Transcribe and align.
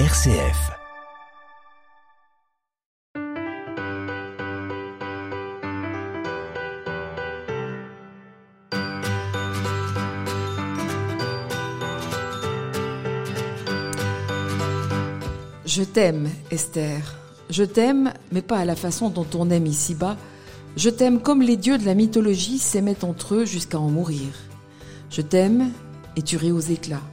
RCF. 0.00 0.72
Je 15.64 15.84
t'aime, 15.84 16.28
Esther. 16.50 17.14
Je 17.48 17.62
t'aime, 17.62 18.12
mais 18.32 18.42
pas 18.42 18.58
à 18.58 18.64
la 18.64 18.74
façon 18.74 19.10
dont 19.10 19.24
on 19.36 19.48
aime 19.50 19.66
ici-bas. 19.66 20.16
Je 20.76 20.90
t'aime 20.90 21.20
comme 21.20 21.40
les 21.40 21.56
dieux 21.56 21.78
de 21.78 21.84
la 21.84 21.94
mythologie 21.94 22.58
s'aimaient 22.58 23.04
entre 23.04 23.36
eux 23.36 23.44
jusqu'à 23.44 23.78
en 23.78 23.90
mourir. 23.90 24.26
Je 25.08 25.20
t'aime 25.20 25.70
et 26.16 26.22
tu 26.22 26.36
ris 26.36 26.50
aux 26.50 26.58
éclats. 26.58 27.06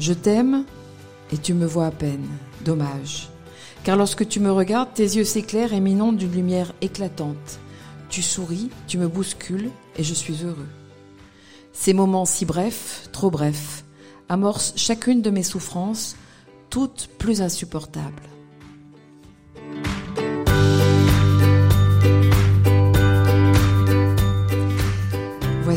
Je 0.00 0.12
t'aime 0.12 0.64
et 1.32 1.38
tu 1.38 1.54
me 1.54 1.66
vois 1.66 1.86
à 1.86 1.90
peine. 1.90 2.26
Dommage. 2.64 3.28
Car 3.84 3.96
lorsque 3.96 4.28
tu 4.28 4.40
me 4.40 4.52
regardes, 4.52 4.92
tes 4.92 5.04
yeux 5.04 5.24
s'éclairent 5.24 5.72
et 5.72 5.80
m'inondent 5.80 6.16
d'une 6.16 6.32
lumière 6.32 6.72
éclatante. 6.80 7.60
Tu 8.08 8.22
souris, 8.22 8.70
tu 8.86 8.98
me 8.98 9.08
bouscules 9.08 9.70
et 9.96 10.02
je 10.02 10.14
suis 10.14 10.44
heureux. 10.44 10.68
Ces 11.72 11.94
moments 11.94 12.26
si 12.26 12.44
brefs, 12.44 13.08
trop 13.12 13.30
brefs, 13.30 13.84
amorcent 14.28 14.74
chacune 14.76 15.22
de 15.22 15.30
mes 15.30 15.42
souffrances, 15.42 16.16
toutes 16.68 17.08
plus 17.18 17.40
insupportables. 17.40 18.28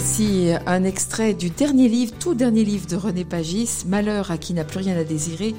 Voici 0.05 0.51
un 0.67 0.83
extrait 0.83 1.33
du 1.33 1.49
dernier 1.49 1.87
livre, 1.87 2.11
tout 2.19 2.33
dernier 2.33 2.65
livre 2.65 2.85
de 2.87 2.97
René 2.97 3.23
Pagis, 3.23 3.85
Malheur 3.87 4.31
à 4.31 4.37
qui 4.37 4.53
n'a 4.53 4.65
plus 4.65 4.79
rien 4.79 4.97
à 4.97 5.05
désirer, 5.05 5.55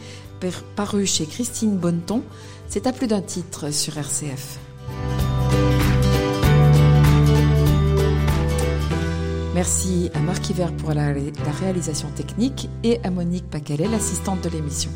paru 0.76 1.06
chez 1.06 1.24
Christine 1.24 1.78
Bonneton. 1.78 2.22
C'est 2.68 2.86
à 2.86 2.92
plus 2.92 3.06
d'un 3.06 3.22
titre 3.22 3.72
sur 3.72 3.96
RCF. 3.96 4.58
Merci 9.54 10.10
à 10.12 10.18
Marc 10.18 10.50
Hiver 10.50 10.76
pour 10.76 10.90
la, 10.90 11.14
la 11.14 11.52
réalisation 11.62 12.10
technique 12.10 12.68
et 12.82 13.00
à 13.02 13.10
Monique 13.10 13.48
Pacalet, 13.48 13.88
l'assistante 13.88 14.44
de 14.44 14.50
l'émission. 14.50 14.90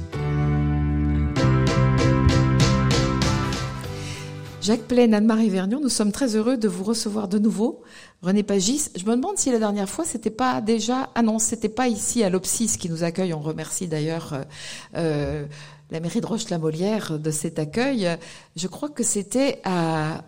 Jacques 4.68 4.82
Plaine, 4.82 5.14
Anne-Marie 5.14 5.48
Vernion, 5.48 5.80
nous 5.80 5.88
sommes 5.88 6.12
très 6.12 6.36
heureux 6.36 6.58
de 6.58 6.68
vous 6.68 6.84
recevoir 6.84 7.26
de 7.26 7.38
nouveau. 7.38 7.80
René 8.20 8.42
Pagis, 8.42 8.90
je 8.94 9.04
me 9.06 9.16
demande 9.16 9.38
si 9.38 9.50
la 9.50 9.58
dernière 9.58 9.88
fois 9.88 10.04
c'était 10.04 10.28
pas 10.28 10.60
déjà, 10.60 11.08
ah 11.14 11.22
non, 11.22 11.38
c'était 11.38 11.70
pas 11.70 11.88
ici 11.88 12.22
à 12.22 12.28
l'Opsis 12.28 12.76
qui 12.76 12.90
nous 12.90 13.02
accueille. 13.02 13.32
On 13.32 13.40
remercie 13.40 13.88
d'ailleurs 13.88 14.34
euh, 14.34 14.42
euh, 14.96 15.46
la 15.90 16.00
mairie 16.00 16.20
de 16.20 16.26
Roche-la-Molière 16.26 17.18
de 17.18 17.30
cet 17.30 17.58
accueil. 17.58 18.10
Je 18.56 18.66
crois 18.66 18.90
que 18.90 19.02
c'était 19.02 19.62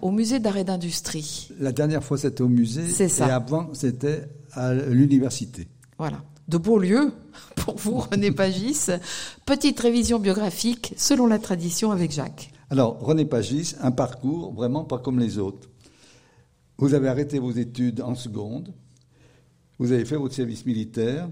au 0.01 0.11
musée 0.11 0.39
d'art 0.39 0.57
et 0.57 0.65
d'industrie. 0.65 1.51
La 1.61 1.73
dernière 1.73 2.03
fois 2.03 2.17
c'était 2.17 2.41
au 2.41 2.49
musée. 2.49 2.89
C'est 2.89 3.11
ça. 3.11 3.29
Et 3.29 3.31
avant 3.33 3.69
c'était 3.75 4.23
à 4.53 4.73
l'université. 4.73 5.69
Voilà. 5.99 6.23
De 6.49 6.57
beaux 6.57 6.79
lieux 6.79 7.13
pour 7.57 7.77
vous, 7.77 7.99
René 8.11 8.33
Pagis. 8.33 8.87
Petite 9.45 9.79
révision 9.79 10.19
biographique 10.19 10.95
selon 10.97 11.27
la 11.27 11.39
tradition 11.39 11.91
avec 11.91 12.11
Jacques. 12.11 12.51
Alors, 12.73 13.01
René 13.01 13.25
Pagis, 13.25 13.75
un 13.81 13.91
parcours 13.91 14.53
vraiment 14.53 14.85
pas 14.85 14.99
comme 14.99 15.19
les 15.19 15.39
autres. 15.39 15.69
Vous 16.79 16.95
avez 16.95 17.09
arrêté 17.09 17.41
vos 17.41 17.51
études 17.51 18.01
en 18.01 18.15
seconde, 18.15 18.73
vous 19.81 19.91
avez 19.91 20.05
fait 20.05 20.17
votre 20.17 20.37
service 20.37 20.65
militaire, 20.65 21.29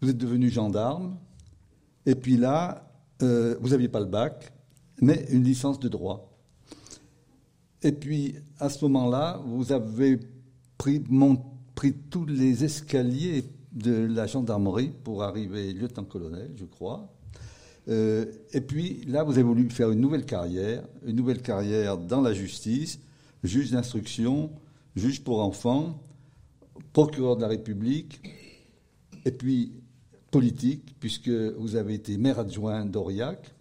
vous 0.00 0.08
êtes 0.08 0.16
devenu 0.16 0.48
gendarme, 0.48 1.18
et 2.06 2.14
puis 2.14 2.38
là, 2.38 2.90
euh, 3.22 3.56
vous 3.60 3.68
n'aviez 3.68 3.88
pas 3.88 4.00
le 4.00 4.06
bac, 4.06 4.54
mais 5.02 5.26
une 5.30 5.44
licence 5.44 5.78
de 5.78 5.88
droit. 5.88 6.32
Et 7.82 7.92
puis, 7.92 8.36
à 8.58 8.70
ce 8.70 8.86
moment-là, 8.86 9.38
vous 9.44 9.70
avez 9.70 10.18
pris, 10.78 11.04
pris 11.74 11.92
tous 11.92 12.24
les 12.24 12.64
escaliers 12.64 13.44
de 13.70 14.06
la 14.06 14.26
gendarmerie 14.26 14.92
pour 15.04 15.22
arriver 15.22 15.74
lieutenant-colonel, 15.74 16.52
je 16.56 16.64
crois. 16.64 17.12
Euh, 17.88 18.26
et 18.52 18.60
puis 18.60 19.04
là, 19.06 19.22
vous 19.22 19.32
avez 19.32 19.42
voulu 19.42 19.70
faire 19.70 19.90
une 19.90 20.00
nouvelle 20.00 20.24
carrière, 20.24 20.82
une 21.04 21.16
nouvelle 21.16 21.40
carrière 21.40 21.98
dans 21.98 22.20
la 22.20 22.32
justice, 22.32 22.98
juge 23.44 23.70
d'instruction, 23.70 24.50
juge 24.96 25.22
pour 25.22 25.40
enfants, 25.40 26.02
procureur 26.92 27.36
de 27.36 27.42
la 27.42 27.48
République, 27.48 28.20
et 29.24 29.30
puis 29.30 29.72
politique, 30.30 30.96
puisque 31.00 31.28
vous 31.28 31.76
avez 31.76 31.94
été 31.94 32.16
maire 32.18 32.38
adjoint 32.38 32.84
d'Aurillac. 32.84 33.54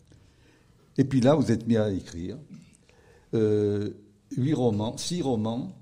Et 0.97 1.03
puis 1.03 1.21
là, 1.21 1.35
vous 1.35 1.51
êtes 1.51 1.67
mis 1.67 1.77
à 1.77 1.91
écrire. 1.91 2.37
Euh, 3.33 3.91
huit 4.37 4.53
romans, 4.53 4.97
six 4.97 5.21
romans. 5.21 5.75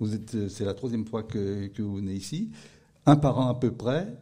Vous 0.00 0.14
êtes, 0.14 0.48
c'est 0.48 0.64
la 0.64 0.74
troisième 0.74 1.06
fois 1.06 1.22
que, 1.22 1.70
vous 1.78 1.96
venez 1.96 2.14
ici. 2.14 2.50
Un 3.06 3.16
par 3.16 3.38
an 3.38 3.48
à 3.48 3.54
peu 3.54 3.70
près. 3.70 4.16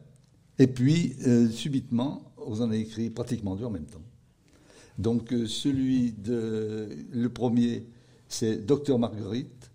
Et 0.58 0.66
puis, 0.66 1.14
euh, 1.26 1.48
subitement, 1.48 2.31
vous 2.46 2.62
en 2.62 2.70
avez 2.70 2.80
écrit 2.80 3.10
pratiquement 3.10 3.56
deux 3.56 3.64
en 3.64 3.70
même 3.70 3.86
temps. 3.86 4.02
Donc 4.98 5.32
euh, 5.32 5.46
celui 5.46 6.12
de 6.12 6.88
le 7.10 7.28
premier, 7.28 7.86
c'est 8.28 8.56
Docteur 8.56 8.98
Marguerite, 8.98 9.70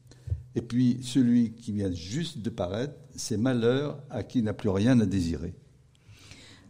et 0.55 0.61
puis 0.61 1.00
celui 1.03 1.51
qui 1.51 1.72
vient 1.72 1.91
juste 1.91 2.39
de 2.39 2.50
paraître, 2.50 2.95
c'est 3.16 3.38
Malheur 3.38 4.00
à 4.09 4.23
qui 4.23 4.41
n'a 4.41 4.53
plus 4.53 4.69
rien 4.69 5.00
à 5.00 5.06
désirer. 5.06 5.53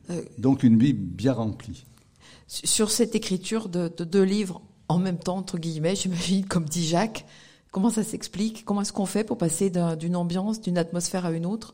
Euh, 0.10 0.22
Donc 0.38 0.64
une 0.64 0.78
vie 0.78 0.94
bien 0.94 1.34
remplie. 1.34 1.86
Sur 2.48 2.92
cette 2.92 3.16
écriture 3.16 3.68
de, 3.68 3.90
deux 3.90 4.24
livres 4.24 4.62
en 4.88 5.00
même 5.00 5.18
temps, 5.18 5.38
entre 5.38 5.58
guillemets, 5.58 5.96
j'imagine, 5.96 6.46
comme 6.46 6.66
dit 6.66 6.86
Jacques, 6.86 7.26
comment 7.72 7.90
ça 7.90 8.04
s'explique? 8.04 8.64
Comment 8.64 8.82
est-ce 8.82 8.94
qu'on 8.94 9.06
fait 9.06 9.26
pour 9.26 9.38
passer 9.38 9.70
d'une 9.70 10.16
ambiance, 10.16 10.62
d'une 10.62 10.78
atmosphère 10.78 11.26
à 11.26 11.32
une 11.32 11.46
autre? 11.46 11.74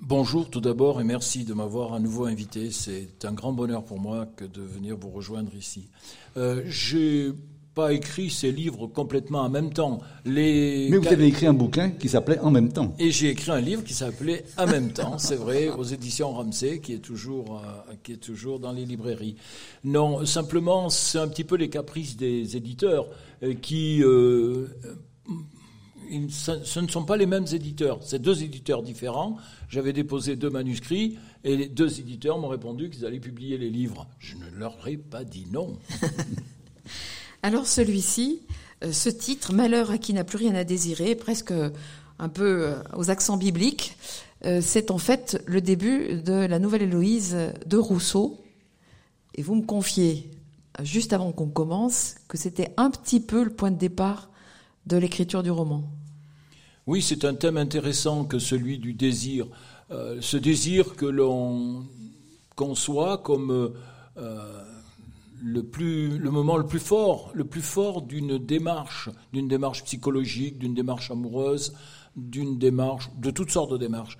Bonjour 0.00 0.48
tout 0.48 0.60
d'abord 0.60 1.00
et 1.00 1.04
merci 1.04 1.44
de 1.44 1.52
m'avoir 1.54 1.92
à 1.92 1.98
nouveau 1.98 2.26
invité. 2.26 2.70
C'est 2.70 3.24
un 3.24 3.32
grand 3.32 3.52
bonheur 3.52 3.84
pour 3.84 4.00
moi 4.00 4.26
que 4.36 4.44
de 4.44 4.62
venir 4.62 4.96
vous 4.96 5.10
rejoindre 5.10 5.54
ici. 5.54 5.90
Euh, 6.36 6.62
j'ai 6.66 7.32
pas 7.78 7.92
écrit 7.92 8.28
ces 8.28 8.50
livres 8.50 8.88
complètement 8.88 9.42
en 9.42 9.48
même 9.48 9.72
temps. 9.72 10.00
Les... 10.24 10.88
Mais 10.90 10.96
vous 10.96 11.06
avez 11.06 11.26
écrit 11.26 11.46
un 11.46 11.52
bouquin 11.52 11.90
qui 11.90 12.08
s'appelait 12.08 12.40
En 12.40 12.50
même 12.50 12.72
temps. 12.72 12.92
Et 12.98 13.12
j'ai 13.12 13.28
écrit 13.30 13.52
un 13.52 13.60
livre 13.60 13.84
qui 13.84 13.94
s'appelait 13.94 14.44
En 14.56 14.66
même 14.66 14.90
temps, 14.90 15.16
c'est 15.18 15.36
vrai, 15.36 15.68
aux 15.68 15.84
éditions 15.84 16.32
Ramsey, 16.32 16.80
qui 16.80 16.94
est 16.94 16.98
toujours, 16.98 17.62
euh, 17.64 17.94
qui 18.02 18.14
est 18.14 18.16
toujours 18.16 18.58
dans 18.58 18.72
les 18.72 18.84
librairies. 18.84 19.36
Non, 19.84 20.26
simplement, 20.26 20.90
c'est 20.90 21.18
un 21.18 21.28
petit 21.28 21.44
peu 21.44 21.54
les 21.54 21.70
caprices 21.70 22.16
des 22.16 22.56
éditeurs 22.56 23.06
euh, 23.44 23.54
qui 23.54 24.02
euh, 24.02 24.66
ce 26.30 26.80
ne 26.80 26.88
sont 26.88 27.04
pas 27.04 27.16
les 27.16 27.26
mêmes 27.26 27.46
éditeurs. 27.52 28.00
C'est 28.02 28.20
deux 28.20 28.42
éditeurs 28.42 28.82
différents. 28.82 29.36
J'avais 29.68 29.92
déposé 29.92 30.36
deux 30.36 30.50
manuscrits 30.50 31.18
et 31.44 31.56
les 31.56 31.68
deux 31.68 32.00
éditeurs 32.00 32.38
m'ont 32.38 32.48
répondu 32.48 32.90
qu'ils 32.90 33.06
allaient 33.06 33.20
publier 33.20 33.58
les 33.58 33.70
livres. 33.70 34.06
Je 34.18 34.36
ne 34.36 34.48
leur 34.50 34.86
ai 34.88 34.96
pas 34.96 35.24
dit 35.24 35.46
non. 35.50 35.78
Alors 37.42 37.66
celui-ci, 37.66 38.42
euh, 38.84 38.92
ce 38.92 39.08
titre, 39.08 39.52
Malheur 39.52 39.90
à 39.90 39.98
qui 39.98 40.12
n'a 40.12 40.24
plus 40.24 40.38
rien 40.38 40.54
à 40.54 40.64
désirer, 40.64 41.14
presque 41.14 41.52
un 42.18 42.28
peu 42.28 42.66
euh, 42.66 42.74
aux 42.96 43.10
accents 43.10 43.36
bibliques, 43.36 43.96
euh, 44.44 44.60
c'est 44.62 44.90
en 44.90 44.98
fait 44.98 45.42
le 45.46 45.60
début 45.60 46.14
de 46.14 46.32
la 46.32 46.58
nouvelle 46.58 46.82
Héloïse 46.82 47.36
de 47.66 47.76
Rousseau. 47.76 48.38
Et 49.34 49.42
vous 49.42 49.54
me 49.54 49.64
confiez, 49.64 50.30
juste 50.82 51.12
avant 51.12 51.32
qu'on 51.32 51.48
commence, 51.48 52.16
que 52.26 52.36
c'était 52.36 52.72
un 52.76 52.90
petit 52.90 53.20
peu 53.20 53.44
le 53.44 53.50
point 53.50 53.70
de 53.70 53.78
départ 53.78 54.30
de 54.88 54.96
l'écriture 54.96 55.42
du 55.42 55.50
roman. 55.50 55.84
Oui, 56.86 57.02
c'est 57.02 57.24
un 57.24 57.34
thème 57.34 57.58
intéressant 57.58 58.24
que 58.24 58.38
celui 58.38 58.78
du 58.78 58.94
désir. 58.94 59.46
Euh, 59.90 60.18
ce 60.20 60.38
désir 60.38 60.96
que 60.96 61.04
l'on 61.04 61.84
conçoit 62.56 63.18
comme 63.18 63.72
euh, 64.16 64.62
le, 65.42 65.62
plus, 65.62 66.18
le 66.18 66.30
moment 66.30 66.56
le 66.56 66.66
plus 66.66 66.80
fort, 66.80 67.30
le 67.34 67.44
plus 67.44 67.60
fort 67.60 68.02
d'une 68.02 68.38
démarche, 68.38 69.10
d'une 69.32 69.48
démarche 69.48 69.84
psychologique, 69.84 70.58
d'une 70.58 70.74
démarche 70.74 71.10
amoureuse, 71.10 71.74
d'une 72.16 72.58
démarche, 72.58 73.10
de 73.16 73.30
toutes 73.30 73.50
sortes 73.50 73.70
de 73.70 73.76
démarches. 73.76 74.16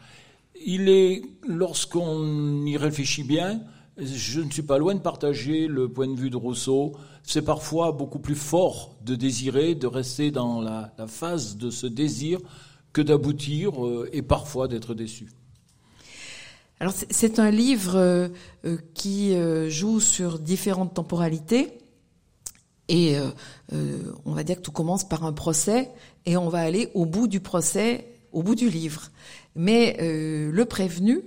Il 0.66 0.90
est, 0.90 1.22
lorsqu'on 1.46 2.66
y 2.66 2.76
réfléchit 2.76 3.25
bien, 3.25 3.62
je 4.00 4.40
ne 4.40 4.50
suis 4.50 4.62
pas 4.62 4.78
loin 4.78 4.94
de 4.94 5.00
partager 5.00 5.66
le 5.66 5.88
point 5.88 6.06
de 6.06 6.14
vue 6.14 6.30
de 6.30 6.36
Rousseau. 6.36 6.92
C'est 7.22 7.42
parfois 7.42 7.92
beaucoup 7.92 8.20
plus 8.20 8.36
fort 8.36 8.94
de 9.04 9.14
désirer, 9.14 9.74
de 9.74 9.86
rester 9.86 10.30
dans 10.30 10.60
la, 10.60 10.92
phase 11.08 11.56
de 11.56 11.70
ce 11.70 11.86
désir 11.86 12.38
que 12.92 13.02
d'aboutir 13.02 13.84
euh, 13.84 14.08
et 14.12 14.22
parfois 14.22 14.68
d'être 14.68 14.94
déçu. 14.94 15.28
Alors 16.80 16.94
c'est 17.10 17.40
un 17.40 17.50
livre 17.50 17.96
euh, 17.96 18.28
euh, 18.64 18.78
qui 18.94 19.34
joue 19.68 20.00
sur 20.00 20.38
différentes 20.38 20.94
temporalités 20.94 21.78
et 22.90 23.16
on 24.24 24.32
va 24.32 24.44
dire 24.44 24.56
que 24.56 24.62
tout 24.62 24.72
commence 24.72 25.06
par 25.06 25.24
un 25.24 25.34
procès 25.34 25.90
et 26.24 26.38
on 26.38 26.48
va 26.48 26.60
aller 26.60 26.88
au 26.94 27.04
bout 27.04 27.28
du 27.28 27.40
procès, 27.40 28.06
au 28.32 28.42
bout 28.42 28.54
du 28.54 28.70
livre. 28.70 29.10
Mais 29.54 29.98
le 30.00 30.64
prévenu, 30.64 31.22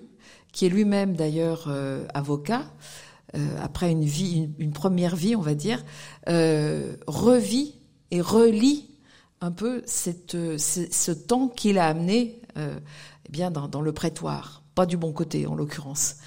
qui 0.52 0.66
est 0.66 0.70
lui-même 0.70 1.16
d'ailleurs 1.16 1.66
euh, 1.68 2.06
avocat, 2.14 2.64
après 3.62 3.90
une 3.90 4.04
vie, 4.04 4.50
une, 4.60 4.74
première 4.74 5.16
vie, 5.16 5.38
on 5.38 5.42
va 5.42 5.56
dire, 5.56 5.86
revit 6.28 7.76
et 8.12 8.20
relit 8.20 8.90
un 9.40 9.52
peu 9.52 9.82
cette, 9.86 10.36
ce, 10.58 11.12
temps 11.14 11.48
qu'il 11.48 11.78
a 11.78 11.88
amené 11.88 12.42
eh 12.58 13.32
bien 13.32 13.50
dans, 13.50 13.80
le 13.80 13.94
prétoire, 13.94 14.64
pas 14.76 14.86
du 14.86 14.98
bon 14.98 15.14
côté 15.14 15.48
en 15.48 15.56
l'occurrence. 15.56 16.18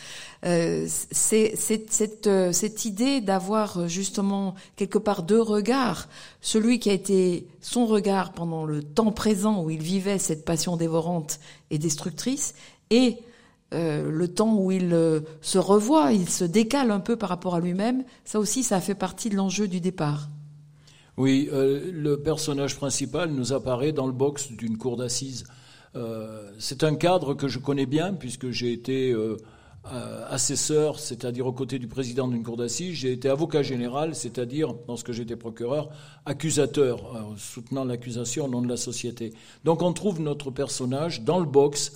Euh, 0.44 0.86
c'est 0.88 1.56
cette, 1.56 2.26
euh, 2.26 2.52
cette 2.52 2.84
idée 2.84 3.22
d'avoir 3.22 3.78
euh, 3.78 3.88
justement 3.88 4.54
quelque 4.76 4.98
part 4.98 5.22
deux 5.22 5.40
regards, 5.40 6.08
celui 6.42 6.78
qui 6.78 6.90
a 6.90 6.92
été 6.92 7.48
son 7.62 7.86
regard 7.86 8.32
pendant 8.32 8.66
le 8.66 8.82
temps 8.82 9.10
présent 9.10 9.62
où 9.62 9.70
il 9.70 9.82
vivait 9.82 10.18
cette 10.18 10.44
passion 10.44 10.76
dévorante 10.76 11.40
et 11.70 11.78
destructrice, 11.78 12.54
et 12.90 13.18
le 13.74 14.28
temps 14.28 14.54
où 14.56 14.70
il 14.70 14.96
se 15.40 15.58
revoit, 15.58 16.12
il 16.12 16.28
se 16.28 16.44
décale 16.44 16.90
un 16.90 17.00
peu 17.00 17.16
par 17.16 17.28
rapport 17.28 17.54
à 17.54 17.60
lui-même, 17.60 18.04
ça 18.24 18.38
aussi, 18.38 18.62
ça 18.62 18.80
fait 18.80 18.94
partie 18.94 19.28
de 19.28 19.36
l'enjeu 19.36 19.68
du 19.68 19.80
départ. 19.80 20.28
Oui, 21.16 21.48
le 21.52 22.16
personnage 22.16 22.76
principal 22.76 23.30
nous 23.30 23.52
apparaît 23.52 23.92
dans 23.92 24.06
le 24.06 24.12
box 24.12 24.52
d'une 24.52 24.78
cour 24.78 24.96
d'assises. 24.96 25.44
c'est 26.58 26.84
un 26.84 26.94
cadre 26.94 27.34
que 27.34 27.48
je 27.48 27.58
connais 27.58 27.86
bien 27.86 28.14
puisque 28.14 28.50
j'ai 28.50 28.72
été 28.72 29.14
euh, 29.92 30.24
assesseur, 30.30 30.98
c'est-à-dire 30.98 31.46
aux 31.46 31.52
côtés 31.52 31.78
du 31.78 31.88
président 31.88 32.26
d'une 32.26 32.42
cour 32.42 32.56
d'assises. 32.56 32.94
J'ai 32.94 33.12
été 33.12 33.28
avocat 33.28 33.62
général, 33.62 34.14
c'est-à-dire, 34.14 34.74
lorsque 34.88 35.12
j'étais 35.12 35.36
procureur, 35.36 35.90
accusateur, 36.24 37.14
euh, 37.14 37.20
soutenant 37.36 37.84
l'accusation 37.84 38.46
au 38.46 38.48
nom 38.48 38.62
de 38.62 38.68
la 38.68 38.78
société. 38.78 39.34
Donc 39.64 39.82
on 39.82 39.92
trouve 39.92 40.22
notre 40.22 40.50
personnage 40.50 41.20
dans 41.20 41.38
le 41.38 41.44
box, 41.44 41.92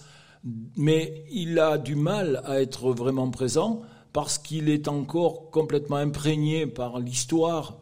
mais 0.76 1.25
il 1.31 1.58
a 1.58 1.79
du 1.79 1.94
mal 1.94 2.43
à 2.44 2.61
être 2.61 2.93
vraiment 2.93 3.31
présent 3.31 3.82
parce 4.12 4.38
qu'il 4.38 4.69
est 4.69 4.88
encore 4.88 5.50
complètement 5.50 5.96
imprégné 5.96 6.67
par 6.67 6.99
l'histoire, 6.99 7.79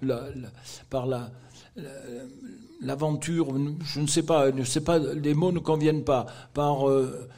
par 0.90 1.06
la, 1.06 1.30
l'aventure, 2.80 3.48
je 3.84 4.00
ne 4.00 4.06
sais 4.06 4.22
pas, 4.22 4.50
ne 4.50 4.64
sais 4.64 4.82
pas, 4.82 4.98
les 4.98 5.34
mots 5.34 5.52
ne 5.52 5.58
conviennent 5.58 6.04
pas, 6.04 6.26
par 6.54 6.88
euh, 6.88 7.28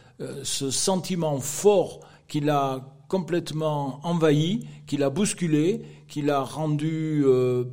ce 0.42 0.70
sentiment 0.70 1.38
fort 1.38 2.00
qu'il 2.26 2.50
a 2.50 2.80
complètement 3.08 4.00
envahi, 4.04 4.66
qu'il 4.86 5.02
a 5.02 5.10
bousculé, 5.10 5.82
qu'il 6.08 6.30
a 6.30 6.40
rendu 6.40 7.22
euh, 7.24 7.64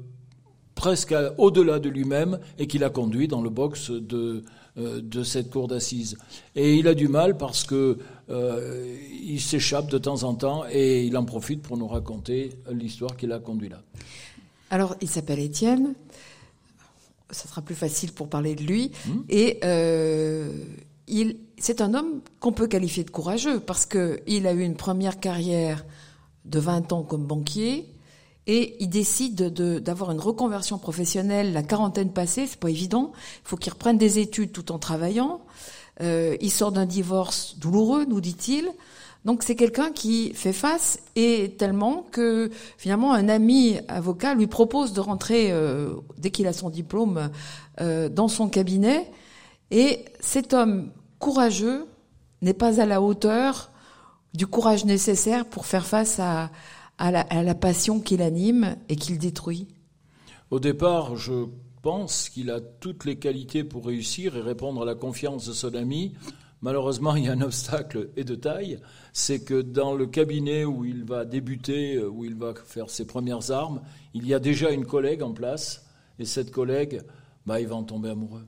presque 0.75 1.15
au-delà 1.37 1.79
de 1.79 1.89
lui-même 1.89 2.39
et 2.57 2.67
qu'il 2.67 2.83
a 2.83 2.89
conduit 2.89 3.27
dans 3.27 3.41
le 3.41 3.49
box 3.49 3.91
de, 3.91 4.17
euh, 4.17 4.41
de 4.77 5.23
cette 5.23 5.49
cour 5.49 5.67
d'assises. 5.67 6.17
Et 6.55 6.75
il 6.75 6.87
a 6.87 6.93
du 6.93 7.07
mal 7.07 7.37
parce 7.37 7.63
que 7.63 7.97
euh, 8.29 8.97
il 9.23 9.39
s'échappe 9.39 9.87
de 9.87 9.97
temps 9.97 10.23
en 10.23 10.33
temps 10.35 10.63
et 10.69 11.05
il 11.05 11.15
en 11.17 11.23
profite 11.23 11.61
pour 11.61 11.77
nous 11.77 11.87
raconter 11.87 12.51
l'histoire 12.71 13.15
qu'il 13.15 13.31
a 13.31 13.39
conduit 13.39 13.69
là. 13.69 13.81
Alors, 14.69 14.95
il 15.01 15.09
s'appelle 15.09 15.39
Étienne. 15.39 15.93
Ça 17.29 17.47
sera 17.47 17.61
plus 17.61 17.75
facile 17.75 18.11
pour 18.11 18.29
parler 18.29 18.55
de 18.55 18.63
lui. 18.63 18.91
Mmh. 19.07 19.11
Et 19.29 19.59
il, 21.07 21.37
c'est 21.57 21.81
un 21.81 21.93
homme 21.93 22.21
qu'on 22.39 22.51
peut 22.51 22.67
qualifier 22.67 23.03
de 23.03 23.09
courageux 23.09 23.59
parce 23.59 23.85
qu'il 23.85 24.47
a 24.47 24.53
eu 24.53 24.61
une 24.61 24.75
première 24.75 25.19
carrière 25.19 25.85
de 26.45 26.59
20 26.59 26.93
ans 26.93 27.03
comme 27.03 27.25
banquier 27.25 27.94
et 28.47 28.75
il 28.79 28.89
décide 28.89 29.35
d'avoir 29.81 30.11
une 30.11 30.19
reconversion 30.19 30.77
professionnelle 30.77 31.53
la 31.53 31.63
quarantaine 31.63 32.11
passée, 32.11 32.45
c'est 32.47 32.59
pas 32.59 32.69
évident. 32.69 33.11
Il 33.43 33.49
faut 33.49 33.57
qu'il 33.57 33.73
reprenne 33.73 33.97
des 33.97 34.19
études 34.19 34.51
tout 34.51 34.71
en 34.71 34.79
travaillant. 34.79 35.41
Euh, 36.01 36.35
il 36.41 36.51
sort 36.51 36.71
d'un 36.71 36.85
divorce 36.85 37.57
douloureux, 37.57 38.05
nous 38.05 38.21
dit-il. 38.21 38.69
Donc 39.23 39.41
c'est 39.41 39.55
quelqu'un 39.55 39.91
qui 39.91 40.33
fait 40.35 40.53
face 40.53 40.99
et 41.15 41.55
tellement 41.57 42.05
que 42.11 42.51
finalement 42.77 43.13
un 43.13 43.27
ami 43.27 43.79
avocat 43.87 44.35
lui 44.35 44.45
propose 44.45 44.93
de 44.93 44.99
rentrer 44.99 45.51
euh, 45.51 45.95
dès 46.19 46.29
qu'il 46.29 46.45
a 46.45 46.53
son 46.53 46.69
diplôme 46.69 47.31
euh, 47.81 48.07
dans 48.07 48.27
son 48.27 48.49
cabinet 48.49 49.11
et 49.71 50.05
cet 50.19 50.53
homme 50.53 50.91
courageux 51.17 51.87
n'est 52.43 52.53
pas 52.53 52.79
à 52.79 52.85
la 52.85 53.01
hauteur 53.01 53.71
du 54.35 54.45
courage 54.45 54.85
nécessaire 54.85 55.45
pour 55.45 55.65
faire 55.65 55.87
face 55.87 56.19
à, 56.19 56.51
la, 56.99 57.55
passion 57.55 57.99
qui 57.99 58.17
l'anime 58.17 58.77
et 58.89 58.95
qui 58.95 59.11
le 59.11 59.17
détruit. 59.17 59.67
Au 60.51 60.59
départ, 60.59 61.15
je 61.15 61.45
pense 61.81 62.29
qu'il 62.29 62.49
a 62.49 62.61
toutes 62.61 63.05
les 63.05 63.17
qualités 63.17 63.63
pour 63.63 63.85
réussir 63.85 64.35
et 64.35 64.41
répondre 64.41 64.81
à 64.81 64.85
la 64.85 64.95
confiance 64.95 65.47
de 65.47 65.53
son 65.53 65.75
ami. 65.75 66.13
Malheureusement, 66.61 67.15
il 67.15 67.25
y 67.25 67.27
a 67.27 67.33
un 67.33 67.41
obstacle 67.41 68.09
et 68.15 68.23
de 68.23 68.35
taille, 68.35 68.79
c'est 69.13 69.43
que 69.43 69.61
dans 69.61 69.93
le 69.93 70.05
cabinet 70.07 70.65
où 70.65 70.85
il 70.85 71.03
va 71.03 71.25
débuter, 71.25 72.03
où 72.03 72.25
il 72.25 72.35
va 72.35 72.53
faire 72.53 72.89
ses 72.89 73.05
premières 73.05 73.51
armes, 73.51 73.81
il 74.13 74.27
y 74.27 74.33
a 74.33 74.39
déjà 74.39 74.71
une 74.71 74.85
collègue 74.85 75.21
en 75.21 75.33
place, 75.33 75.85
et 76.19 76.25
cette 76.25 76.51
collègue, 76.51 77.01
bah, 77.45 77.59
il 77.59 77.67
va 77.67 77.75
en 77.75 77.83
tomber 77.83 78.09
amoureux. 78.09 78.45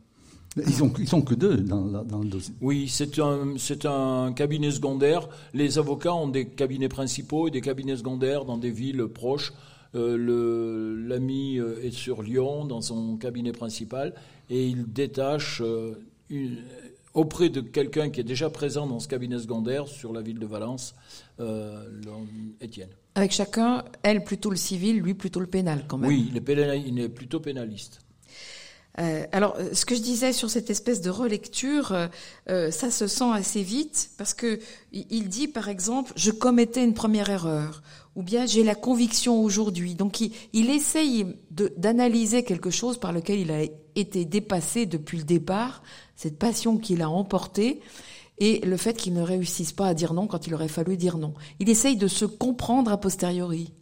Ils 0.65 0.74
sont, 0.74 0.92
ils 0.98 1.07
sont 1.07 1.21
que 1.21 1.36
deux 1.36 1.57
dans, 1.57 1.86
dans 1.86 2.19
le 2.19 2.30
dossier. 2.30 2.54
Oui, 2.62 2.88
c'est 2.88 3.19
un, 3.19 3.54
c'est 3.57 3.86
un 3.86 4.33
cabinet 4.33 4.71
secondaire. 4.71 5.30
Les 5.54 5.77
avocats 5.77 6.13
ont 6.13 6.27
des 6.27 6.48
cabinets 6.48 6.89
principaux 6.89 7.48
et 7.48 7.51
des 7.51 7.62
cabinets 7.62 7.98
secondaires 7.98 8.45
dans 8.45 8.57
des 8.57 8.71
villes 8.71 9.06
proches. 9.07 9.54
Euh, 9.95 11.07
l'ami 11.07 11.59
euh, 11.59 11.81
est 11.83 11.92
sur 11.92 12.21
Lyon 12.21 12.65
dans 12.65 12.81
son 12.81 13.18
cabinet 13.18 13.54
principal 13.54 14.13
et 14.50 14.68
il 14.68 14.92
détache 14.92 15.62
euh, 15.62 15.95
auprès 17.13 17.50
de 17.50 17.62
quelqu'un 17.62 18.09
qui 18.09 18.19
est 18.19 18.25
déjà 18.25 18.50
présent 18.50 18.86
dans 18.86 19.00
ce 19.00 19.07
cabinet 19.07 19.39
secondaire 19.39 19.88
sur 19.88 20.13
la 20.13 20.21
ville 20.21 20.39
de 20.39 20.45
Valence, 20.45 20.94
euh, 21.39 21.83
Étienne. 22.62 22.89
Avec 23.15 23.31
chacun, 23.31 23.83
elle 24.04 24.24
plutôt 24.24 24.50
le 24.50 24.57
civil, 24.57 25.00
lui 25.00 25.13
plutôt 25.13 25.39
le 25.39 25.48
pénal 25.48 25.86
quand 25.88 25.98
même. 25.98 26.09
Oui, 26.09 26.30
il 26.31 26.38
est, 26.38 26.81
il 26.86 27.00
est 27.00 27.09
plutôt 27.09 27.39
pénaliste. 27.39 28.01
Euh, 29.00 29.26
alors, 29.32 29.56
euh, 29.58 29.74
ce 29.74 29.86
que 29.86 29.96
je 29.96 30.02
disais 30.02 30.34
sur 30.34 30.50
cette 30.50 30.70
espèce 30.70 31.02
de 31.02 31.10
relecture, 31.10 31.96
euh, 32.50 32.72
ça 32.72 32.90
se 32.90 33.08
sent 33.08 33.32
assez 33.32 33.62
vite 33.62 34.10
parce 34.18 34.34
que 34.34 34.60
il 34.92 35.30
dit, 35.30 35.48
par 35.48 35.70
exemple, 35.70 36.12
je 36.16 36.32
commettais 36.32 36.84
une 36.84 36.96
première 36.96 37.30
erreur, 37.30 37.84
ou 38.16 38.24
bien 38.24 38.46
j'ai 38.46 38.64
la 38.64 38.76
conviction 38.76 39.44
aujourd'hui. 39.44 39.94
Donc, 39.94 40.22
il, 40.22 40.32
il 40.54 40.70
essaye 40.70 41.26
d'analyser 41.52 42.44
quelque 42.44 42.72
chose 42.72 42.98
par 42.98 43.14
lequel 43.14 43.40
il 43.40 43.52
a 43.52 43.62
été 43.96 44.26
dépassé 44.26 44.86
depuis 44.86 45.18
le 45.18 45.24
départ, 45.24 45.84
cette 46.16 46.40
passion 46.40 46.78
qu'il 46.78 47.02
a 47.02 47.10
emportée 47.10 47.82
et 48.40 48.60
le 48.60 48.78
fait 48.78 48.94
qu'il 48.96 49.14
ne 49.14 49.22
réussisse 49.22 49.72
pas 49.72 49.88
à 49.88 49.94
dire 49.94 50.14
non 50.14 50.28
quand 50.28 50.48
il 50.48 50.54
aurait 50.54 50.68
fallu 50.68 50.98
dire 50.98 51.18
non. 51.18 51.34
Il 51.60 51.70
essaye 51.70 51.98
de 51.98 52.08
se 52.08 52.26
comprendre 52.26 52.92
a 52.92 52.98
posteriori. 52.98 53.74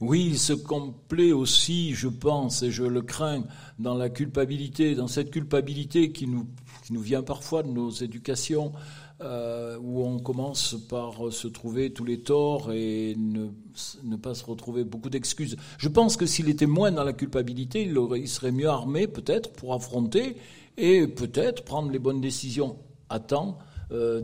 Oui, 0.00 0.26
il 0.26 0.38
se 0.38 0.52
complaît 0.52 1.32
aussi, 1.32 1.94
je 1.94 2.08
pense, 2.08 2.62
et 2.62 2.70
je 2.70 2.82
le 2.82 3.00
crains, 3.00 3.44
dans 3.78 3.94
la 3.94 4.10
culpabilité, 4.10 4.94
dans 4.94 5.06
cette 5.06 5.30
culpabilité 5.30 6.10
qui 6.10 6.26
nous, 6.26 6.46
vient 6.90 7.22
parfois 7.22 7.62
de 7.62 7.68
nos 7.68 7.90
éducations, 7.90 8.72
euh, 9.20 9.78
où 9.80 10.02
on 10.02 10.18
commence 10.18 10.76
par 10.88 11.32
se 11.32 11.46
trouver 11.46 11.92
tous 11.92 12.04
les 12.04 12.20
torts 12.20 12.72
et 12.72 13.16
ne, 13.16 14.16
pas 14.16 14.34
se 14.34 14.44
retrouver 14.44 14.82
beaucoup 14.82 15.10
d'excuses. 15.10 15.56
Je 15.78 15.88
pense 15.88 16.16
que 16.16 16.26
s'il 16.26 16.48
était 16.48 16.66
moins 16.66 16.90
dans 16.90 17.04
la 17.04 17.12
culpabilité, 17.12 17.82
il, 17.84 17.96
il 18.16 18.28
serait 18.28 18.52
mieux 18.52 18.68
armé 18.68 19.06
peut-être 19.06 19.52
pour 19.52 19.74
affronter 19.74 20.36
et 20.76 21.06
peut-être 21.06 21.64
prendre 21.64 21.90
les 21.90 22.00
bonnes 22.00 22.20
décisions 22.20 22.76
à 23.08 23.20
temps 23.20 23.58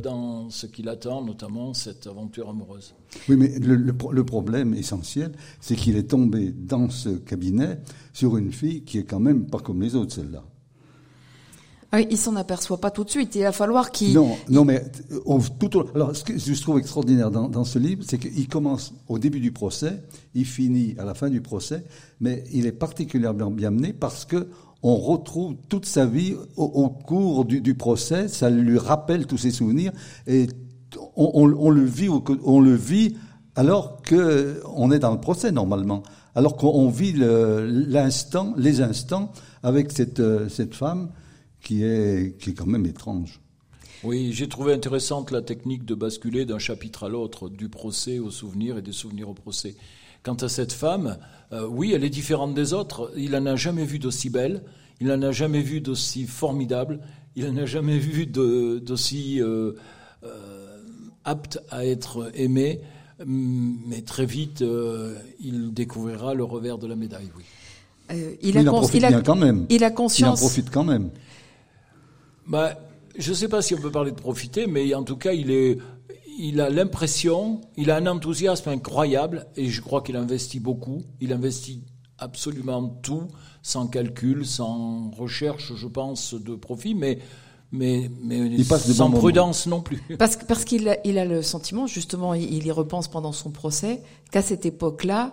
dans 0.02 0.50
ce 0.50 0.66
qu'il 0.66 0.88
attend, 0.88 1.24
notamment 1.24 1.74
cette 1.74 2.06
aventure 2.06 2.48
amoureuse. 2.48 2.94
Oui, 3.28 3.36
mais 3.36 3.58
le, 3.58 4.24
problème 4.24 4.74
essentiel, 4.74 5.32
c'est 5.60 5.76
qu'il 5.76 5.96
est 5.96 6.10
tombé 6.10 6.52
dans 6.52 6.90
ce 6.90 7.10
cabinet 7.10 7.80
sur 8.12 8.36
une 8.36 8.52
fille 8.52 8.82
qui 8.82 8.98
est 8.98 9.04
quand 9.04 9.20
même 9.20 9.46
pas 9.46 9.58
comme 9.58 9.82
les 9.82 9.94
autres, 9.94 10.14
celle-là. 10.14 10.44
Ah 11.92 12.00
il 12.00 12.16
s'en 12.16 12.36
aperçoit 12.36 12.78
pas 12.78 12.92
tout 12.92 13.02
de 13.02 13.10
suite. 13.10 13.34
Il 13.34 13.42
va 13.42 13.50
falloir 13.50 13.90
qu'il. 13.90 14.14
Non, 14.14 14.36
non, 14.48 14.64
mais 14.64 14.84
tout 15.58 15.84
alors 15.92 16.14
ce 16.14 16.22
que 16.22 16.38
je 16.38 16.62
trouve 16.62 16.78
extraordinaire 16.78 17.32
dans, 17.32 17.48
dans 17.48 17.64
ce 17.64 17.80
livre, 17.80 18.04
c'est 18.06 18.18
qu'il 18.18 18.46
commence 18.46 18.94
au 19.08 19.18
début 19.18 19.40
du 19.40 19.50
procès, 19.50 20.00
il 20.34 20.44
finit 20.44 20.94
à 20.98 21.04
la 21.04 21.14
fin 21.14 21.28
du 21.28 21.40
procès, 21.40 21.82
mais 22.20 22.44
il 22.52 22.66
est 22.66 22.72
particulièrement 22.72 23.50
bien 23.50 23.72
mené 23.72 23.92
parce 23.92 24.24
que 24.24 24.46
on 24.82 24.96
retrouve 24.96 25.56
toute 25.68 25.86
sa 25.86 26.06
vie 26.06 26.34
au, 26.56 26.88
cours 26.88 27.44
du, 27.44 27.74
procès, 27.74 28.28
ça 28.28 28.50
lui 28.50 28.78
rappelle 28.78 29.26
tous 29.26 29.38
ses 29.38 29.50
souvenirs 29.50 29.92
et 30.26 30.46
on, 31.16 31.46
le 31.46 31.84
vit, 31.84 32.08
on 32.08 32.60
le 32.60 32.74
vit 32.74 33.16
alors 33.56 34.00
que 34.02 34.62
on 34.74 34.90
est 34.90 34.98
dans 34.98 35.12
le 35.12 35.20
procès 35.20 35.52
normalement, 35.52 36.02
alors 36.34 36.56
qu'on 36.56 36.88
vit 36.88 37.14
l'instant, 37.16 38.54
les 38.56 38.80
instants 38.80 39.32
avec 39.62 39.92
cette, 39.92 40.22
cette 40.48 40.74
femme 40.74 41.10
qui 41.62 41.84
est, 41.84 42.38
qui 42.38 42.50
est 42.50 42.54
quand 42.54 42.66
même 42.66 42.86
étrange. 42.86 43.40
Oui, 44.02 44.32
j'ai 44.32 44.48
trouvé 44.48 44.72
intéressante 44.72 45.30
la 45.30 45.42
technique 45.42 45.84
de 45.84 45.94
basculer 45.94 46.46
d'un 46.46 46.58
chapitre 46.58 47.04
à 47.04 47.10
l'autre, 47.10 47.50
du 47.50 47.68
procès 47.68 48.18
au 48.18 48.30
souvenir 48.30 48.78
et 48.78 48.82
des 48.82 48.92
souvenirs 48.92 49.28
au 49.28 49.34
procès. 49.34 49.76
Quant 50.22 50.34
à 50.34 50.48
cette 50.48 50.72
femme, 50.72 51.18
euh, 51.52 51.66
oui, 51.66 51.92
elle 51.94 52.04
est 52.04 52.10
différente 52.10 52.54
des 52.54 52.72
autres. 52.74 53.10
Il 53.16 53.32
n'en 53.32 53.46
a 53.46 53.56
jamais 53.56 53.84
vu 53.84 53.98
d'aussi 53.98 54.30
belle, 54.30 54.62
il 55.00 55.08
n'en 55.08 55.22
a 55.22 55.32
jamais 55.32 55.62
vu 55.62 55.80
d'aussi 55.80 56.26
formidable, 56.26 57.00
il 57.36 57.50
n'en 57.50 57.62
a 57.62 57.66
jamais 57.66 57.98
vu 57.98 58.26
d'aussi 58.26 59.40
euh, 59.40 59.72
euh, 60.24 60.78
apte 61.24 61.60
à 61.70 61.86
être 61.86 62.30
aimé. 62.34 62.80
mais 63.26 64.02
très 64.02 64.26
vite, 64.26 64.64
il 65.40 65.72
découvrira 65.72 66.34
le 66.34 66.44
revers 66.44 66.78
de 66.78 66.86
la 66.86 66.96
médaille, 66.96 67.30
oui. 67.36 67.44
il, 68.42 68.56
a 68.56 68.60
il, 68.62 68.68
en 68.68 68.72
profite 68.72 69.06
bien 69.06 69.22
quand 69.22 69.36
même. 69.36 69.66
Il 69.70 69.84
a 69.84 69.90
conscience. 69.90 70.40
Il 70.40 70.44
en 70.44 70.46
profite 70.46 70.70
quand 70.70 70.84
même. 70.84 71.10
Bah, 72.46 72.78
je 73.18 73.30
ne 73.30 73.34
sais 73.34 73.48
pas 73.48 73.62
si 73.62 73.74
on 73.74 73.78
peut 73.78 73.90
parler 73.90 74.10
de 74.10 74.16
profiter, 74.16 74.66
mais 74.66 74.94
en 74.94 75.02
tout 75.02 75.16
cas, 75.16 75.32
il 75.32 75.50
est, 75.50 75.78
il 76.40 76.60
a 76.60 76.70
l'impression, 76.70 77.60
il 77.76 77.90
a 77.90 77.96
un 77.96 78.06
enthousiasme 78.06 78.70
incroyable, 78.70 79.46
et 79.56 79.68
je 79.68 79.80
crois 79.82 80.00
qu'il 80.00 80.16
investit 80.16 80.58
beaucoup. 80.58 81.02
Il 81.20 81.32
investit 81.32 81.84
absolument 82.18 82.88
tout, 83.02 83.28
sans 83.62 83.86
calcul, 83.86 84.46
sans 84.46 85.10
recherche, 85.10 85.74
je 85.74 85.86
pense, 85.86 86.34
de 86.34 86.54
profit, 86.54 86.94
mais 86.94 87.18
mais, 87.72 88.10
mais 88.24 88.64
sans 88.64 89.12
prudence 89.12 89.68
non 89.68 89.80
plus. 89.80 90.02
Parce, 90.18 90.36
parce 90.36 90.64
qu'il 90.64 90.88
a, 90.88 90.96
il 91.04 91.18
a 91.18 91.24
le 91.24 91.40
sentiment, 91.40 91.86
justement, 91.86 92.34
il, 92.34 92.66
y 92.66 92.70
repense 92.72 93.06
pendant 93.06 93.30
son 93.30 93.50
procès, 93.50 94.02
qu'à 94.32 94.42
cette 94.42 94.66
époque-là, 94.66 95.32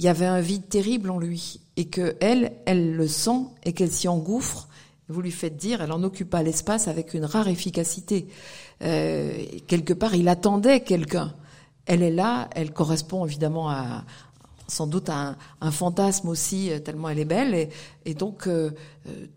il 0.00 0.04
y 0.04 0.08
avait 0.08 0.26
un 0.26 0.40
vide 0.40 0.68
terrible 0.68 1.08
en 1.08 1.20
lui, 1.20 1.60
et 1.76 1.84
que 1.84 2.16
elle, 2.20 2.52
elle 2.66 2.96
le 2.96 3.06
sent, 3.06 3.46
et 3.62 3.74
qu'elle 3.74 3.92
s'y 3.92 4.08
engouffre, 4.08 4.68
vous 5.08 5.22
lui 5.22 5.30
faites 5.30 5.56
dire, 5.56 5.80
elle 5.80 5.92
en 5.92 6.02
occupa 6.02 6.42
l'espace 6.42 6.88
avec 6.88 7.14
une 7.14 7.24
rare 7.24 7.46
efficacité. 7.46 8.26
Euh, 8.82 9.44
quelque 9.66 9.92
part, 9.92 10.14
il 10.14 10.28
attendait 10.28 10.80
quelqu'un. 10.80 11.34
Elle 11.86 12.02
est 12.02 12.10
là, 12.10 12.48
elle 12.54 12.72
correspond 12.72 13.24
évidemment 13.24 13.70
à 13.70 14.04
sans 14.70 14.86
doute 14.86 15.08
à 15.08 15.34
un, 15.62 15.70
fantasme 15.70 16.28
aussi, 16.28 16.70
euh, 16.70 16.78
tellement 16.78 17.08
elle 17.08 17.18
est 17.18 17.24
belle, 17.24 17.70
et, 18.04 18.14
donc 18.14 18.46
euh, 18.46 18.70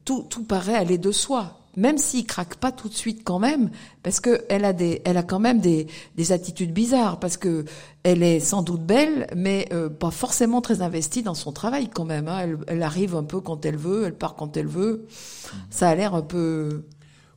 tout, 0.03 0.23
tout 0.29 0.43
paraît 0.43 0.75
aller 0.75 0.97
de 0.97 1.13
soi 1.13 1.61
même 1.75 1.97
s'il 1.97 2.25
craque 2.25 2.55
pas 2.55 2.71
tout 2.71 2.89
de 2.89 2.93
suite 2.93 3.21
quand 3.23 3.39
même, 3.39 3.69
parce 4.03 4.19
que 4.19 4.43
elle 4.49 4.65
a 4.65 4.73
des, 4.73 5.01
elle 5.05 5.17
a 5.17 5.23
quand 5.23 5.39
même 5.39 5.59
des, 5.59 5.87
des 6.15 6.31
attitudes 6.31 6.73
bizarres, 6.73 7.19
parce 7.19 7.37
que 7.37 7.65
elle 8.03 8.23
est 8.23 8.39
sans 8.39 8.61
doute 8.61 8.81
belle, 8.81 9.27
mais 9.35 9.67
euh, 9.71 9.89
pas 9.89 10.11
forcément 10.11 10.61
très 10.61 10.81
investie 10.81 11.23
dans 11.23 11.33
son 11.33 11.51
travail 11.51 11.89
quand 11.89 12.05
même. 12.05 12.27
Hein. 12.27 12.39
Elle, 12.41 12.57
elle, 12.67 12.83
arrive 12.83 13.15
un 13.15 13.23
peu 13.23 13.39
quand 13.41 13.65
elle 13.65 13.77
veut, 13.77 14.05
elle 14.05 14.15
part 14.15 14.35
quand 14.35 14.57
elle 14.57 14.67
veut. 14.67 15.07
Ça 15.69 15.89
a 15.89 15.95
l'air 15.95 16.15
un 16.15 16.21
peu. 16.21 16.83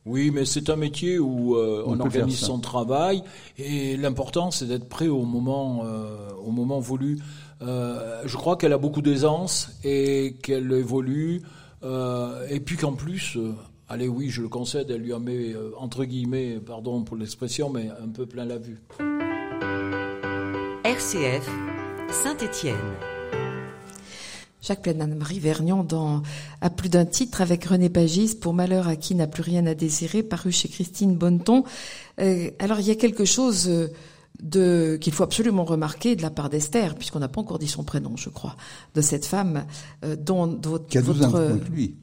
Oui, 0.05 0.31
mais 0.31 0.45
c'est 0.45 0.69
un 0.69 0.75
métier 0.75 1.17
où 1.17 1.55
euh, 1.55 1.83
on, 1.87 1.99
organise 1.99 2.39
son 2.39 2.59
travail 2.59 3.23
et 3.57 3.97
l'important 3.97 4.51
c'est 4.51 4.65
d'être 4.65 4.87
prêt 4.87 5.07
au 5.07 5.23
moment, 5.23 5.81
euh, 5.83 6.29
au 6.45 6.51
moment 6.51 6.79
voulu. 6.79 7.19
je 7.61 8.35
crois 8.35 8.55
qu'elle 8.55 8.73
a 8.73 8.77
beaucoup 8.77 9.01
d'aisance 9.01 9.71
et 9.83 10.35
qu'elle 10.43 10.71
évolue. 10.71 11.41
et 11.83 12.59
puis 12.59 12.77
qu'en 12.77 12.93
plus, 12.93 13.37
Allez, 13.87 14.07
oui, 14.07 14.29
je 14.29 14.41
le 14.41 14.49
concède, 14.49 14.89
elle 14.89 15.01
lui 15.01 15.13
en 15.13 15.19
met, 15.19 15.53
euh, 15.53 15.71
entre 15.77 16.05
guillemets, 16.05 16.59
pardon 16.59 17.03
pour 17.03 17.17
l'expression, 17.17 17.69
mais 17.69 17.89
un 18.01 18.07
peu 18.07 18.25
plein 18.25 18.45
la 18.45 18.57
vue. 18.57 18.81
RCF, 20.83 21.47
Saint-Étienne. 22.09 22.75
Jacques 24.65 24.81
Pleine, 24.81 25.15
marie 25.15 25.39
Vergnon 25.39 25.83
dans 25.83 26.23
à 26.61 26.69
plus 26.69 26.89
d'un 26.89 27.05
titre 27.05 27.41
avec 27.41 27.65
René 27.65 27.89
Pagis 27.89 28.35
pour 28.35 28.53
Malheur 28.53 28.87
à 28.87 28.95
qui 28.95 29.13
n'a 29.13 29.27
plus 29.27 29.43
rien 29.43 29.65
à 29.67 29.75
désirer, 29.75 30.23
paru 30.23 30.51
chez 30.51 30.69
Christine 30.69 31.15
Bonneton. 31.15 31.63
Euh, 32.19 32.49
alors 32.59 32.79
il 32.79 32.87
y 32.87 32.91
a 32.91 32.95
quelque 32.95 33.25
chose 33.25 33.67
euh, 33.67 33.89
de 34.41 34.97
qu'il 34.99 35.13
faut 35.13 35.23
absolument 35.23 35.65
remarquer 35.65 36.15
de 36.15 36.23
la 36.23 36.31
part 36.31 36.49
d'Esther, 36.49 36.95
puisqu'on 36.95 37.19
n'a 37.19 37.27
pas 37.27 37.41
encore 37.41 37.59
dit 37.59 37.67
son 37.67 37.83
prénom, 37.83 38.17
je 38.17 38.29
crois, 38.29 38.55
de 38.95 39.01
cette 39.01 39.25
femme 39.25 39.65
dont 40.19 40.59
votre, 40.63 40.87
qui 40.87 40.97
a 40.97 41.01
12 41.01 41.23
ans 41.23 41.33
lui. 41.71 41.95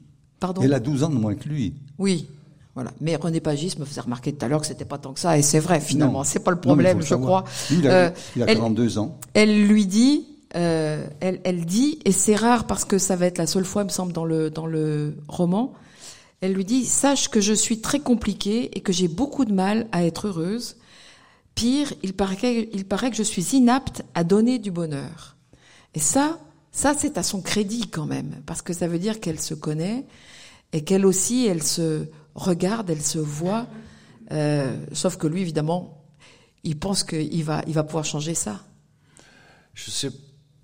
Elle 0.61 0.73
a 0.73 0.79
12 0.79 1.03
ans 1.03 1.09
de 1.09 1.15
moins 1.15 1.35
que 1.35 1.47
lui. 1.47 1.75
Oui. 1.97 2.27
Voilà. 2.75 2.91
Mais 3.01 3.15
René 3.15 3.39
Pagis 3.39 3.75
me 3.77 3.85
faisait 3.85 4.01
remarquer 4.01 4.33
tout 4.33 4.43
à 4.43 4.47
l'heure 4.47 4.61
que 4.61 4.67
c'était 4.67 4.85
pas 4.85 4.97
tant 4.97 5.13
que 5.13 5.19
ça, 5.19 5.37
et 5.37 5.41
c'est 5.43 5.59
vrai 5.59 5.79
finalement, 5.79 6.23
c'est 6.23 6.39
pas 6.39 6.51
le 6.51 6.59
problème, 6.59 7.01
je 7.01 7.15
crois. 7.15 7.43
il, 7.69 7.87
a, 7.87 8.13
42 8.35 8.97
euh, 8.97 9.01
ans. 9.01 9.19
Elle 9.33 9.67
lui 9.67 9.85
dit, 9.85 10.25
euh, 10.55 11.07
elle, 11.19 11.41
elle 11.43 11.65
dit, 11.65 11.99
et 12.05 12.11
c'est 12.11 12.35
rare 12.35 12.67
parce 12.67 12.85
que 12.85 12.97
ça 12.97 13.15
va 13.15 13.25
être 13.25 13.37
la 13.37 13.47
seule 13.47 13.65
fois, 13.65 13.81
il 13.83 13.85
me 13.85 13.91
semble, 13.91 14.13
dans 14.13 14.25
le 14.25 14.49
dans 14.49 14.67
le 14.67 15.15
roman. 15.27 15.73
Elle 16.41 16.53
lui 16.53 16.65
dit, 16.65 16.85
sache 16.85 17.29
que 17.29 17.41
je 17.41 17.53
suis 17.53 17.79
très 17.79 17.99
compliquée 17.99 18.77
et 18.77 18.81
que 18.81 18.91
j'ai 18.91 19.07
beaucoup 19.07 19.45
de 19.45 19.53
mal 19.53 19.87
à 19.91 20.03
être 20.03 20.27
heureuse. 20.27 20.75
Pire, 21.55 21.93
il 22.03 22.13
paraît, 22.13 22.35
que, 22.35 22.75
il 22.75 22.85
paraît 22.85 23.11
que 23.11 23.15
je 23.15 23.23
suis 23.23 23.55
inapte 23.55 24.03
à 24.13 24.23
donner 24.23 24.59
du 24.59 24.69
bonheur. 24.69 25.37
Et 25.93 25.99
ça, 25.99 26.39
ça 26.71 26.93
c'est 26.97 27.17
à 27.17 27.23
son 27.23 27.41
crédit 27.41 27.87
quand 27.87 28.05
même, 28.05 28.41
parce 28.45 28.61
que 28.61 28.73
ça 28.73 28.87
veut 28.87 28.99
dire 28.99 29.19
qu'elle 29.19 29.39
se 29.39 29.53
connaît, 29.53 30.05
et 30.73 30.83
qu'elle 30.83 31.05
aussi, 31.05 31.45
elle 31.45 31.63
se 31.63 32.07
regarde, 32.35 32.89
elle 32.89 33.03
se 33.03 33.19
voit, 33.19 33.67
euh, 34.31 34.75
sauf 34.91 35.17
que 35.17 35.27
lui, 35.27 35.41
évidemment, 35.41 36.03
il 36.63 36.77
pense 36.77 37.03
qu'il 37.03 37.43
va, 37.43 37.61
il 37.67 37.73
va 37.73 37.83
pouvoir 37.83 38.05
changer 38.05 38.33
ça. 38.33 38.63
Je 39.75 39.91
sais 39.91 40.11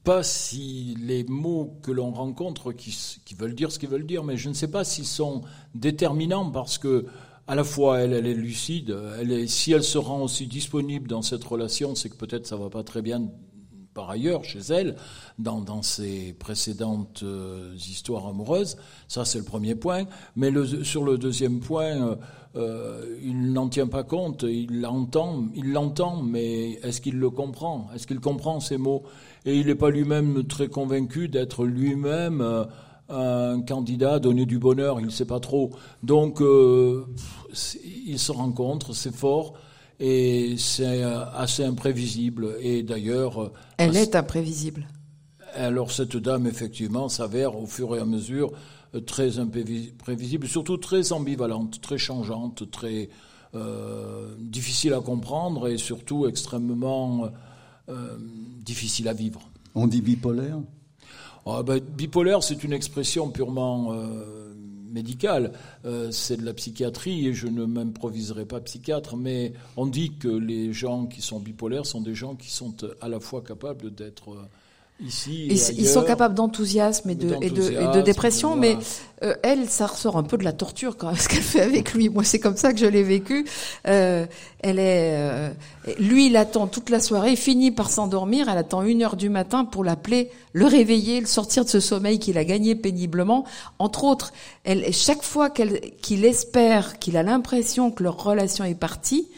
pas 0.10 0.24
si 0.24 0.98
les 1.00 1.24
mots 1.24 1.78
que 1.84 1.92
l'on 1.92 2.10
rencontre, 2.10 2.72
qui, 2.72 2.98
qui, 3.24 3.36
veulent 3.36 3.54
dire 3.54 3.72
ce 3.72 3.78
qu'ils 3.78 3.89
veulent 3.89 4.08
dire, 4.08 4.24
mais 4.24 4.38
je 4.38 4.50
ne 4.50 4.56
sais 4.56 4.72
pas 4.72 4.84
s'ils 4.84 5.06
sont 5.06 5.44
déterminants 5.75 6.50
parce 6.50 6.80
que 6.80 7.06
à 7.46 7.54
la 7.54 7.63
fois 7.63 8.00
elle, 8.00 8.13
elle 8.13 8.25
est 8.25 8.34
lucide, 8.34 8.98
elle 9.20 9.32
est, 9.32 9.46
si 9.46 9.72
elle 9.72 9.84
se 9.84 10.00
rend 10.00 10.24
aussi 10.24 10.48
disponible 10.48 11.08
dans 11.08 11.22
cette 11.22 11.44
relation, 11.44 11.94
c'est 11.94 12.10
que 12.10 12.16
peut-être 12.16 12.48
ça 12.48 12.56
va 12.56 12.72
pas 12.72 12.82
très 12.82 13.04
bien 13.04 13.30
par 13.94 14.10
ailleurs 14.10 14.44
chez 14.44 14.60
elle, 14.70 14.96
dans, 15.38 15.62
dans 15.62 15.82
ses 15.82 16.34
précédentes 16.34 17.22
euh, 17.24 17.75
histoires 17.75 18.28
amoureuses. 18.28 18.78
Ça, 19.08 19.25
c'est 19.25 19.39
le 19.39 19.44
premier 19.44 19.75
point. 19.75 20.06
Mais 20.36 20.51
sur 20.84 21.04
le 21.04 21.18
deuxième 21.18 21.60
point, 21.60 22.01
euh, 22.01 22.16
euh, 22.56 23.18
il 23.22 23.51
n'en 23.51 23.68
tient 23.68 23.88
pas 23.88 24.04
compte. 24.04 24.44
Il 24.44 24.82
l'entend, 24.82 25.46
il 25.54 25.72
l'entend, 25.72 26.22
mais 26.22 26.80
est-ce 26.82 27.01
qu'il 27.01 27.18
le 27.20 27.30
comprend? 27.30 27.89
Est-ce 27.94 28.08
qu'il 28.08 28.20
comprend 28.20 28.60
ces 28.60 28.78
mots? 28.78 29.04
Et 29.46 29.58
il 29.58 29.67
n'est 29.67 29.75
pas 29.75 29.89
lui-même 29.89 30.43
très 30.46 30.67
convaincu 30.67 31.29
d'être 31.29 31.65
lui-même 31.65 32.65
un 33.10 33.62
candidat 33.62 34.15
à 34.15 34.19
donner 34.19 34.46
du 34.46 34.60
bonheur. 34.60 35.00
Il 35.00 35.05
ne 35.08 35.12
sait 35.12 35.25
pas 35.25 35.39
trop. 35.39 35.72
Donc, 36.03 36.41
ils 36.41 38.19
se 38.19 38.31
rencontrent, 38.31 38.93
c'est 38.93 39.15
fort 39.15 39.53
et 40.00 40.55
c'est 40.58 41.03
assez 41.03 41.63
imprévisible. 41.63 42.58
Et 42.62 42.84
d'ailleurs. 42.84 43.51
Elle 43.77 43.96
est 43.96 44.15
imprévisible. 44.15 44.86
Alors 45.55 45.91
cette 45.91 46.17
dame, 46.17 46.48
effectivement, 46.48 47.10
s'avère 47.10 47.58
au 47.58 47.65
fur 47.65 47.96
et 47.96 48.00
à 48.00 48.05
mesure 48.05 48.51
euh, 48.96 49.01
très 49.01 49.39
imprévisible, 49.39 50.48
surtout 50.48 50.77
très 50.77 51.12
ambivalente, 51.12 51.81
très 51.81 51.98
changeante, 51.98 52.69
très 52.72 53.10
euh, 53.55 54.36
difficile 54.39 54.93
à 54.93 55.00
comprendre 55.00 55.67
et 55.67 55.77
surtout 55.77 56.27
extrêmement 56.27 57.29
euh, 57.89 58.17
difficile 58.63 59.08
à 59.08 59.13
vivre. 59.13 59.41
On 59.75 59.88
dit 59.88 60.01
bipolaire 60.01 60.60
ah, 61.46 61.63
ben, 61.63 61.79
Bipolaire, 61.79 62.43
c'est 62.43 62.63
une 62.63 62.74
expression 62.74 63.31
purement 63.31 63.91
médicale. 64.91 65.53
c'est 66.12 66.38
de 66.38 66.46
la 66.46 66.53
psychiatrie 66.53 67.27
et 67.27 67.34
je 67.34 67.48
ne 67.48 67.65
m'improviserai 67.65 68.46
pas 68.46 68.60
psychiatre, 68.60 69.15
mais 69.15 69.53
on 69.75 69.88
dit 69.88 70.12
que 70.19 70.27
les 70.27 70.74
gens 70.74 71.08
qui 71.08 71.22
sont 71.22 71.39
bipolaires 71.39 71.88
sont 71.88 72.01
des 72.01 72.13
gens 72.13 72.36
qui 72.36 72.51
sont 72.51 72.75
à 73.01 73.08
la 73.08 73.19
fois 73.19 73.41
capables 73.41 73.96
d'être 73.96 74.38
ils, 75.01 75.88
sont 75.88 76.03
capables 76.03 76.36
d'enthousiasme 76.36 77.10
et 77.10 77.15
de, 77.15 77.34
et 77.41 77.50
de, 77.50 78.01
dépression, 78.01 78.58
mais 78.58 78.77
euh, 79.24 79.34
elle, 79.44 79.70
ça 79.70 79.88
ressort 79.88 80.18
un 80.18 80.24
peu 80.24 80.38
de 80.38 80.44
la 80.44 80.51
torture 80.51 80.98
quand 80.98 81.08
même, 81.12 81.15
ce 81.15 81.29
qu'elle 81.29 81.41
fait 81.41 81.62
avec 81.62 81.94
lui. 81.94 82.10
Moi, 82.10 82.25
c'est 82.25 82.39
comme 82.39 82.58
ça 82.58 82.74
que 82.74 82.79
je 82.79 82.86
l'ai 82.86 83.03
vécu. 83.03 83.46
Euh, 83.88 84.25
elle 84.60 84.77
est, 84.77 85.13
euh, 85.15 85.50
lui, 86.00 86.27
il 86.27 86.36
attend 86.36 86.68
toute 86.68 86.89
la 86.89 87.00
soirée, 87.00 87.32
il 87.32 87.38
finit 87.38 87.72
par 87.72 87.89
s'endormir. 87.89 88.50
Elle 88.50 88.58
attend 88.58 88.82
une 88.84 89.01
heure 89.01 89.15
du 89.15 89.29
matin 89.29 89.63
pour 89.63 89.86
l'appeler, 89.86 90.32
le 90.51 90.65
réveiller, 90.65 91.22
le 91.22 91.27
sortir 91.27 91.63
de 91.63 91.70
ce 91.70 91.79
sommeil 91.79 92.20
qu'il 92.20 92.38
a 92.38 92.44
gagné 92.44 92.75
péniblement. 92.75 93.46
Entre 93.79 94.03
autres, 94.03 94.34
elle, 94.65 94.94
chaque 94.94 95.24
fois 95.24 95.50
qu'elle, 95.50 95.79
qu'il 96.01 96.25
espère, 96.25 97.00
qu'il 97.00 97.15
a 97.15 97.24
l'impression 97.24 97.91
que 97.91 98.03
leur 98.03 98.22
relation 98.22 98.65
est 98.65 98.75
partie, 98.75 99.29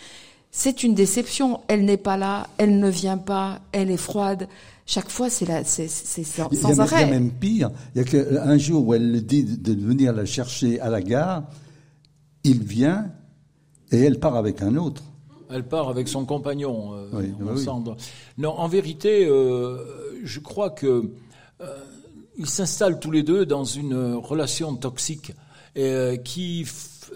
c'est 0.50 0.82
une 0.82 0.96
déception. 0.96 1.62
Elle 1.68 1.86
n'est 1.86 1.98
pas 1.98 2.18
là, 2.18 2.48
elle 2.58 2.80
ne 2.80 2.90
vient 2.90 3.20
pas, 3.20 3.60
elle 3.74 3.92
est 3.92 3.98
froide. 3.98 4.48
Chaque 4.94 5.10
fois, 5.10 5.30
c'est 5.30 5.46
c'est, 5.64 5.88
sans, 5.88 6.80
arrêt. 6.82 7.04
Il 7.04 7.08
y 7.08 7.10
a 7.10 7.14
même 7.14 7.32
pire. 7.32 7.72
Il 7.96 8.00
y 8.00 8.02
a 8.02 8.04
qu'un 8.04 8.58
jour 8.58 8.86
où 8.86 8.94
elle 8.94 9.10
le 9.10 9.22
dit 9.22 9.46
de 9.46 9.74
venir 9.74 10.12
la 10.12 10.26
chercher 10.26 10.82
à 10.82 10.90
la 10.90 11.02
gare, 11.02 11.44
il 12.44 12.62
vient 12.62 13.10
et 13.94 14.02
elle 14.02 14.20
part 14.20 14.36
avec 14.36 14.62
un 14.62 14.76
autre. 14.76 15.02
Elle 15.50 15.66
part 15.66 15.88
avec 15.88 16.10
son 16.10 16.26
compagnon. 16.26 16.94
Euh, 16.94 17.08
oui, 17.14 17.66
Non, 18.38 18.50
en 18.50 18.68
vérité, 18.68 19.26
euh, 19.26 19.78
je 20.26 20.42
crois 20.42 20.72
que 20.72 21.10
euh, 21.62 21.66
ils 22.38 22.50
s'installent 22.50 23.00
tous 23.00 23.12
les 23.12 23.24
deux 23.24 23.46
dans 23.46 23.64
une 23.64 24.16
relation 24.16 24.76
toxique 24.76 25.32
et 25.74 26.20
qui 26.26 26.68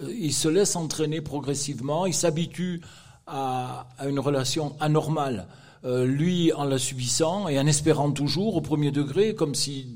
ils 0.08 0.32
se 0.32 0.48
laissent 0.48 0.76
entraîner 0.76 1.20
progressivement. 1.20 2.06
Ils 2.06 2.14
s'habituent 2.14 2.80
à, 3.26 3.86
à, 3.98 4.08
une 4.08 4.18
relation 4.18 4.74
anormale. 4.80 5.46
Euh, 5.86 6.04
lui 6.04 6.52
en 6.52 6.64
la 6.64 6.78
subissant 6.78 7.48
et 7.48 7.58
en 7.58 7.66
espérant 7.66 8.10
toujours 8.10 8.56
au 8.56 8.60
premier 8.60 8.90
degré, 8.90 9.34
comme 9.34 9.54
si 9.54 9.86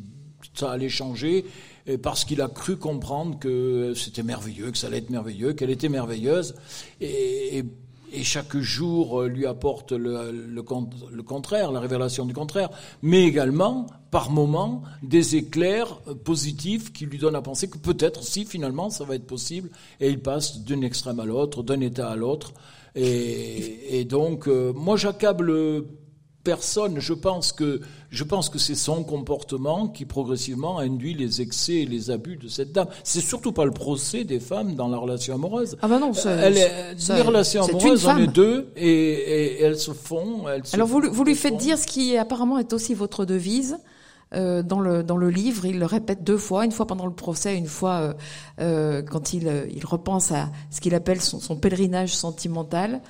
ça 0.54 0.70
allait 0.70 0.88
changer, 0.88 1.44
parce 2.02 2.24
qu'il 2.24 2.40
a 2.40 2.48
cru 2.48 2.76
comprendre 2.76 3.38
que 3.38 3.94
c'était 3.94 4.22
merveilleux, 4.22 4.70
que 4.70 4.78
ça 4.78 4.86
allait 4.86 4.98
être 4.98 5.10
merveilleux, 5.10 5.54
qu'elle 5.54 5.70
était 5.70 5.88
merveilleuse. 5.88 6.54
Et, 7.00 7.64
chaque 8.22 8.56
jour 8.56 9.20
euh, 9.20 9.28
lui 9.28 9.46
apporte 9.46 9.92
le, 9.92 10.32
le, 10.32 10.64
le, 11.12 11.22
contraire, 11.22 11.70
la 11.70 11.80
révélation 11.80 12.26
du 12.26 12.34
contraire, 12.34 12.70
mais 13.02 13.24
également, 13.24 13.86
par 14.10 14.30
moments, 14.30 14.82
des 15.02 15.36
éclairs 15.36 16.00
euh, 16.08 16.14
positifs 16.14 16.92
qui 16.92 17.06
lui 17.06 17.18
donnent 17.18 17.36
à 17.36 17.42
penser 17.42 17.68
que 17.68 17.78
peut-être, 17.78 18.24
si 18.24 18.44
finalement, 18.44 18.90
ça 18.90 19.04
va 19.04 19.14
être 19.14 19.26
possible, 19.26 19.70
et 20.00 20.08
il 20.08 20.20
passe 20.20 20.60
d'un 20.64 20.82
extrême 20.82 21.20
à 21.20 21.24
l'autre, 21.24 21.62
d'un 21.62 21.80
état 21.80 22.10
à 22.10 22.16
l'autre. 22.16 22.52
Et, 22.94 24.00
et, 24.00 24.04
donc, 24.04 24.48
euh, 24.48 24.72
moi, 24.74 24.96
j'accable 24.96 25.52
personne. 26.44 27.00
Je 27.00 27.12
pense 27.12 27.52
que 27.52 27.80
je 28.10 28.24
pense 28.24 28.48
que 28.48 28.58
c'est 28.58 28.74
son 28.74 29.04
comportement 29.04 29.88
qui 29.88 30.04
progressivement 30.04 30.78
induit 30.78 31.14
les 31.14 31.40
excès 31.40 31.74
et 31.74 31.86
les 31.86 32.10
abus 32.10 32.36
de 32.36 32.48
cette 32.48 32.72
dame. 32.72 32.88
C'est 33.04 33.20
surtout 33.20 33.52
pas 33.52 33.64
le 33.64 33.70
procès 33.70 34.24
des 34.24 34.40
femmes 34.40 34.74
dans 34.74 34.88
la 34.88 34.96
relation 34.96 35.34
amoureuse. 35.34 35.76
Ah 35.82 35.88
bah 35.88 35.98
non, 35.98 36.12
elle 36.12 36.56
est, 36.56 36.94
les 37.08 37.22
relations 37.22 37.64
amoureuses, 37.64 38.06
on 38.06 38.18
est 38.18 38.26
deux 38.26 38.72
et, 38.76 38.88
et, 38.88 39.62
elles 39.62 39.78
se 39.78 39.92
font. 39.92 40.48
Elles 40.48 40.62
Alors 40.72 40.88
vous, 40.88 41.02
vous 41.10 41.24
lui 41.24 41.36
faites 41.36 41.56
dire 41.56 41.78
ce 41.78 41.86
qui 41.86 42.16
apparemment 42.16 42.58
est 42.58 42.72
aussi 42.72 42.94
votre 42.94 43.24
devise. 43.24 43.78
Euh, 44.32 44.62
dans 44.62 44.80
le 44.80 45.02
dans 45.02 45.16
le 45.16 45.28
livre, 45.28 45.64
il 45.66 45.78
le 45.78 45.86
répète 45.86 46.22
deux 46.22 46.38
fois, 46.38 46.64
une 46.64 46.72
fois 46.72 46.86
pendant 46.86 47.06
le 47.06 47.12
procès, 47.12 47.56
une 47.56 47.66
fois 47.66 47.94
euh, 47.94 48.14
euh, 48.60 49.02
quand 49.02 49.32
il 49.32 49.68
il 49.74 49.84
repense 49.84 50.30
à 50.30 50.50
ce 50.70 50.80
qu'il 50.80 50.94
appelle 50.94 51.20
son, 51.20 51.40
son 51.40 51.56
pèlerinage 51.56 52.14
sentimental 52.14 53.00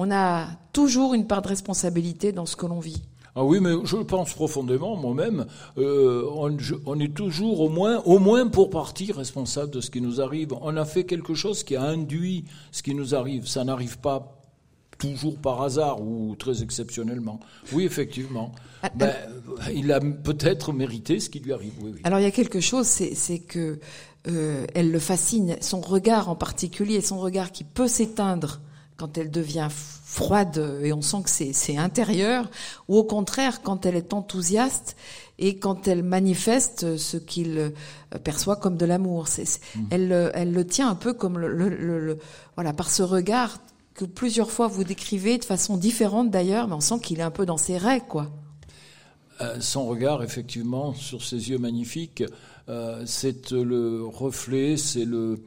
on 0.00 0.12
a 0.12 0.46
toujours 0.72 1.12
une 1.12 1.26
part 1.26 1.42
de 1.42 1.48
responsabilité 1.48 2.30
dans 2.30 2.46
ce 2.46 2.54
que 2.54 2.66
l'on 2.66 2.78
vit. 2.78 3.02
Ah 3.34 3.44
oui, 3.44 3.58
mais 3.60 3.72
je 3.84 3.96
pense 3.96 4.32
profondément, 4.32 4.94
moi-même, 4.94 5.46
euh, 5.76 6.24
on, 6.86 7.00
est 7.00 7.14
toujours 7.14 7.60
au 7.60 7.68
moins, 7.68 8.00
au 8.04 8.20
moins 8.20 8.46
pour 8.46 8.70
partie 8.70 9.10
responsable 9.10 9.72
de 9.72 9.80
ce 9.80 9.90
qui 9.90 10.00
nous 10.00 10.20
arrive. 10.20 10.54
On 10.60 10.76
a 10.76 10.84
fait 10.84 11.04
quelque 11.04 11.34
chose 11.34 11.64
qui 11.64 11.74
a 11.74 11.82
induit 11.82 12.44
ce 12.70 12.84
qui 12.84 12.94
nous 12.94 13.16
arrive. 13.16 13.48
Ça 13.48 13.64
n'arrive 13.64 13.98
pas 13.98 14.37
toujours 14.98 15.38
par 15.38 15.62
hasard 15.62 16.02
ou 16.02 16.34
très 16.36 16.62
exceptionnellement. 16.62 17.40
Oui, 17.72 17.84
effectivement. 17.84 18.52
Ah, 18.82 18.90
ben, 18.94 19.14
il 19.74 19.90
a 19.92 20.00
peut-être 20.00 20.72
mérité 20.72 21.20
ce 21.20 21.30
qui 21.30 21.40
lui 21.40 21.52
arrive. 21.52 21.72
Alors 22.04 22.18
il 22.18 22.24
y 22.24 22.26
a 22.26 22.30
quelque 22.30 22.60
chose, 22.60 22.86
c'est 22.86 23.38
que 23.38 23.78
euh, 24.28 24.66
elle 24.74 24.90
le 24.90 24.98
fascine, 24.98 25.56
son 25.60 25.80
regard 25.80 26.28
en 26.28 26.36
particulier, 26.36 27.00
son 27.00 27.18
regard 27.18 27.52
qui 27.52 27.64
peut 27.64 27.88
s'éteindre 27.88 28.60
quand 28.96 29.16
elle 29.16 29.30
devient 29.30 29.68
froide 29.70 30.80
et 30.82 30.92
on 30.92 31.02
sent 31.02 31.18
que 31.24 31.30
c'est 31.30 31.76
intérieur, 31.76 32.50
ou 32.88 32.96
au 32.96 33.04
contraire 33.04 33.62
quand 33.62 33.86
elle 33.86 33.94
est 33.94 34.12
enthousiaste 34.12 34.96
et 35.38 35.58
quand 35.58 35.86
elle 35.86 36.02
manifeste 36.02 36.96
ce 36.96 37.16
qu'il 37.16 37.58
euh, 37.58 38.18
perçoit 38.24 38.56
comme 38.56 38.76
de 38.76 38.86
l'amour. 38.86 39.26
Mmh. 39.26 39.80
Elle, 39.90 40.30
elle 40.34 40.52
le 40.52 40.66
tient 40.66 40.88
un 40.88 40.96
peu 40.96 41.12
comme 41.12 41.38
le, 41.38 41.68
le, 41.68 42.18
voilà 42.56 42.72
par 42.72 42.90
ce 42.90 43.04
regard 43.04 43.58
que 43.98 44.04
plusieurs 44.04 44.52
fois 44.52 44.68
vous 44.68 44.84
décrivez 44.84 45.38
de 45.38 45.44
façon 45.44 45.76
différente 45.76 46.30
d'ailleurs, 46.30 46.68
mais 46.68 46.74
on 46.74 46.80
sent 46.80 47.00
qu'il 47.02 47.18
est 47.18 47.22
un 47.22 47.32
peu 47.32 47.44
dans 47.44 47.56
ses 47.56 47.76
raies, 47.76 48.02
quoi. 48.08 48.30
Euh, 49.40 49.56
son 49.60 49.86
regard, 49.86 50.22
effectivement, 50.22 50.94
sur 50.94 51.24
ses 51.24 51.50
yeux 51.50 51.58
magnifiques, 51.58 52.22
euh, 52.68 53.02
c'est 53.06 53.50
le 53.50 54.04
reflet, 54.04 54.76
c'est 54.76 55.04
le 55.04 55.40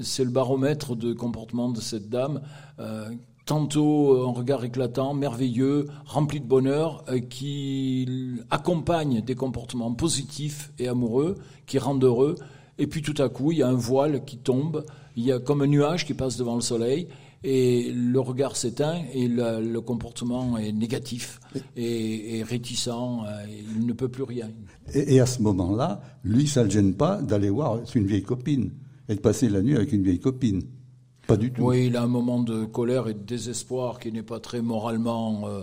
c'est 0.00 0.24
le 0.24 0.30
baromètre 0.30 0.96
de 0.96 1.12
comportement 1.12 1.68
de 1.68 1.80
cette 1.80 2.08
dame. 2.08 2.40
Euh, 2.80 3.08
tantôt 3.44 4.26
un 4.26 4.32
regard 4.32 4.64
éclatant, 4.64 5.14
merveilleux, 5.14 5.86
rempli 6.04 6.40
de 6.40 6.46
bonheur, 6.46 7.04
qui 7.28 8.40
accompagne 8.50 9.20
des 9.20 9.34
comportements 9.34 9.92
positifs 9.92 10.72
et 10.78 10.88
amoureux, 10.88 11.36
qui 11.66 11.78
rendent 11.78 12.02
heureux. 12.02 12.36
Et 12.78 12.86
puis 12.86 13.02
tout 13.02 13.20
à 13.22 13.28
coup, 13.28 13.52
il 13.52 13.58
y 13.58 13.62
a 13.62 13.68
un 13.68 13.74
voile 13.74 14.24
qui 14.24 14.38
tombe, 14.38 14.86
il 15.14 15.24
y 15.24 15.30
a 15.30 15.38
comme 15.38 15.60
un 15.60 15.66
nuage 15.66 16.06
qui 16.06 16.14
passe 16.14 16.38
devant 16.38 16.54
le 16.54 16.62
soleil, 16.62 17.06
et 17.44 17.92
le 17.92 18.20
regard 18.20 18.56
s'éteint 18.56 19.02
et 19.12 19.28
le, 19.28 19.80
comportement 19.80 20.56
est 20.58 20.72
négatif 20.72 21.40
et, 21.76 22.42
réticent, 22.48 22.88
euh, 22.88 23.46
il 23.76 23.86
ne 23.86 23.92
peut 23.92 24.08
plus 24.08 24.22
rien. 24.22 24.50
Et, 24.94 25.16
et 25.16 25.20
à 25.20 25.26
ce 25.26 25.42
moment-là, 25.42 26.00
lui, 26.24 26.46
ça 26.46 26.60
ne 26.60 26.66
le 26.66 26.70
gêne 26.70 26.94
pas 26.94 27.20
d'aller 27.20 27.50
voir 27.50 27.80
une 27.94 28.06
vieille 28.06 28.22
copine 28.22 28.70
et 29.08 29.14
de 29.14 29.20
passer 29.20 29.48
la 29.48 29.62
nuit 29.62 29.76
avec 29.76 29.92
une 29.92 30.02
vieille 30.02 30.20
copine. 30.20 30.62
Pas 31.26 31.36
du 31.36 31.52
tout. 31.52 31.62
Oui, 31.62 31.86
il 31.86 31.96
a 31.96 32.02
un 32.02 32.08
moment 32.08 32.42
de 32.42 32.64
colère 32.64 33.08
et 33.08 33.14
de 33.14 33.20
désespoir 33.20 33.98
qui 33.98 34.12
n'est 34.12 34.22
pas 34.22 34.40
très 34.40 34.60
moralement 34.60 35.42
euh, 35.46 35.62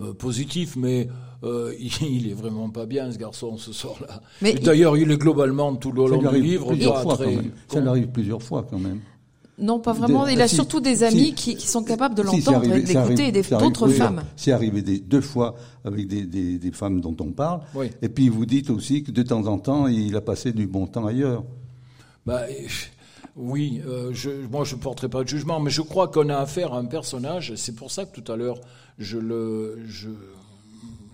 euh, 0.00 0.12
positif, 0.12 0.76
mais 0.76 1.08
euh, 1.44 1.72
il, 1.80 2.28
est 2.28 2.34
vraiment 2.34 2.70
pas 2.70 2.86
bien 2.86 3.10
ce 3.10 3.18
garçon 3.18 3.56
ce 3.56 3.72
soir-là. 3.72 4.20
D'ailleurs, 4.62 4.96
il 4.96 5.10
est 5.10 5.18
globalement 5.18 5.74
tout 5.76 5.92
le 5.92 6.06
long 6.06 6.30
du 6.30 6.40
livre 6.42 6.74
très. 7.14 7.38
Ça 7.68 7.80
lui 7.80 7.88
arrive 7.88 8.08
plusieurs 8.08 8.42
fois 8.42 8.66
quand 8.68 8.78
même. 8.78 9.00
Non, 9.58 9.80
pas 9.80 9.92
vraiment. 9.92 10.26
il 10.26 10.40
a 10.40 10.48
surtout 10.48 10.80
des 10.80 11.02
amis 11.02 11.34
qui, 11.34 11.60
sont 11.60 11.82
capables 11.82 12.14
de 12.14 12.22
l'entendre 12.22 12.64
et 12.64 12.82
de 12.82 12.86
l'écouter 12.86 13.28
et 13.28 13.42
d'autres 13.58 13.88
femmes. 13.88 14.22
C'est 14.36 14.52
arrivé 14.52 14.82
des, 14.82 14.98
deux 14.98 15.20
fois 15.20 15.56
avec 15.84 16.06
des, 16.06 16.24
des, 16.58 16.70
femmes 16.72 17.00
dont 17.00 17.16
on 17.20 17.32
parle. 17.32 17.60
Et 18.02 18.08
puis 18.08 18.28
vous 18.28 18.46
dites 18.46 18.70
aussi 18.70 19.02
que 19.02 19.10
de 19.10 19.22
temps 19.22 19.46
en 19.46 19.58
temps, 19.58 19.86
il 19.86 20.14
a 20.16 20.20
passé 20.20 20.52
du 20.52 20.66
bon 20.66 20.86
temps 20.86 21.06
ailleurs. 21.06 21.44
Bah, 22.26 22.42
oui, 23.36 23.80
euh, 23.86 24.10
je, 24.12 24.30
moi 24.50 24.64
je 24.64 24.74
ne 24.74 24.80
porterai 24.80 25.08
pas 25.08 25.22
de 25.22 25.28
jugement, 25.28 25.60
mais 25.60 25.70
je 25.70 25.80
crois 25.80 26.08
qu'on 26.08 26.28
a 26.28 26.36
affaire 26.36 26.74
à 26.74 26.78
un 26.78 26.84
personnage. 26.84 27.54
C'est 27.54 27.74
pour 27.74 27.90
ça 27.90 28.04
que 28.04 28.20
tout 28.20 28.30
à 28.30 28.36
l'heure 28.36 28.60
je 28.98 29.16
le, 29.16 29.78
je, 29.86 30.10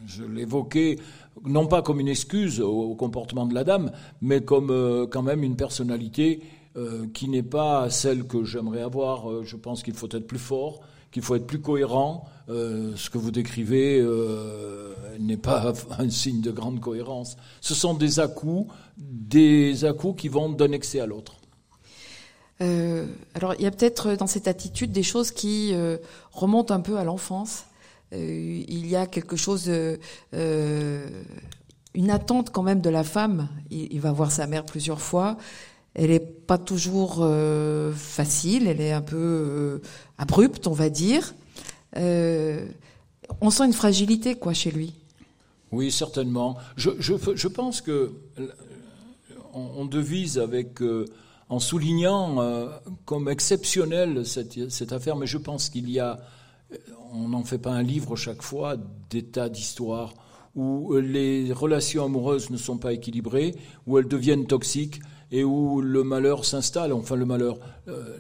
je 0.06 0.24
l'évoquais 0.24 0.96
non 1.44 1.66
pas 1.66 1.82
comme 1.82 2.00
une 2.00 2.08
excuse 2.08 2.60
au, 2.60 2.94
comportement 2.94 3.46
de 3.46 3.54
la 3.54 3.64
dame, 3.64 3.92
mais 4.22 4.40
comme 4.42 4.70
euh, 4.70 5.06
quand 5.06 5.22
même 5.22 5.42
une 5.42 5.56
personnalité 5.56 6.40
euh, 6.76 7.06
qui 7.12 7.28
n'est 7.28 7.42
pas 7.42 7.90
celle 7.90 8.24
que 8.24 8.44
j'aimerais 8.44 8.82
avoir. 8.82 9.44
je 9.44 9.56
pense 9.56 9.82
qu'il 9.82 9.94
faut 9.94 10.08
être 10.08 10.26
plus 10.26 10.38
fort, 10.38 10.80
qu'il 11.12 11.22
faut 11.22 11.34
être 11.34 11.46
plus 11.46 11.60
cohérent. 11.60 12.28
ce 12.48 13.10
que 13.10 13.18
vous 13.18 13.30
décrivez 13.30 14.04
n'est 15.18 15.36
pas 15.36 15.72
un 15.98 16.10
signe 16.10 16.40
de 16.40 16.50
grande 16.50 16.80
cohérence. 16.80 17.36
Ce 17.60 17.74
sont 17.74 17.94
des 17.94 18.20
à-coups, 18.20 18.72
des 18.96 19.84
à-coups 19.84 20.20
qui 20.22 20.28
vont 20.28 20.50
d'un 20.50 20.72
excès 20.72 21.00
à 21.00 21.06
l'autre. 21.06 21.36
Euh, 22.60 23.06
alors, 23.34 23.54
il 23.54 23.62
y 23.62 23.66
a 23.66 23.70
peut-être 23.70 24.14
dans 24.14 24.26
cette 24.26 24.48
attitude 24.48 24.92
des 24.92 25.02
choses 25.02 25.30
qui 25.30 25.70
euh, 25.72 25.98
remontent 26.32 26.74
un 26.74 26.80
peu 26.80 26.98
à 26.98 27.04
l'enfance. 27.04 27.64
Euh, 28.12 28.64
il 28.68 28.86
y 28.86 28.96
a 28.96 29.06
quelque 29.06 29.36
chose, 29.36 29.70
une 30.32 32.10
attente 32.10 32.50
quand 32.50 32.62
même 32.62 32.80
de 32.80 32.90
la 32.90 33.04
femme. 33.04 33.48
Il, 33.70 34.00
va 34.00 34.12
voir 34.12 34.30
sa 34.30 34.46
mère 34.46 34.64
plusieurs 34.64 35.00
fois. 35.00 35.36
Elle 35.94 36.10
n'est 36.10 36.20
pas 36.20 36.58
toujours 36.58 37.24
facile. 37.94 38.66
Elle 38.66 38.80
est 38.80 38.92
un 38.92 39.00
peu 39.00 39.80
abrupte, 40.18 40.66
on 40.66 40.72
va 40.72 40.90
dire. 40.90 41.34
on 41.96 43.50
sent 43.50 43.64
une 43.64 43.72
fragilité, 43.72 44.34
quoi, 44.34 44.52
chez 44.52 44.72
lui. 44.72 44.94
Oui, 45.70 45.92
certainement. 45.92 46.56
Je, 46.76 46.90
je, 46.98 47.14
je 47.34 47.48
pense 47.48 47.80
que 47.80 48.12
on, 49.52 49.84
devise 49.84 50.40
avec 50.40 50.80
en 51.48 51.58
soulignant 51.58 52.40
euh, 52.40 52.68
comme 53.04 53.28
exceptionnelle 53.28 54.26
cette, 54.26 54.70
cette, 54.70 54.92
affaire, 54.92 55.16
mais 55.16 55.26
je 55.26 55.38
pense 55.38 55.68
qu'il 55.68 55.90
y 55.90 56.00
a, 56.00 56.20
euh, 56.72 56.76
on 57.12 57.28
n'en 57.28 57.44
fait 57.44 57.58
pas 57.58 57.72
un 57.72 57.82
livre 57.82 58.16
chaque 58.16 58.42
fois, 58.42 58.76
des 59.10 59.22
tas 59.22 59.48
d'histoires 59.48 60.14
où 60.56 60.94
les 60.98 61.52
relations 61.52 62.04
amoureuses 62.04 62.50
ne 62.50 62.56
sont 62.56 62.78
pas 62.78 62.92
équilibrées, 62.92 63.56
où 63.88 63.98
elles 63.98 64.06
deviennent 64.06 64.46
toxiques 64.46 65.00
et 65.34 65.42
où 65.42 65.80
le 65.80 66.04
malheur 66.04 66.44
s'installe, 66.44 66.92
enfin 66.92 67.16
le 67.16 67.24
malheur, 67.24 67.58
euh, 67.88 68.16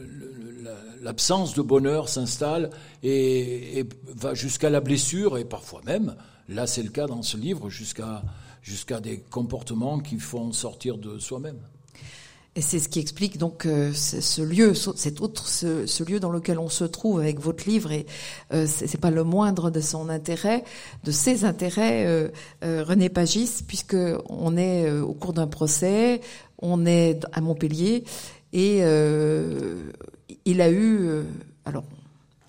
l'absence 1.00 1.54
de 1.54 1.62
bonheur 1.62 2.08
s'installe 2.08 2.70
et, 3.04 3.86
va 4.16 4.34
jusqu'à 4.34 4.68
la 4.68 4.80
blessure 4.80 5.38
et 5.38 5.44
parfois 5.44 5.80
même, 5.86 6.16
là 6.48 6.66
c'est 6.66 6.82
le 6.82 6.90
cas 6.90 7.06
dans 7.06 7.22
ce 7.22 7.36
livre, 7.36 7.70
jusqu'à 7.70 8.24
jusqu'à 8.62 8.98
des 8.98 9.18
comportements 9.18 10.00
qui 10.00 10.18
font 10.18 10.50
sortir 10.50 10.98
de 10.98 11.20
soi-même. 11.20 11.60
Et 12.56 12.60
c'est 12.60 12.78
ce 12.78 12.88
qui 12.88 13.00
explique 13.00 13.36
donc 13.36 13.66
euh, 13.66 13.92
ce, 13.92 14.40
lieu, 14.40 14.74
cet 14.74 15.20
autre, 15.20 15.48
ce, 15.48 16.04
lieu 16.04 16.20
dans 16.20 16.30
lequel 16.30 16.60
on 16.60 16.68
se 16.68 16.84
trouve 16.84 17.18
avec 17.18 17.40
votre 17.40 17.68
livre. 17.68 17.90
Et 17.90 18.06
euh, 18.52 18.66
c'est 18.68 19.00
pas 19.00 19.10
le 19.10 19.24
moindre 19.24 19.70
de 19.70 19.80
son 19.80 20.08
intérêt, 20.08 20.62
de 21.02 21.10
ses 21.10 21.44
intérêts, 21.44 22.06
euh, 22.06 22.84
René 22.84 23.08
Pagis, 23.08 23.64
puisque 23.66 23.96
on 24.28 24.56
est 24.56 24.88
au 24.88 25.14
cours 25.14 25.32
d'un 25.32 25.48
procès, 25.48 26.20
on 26.64 26.86
est 26.86 27.20
à 27.32 27.40
Montpellier, 27.40 28.04
et 28.52 28.78
il 30.46 30.60
a 30.60 30.70
eu, 30.70 31.08
alors 31.64 31.84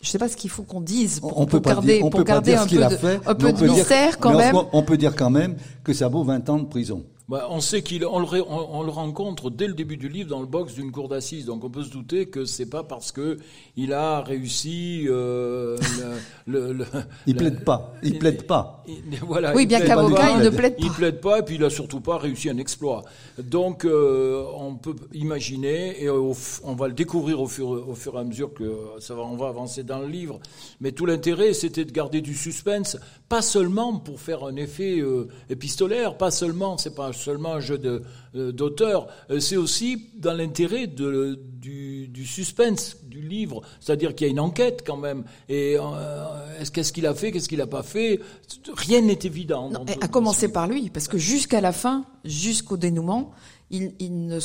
je 0.01 0.07
ne 0.09 0.11
sais 0.11 0.19
pas 0.19 0.27
ce 0.29 0.37
qu'il 0.37 0.49
faut 0.51 0.61
qu'on 0.63 0.81
dise 0.81 1.19
pour, 1.19 1.39
on 1.39 1.45
peut 1.47 1.59
garder, 1.59 1.99
pour 2.11 2.23
garder 2.23 2.53
un, 2.53 2.65
peu 2.67 2.75
de, 2.75 3.29
un 3.29 3.35
peu 3.35 3.47
de 3.53 3.57
mystère 3.79 4.19
quand 4.19 4.33
même. 4.37 4.55
On 4.71 4.83
peut 4.83 4.97
dire 4.97 5.15
quand 5.15 5.31
même 5.31 5.55
que 5.83 5.93
ça 5.93 6.07
vaut 6.09 6.23
20 6.23 6.47
ans 6.49 6.59
de 6.59 6.65
prison. 6.65 7.03
Bah, 7.27 7.47
on 7.49 7.59
sait 7.59 7.81
qu'il 7.81 8.05
on 8.05 8.17
on- 8.23 8.69
on 8.79 8.83
le 8.83 8.91
rencontre 8.91 9.49
dès 9.49 9.65
le 9.65 9.73
début 9.73 9.97
du 9.97 10.07
livre 10.09 10.29
dans 10.29 10.41
le 10.41 10.45
box 10.45 10.75
d'une 10.75 10.91
cour 10.91 11.07
d'assises, 11.09 11.45
donc 11.45 11.63
on 11.63 11.71
peut 11.71 11.81
se 11.81 11.89
douter 11.89 12.27
que 12.27 12.45
c'est 12.45 12.67
pas 12.67 12.83
parce 12.83 13.11
que 13.11 13.39
il 13.75 13.93
a 13.93 14.21
réussi. 14.21 15.05
euh, 15.09 15.75
le, 16.47 16.73
le- 16.73 16.85
Il 17.25 17.33
la- 17.35 17.39
plaide 17.41 17.63
pas. 17.63 17.93
Il 18.03 18.19
plaide 18.19 18.43
pas. 18.45 18.83
il- 18.87 19.01
voilà, 19.25 19.53
Oui, 19.55 19.63
il 19.63 19.67
bien 19.67 19.81
qu'avocat, 19.81 20.29
il 20.37 20.43
ne 20.43 20.49
plaide 20.49 20.75
Il 20.77 20.87
pas. 20.89 20.93
plaide 20.93 21.19
pas 21.21 21.39
et 21.39 21.41
puis 21.41 21.55
il 21.55 21.63
a 21.63 21.69
surtout 21.71 22.01
pas 22.01 22.17
réussi 22.19 22.49
un 22.49 22.57
exploit. 22.57 23.03
Donc 23.39 23.83
euh, 23.83 24.43
on 24.55 24.75
peut 24.75 24.95
imaginer 25.13 26.01
et 26.03 26.09
au 26.09 26.33
on 26.63 26.73
va 26.75 26.87
le 26.87 26.93
découvrir 26.93 27.41
au 27.41 27.47
fur, 27.47 27.67
au 27.69 27.95
fur 27.95 28.15
et 28.15 28.19
à 28.19 28.23
mesure 28.23 28.53
que 28.53 28.71
ça 28.99 29.15
va, 29.15 29.23
on 29.23 29.35
va 29.37 29.47
avancer 29.47 29.83
dans 29.83 29.99
le 29.99 30.07
livre. 30.07 30.39
Mais 30.81 30.91
tout 30.91 31.05
l'intérêt, 31.07 31.53
c'était 31.53 31.83
de 31.85 31.91
garder 31.91 32.21
du 32.21 32.35
suspense, 32.35 32.97
pas 33.27 33.41
seulement 33.41 33.97
pour 33.97 34.19
faire 34.21 34.43
un 34.43 34.55
effet 34.55 34.99
euh, 34.99 35.27
épistolaire, 35.49 36.15
pas 36.17 36.29
seulement, 36.31 36.77
c'est 36.77 36.93
pas 36.95 37.11
seulement 37.13 37.53
un 37.55 37.59
jeu 37.59 37.77
de 37.79 38.03
d'auteur, 38.35 39.07
euh, 39.29 39.39
c'est 39.39 39.57
aussi 39.57 40.09
dans 40.17 40.33
l'intérêt 40.33 40.87
du, 40.87 42.07
du 42.07 42.25
suspense 42.25 42.97
du 43.03 43.21
livre, 43.21 43.61
c'est-à-dire 43.79 44.13
qu'il 44.13 44.27
y 44.27 44.29
a 44.29 44.31
une 44.31 44.39
enquête 44.39 44.83
quand 44.85 44.97
même. 44.97 45.23
Et 45.47 45.77
euh, 45.79 46.59
est-ce 46.59 46.71
qu'est-ce 46.71 46.91
qu'il 46.91 47.07
a 47.07 47.13
fait, 47.13 47.31
qu'est-ce 47.31 47.47
qu'il 47.47 47.59
n'a 47.59 47.67
pas 47.67 47.83
fait? 47.83 48.19
Rien 48.75 49.01
n'est 49.01 49.19
évident. 49.23 49.69
Non, 49.69 49.85
à 50.01 50.07
commencer 50.07 50.47
ce 50.47 50.51
par 50.51 50.67
lui, 50.67 50.89
parce 50.89 51.07
que 51.07 51.17
jusqu'à 51.17 51.61
la 51.61 51.71
fin, 51.71 52.05
jusqu'au 52.25 52.77
dénouement, 52.77 53.31
il, 53.71 53.93
il 53.99 54.27
ne, 54.27 54.39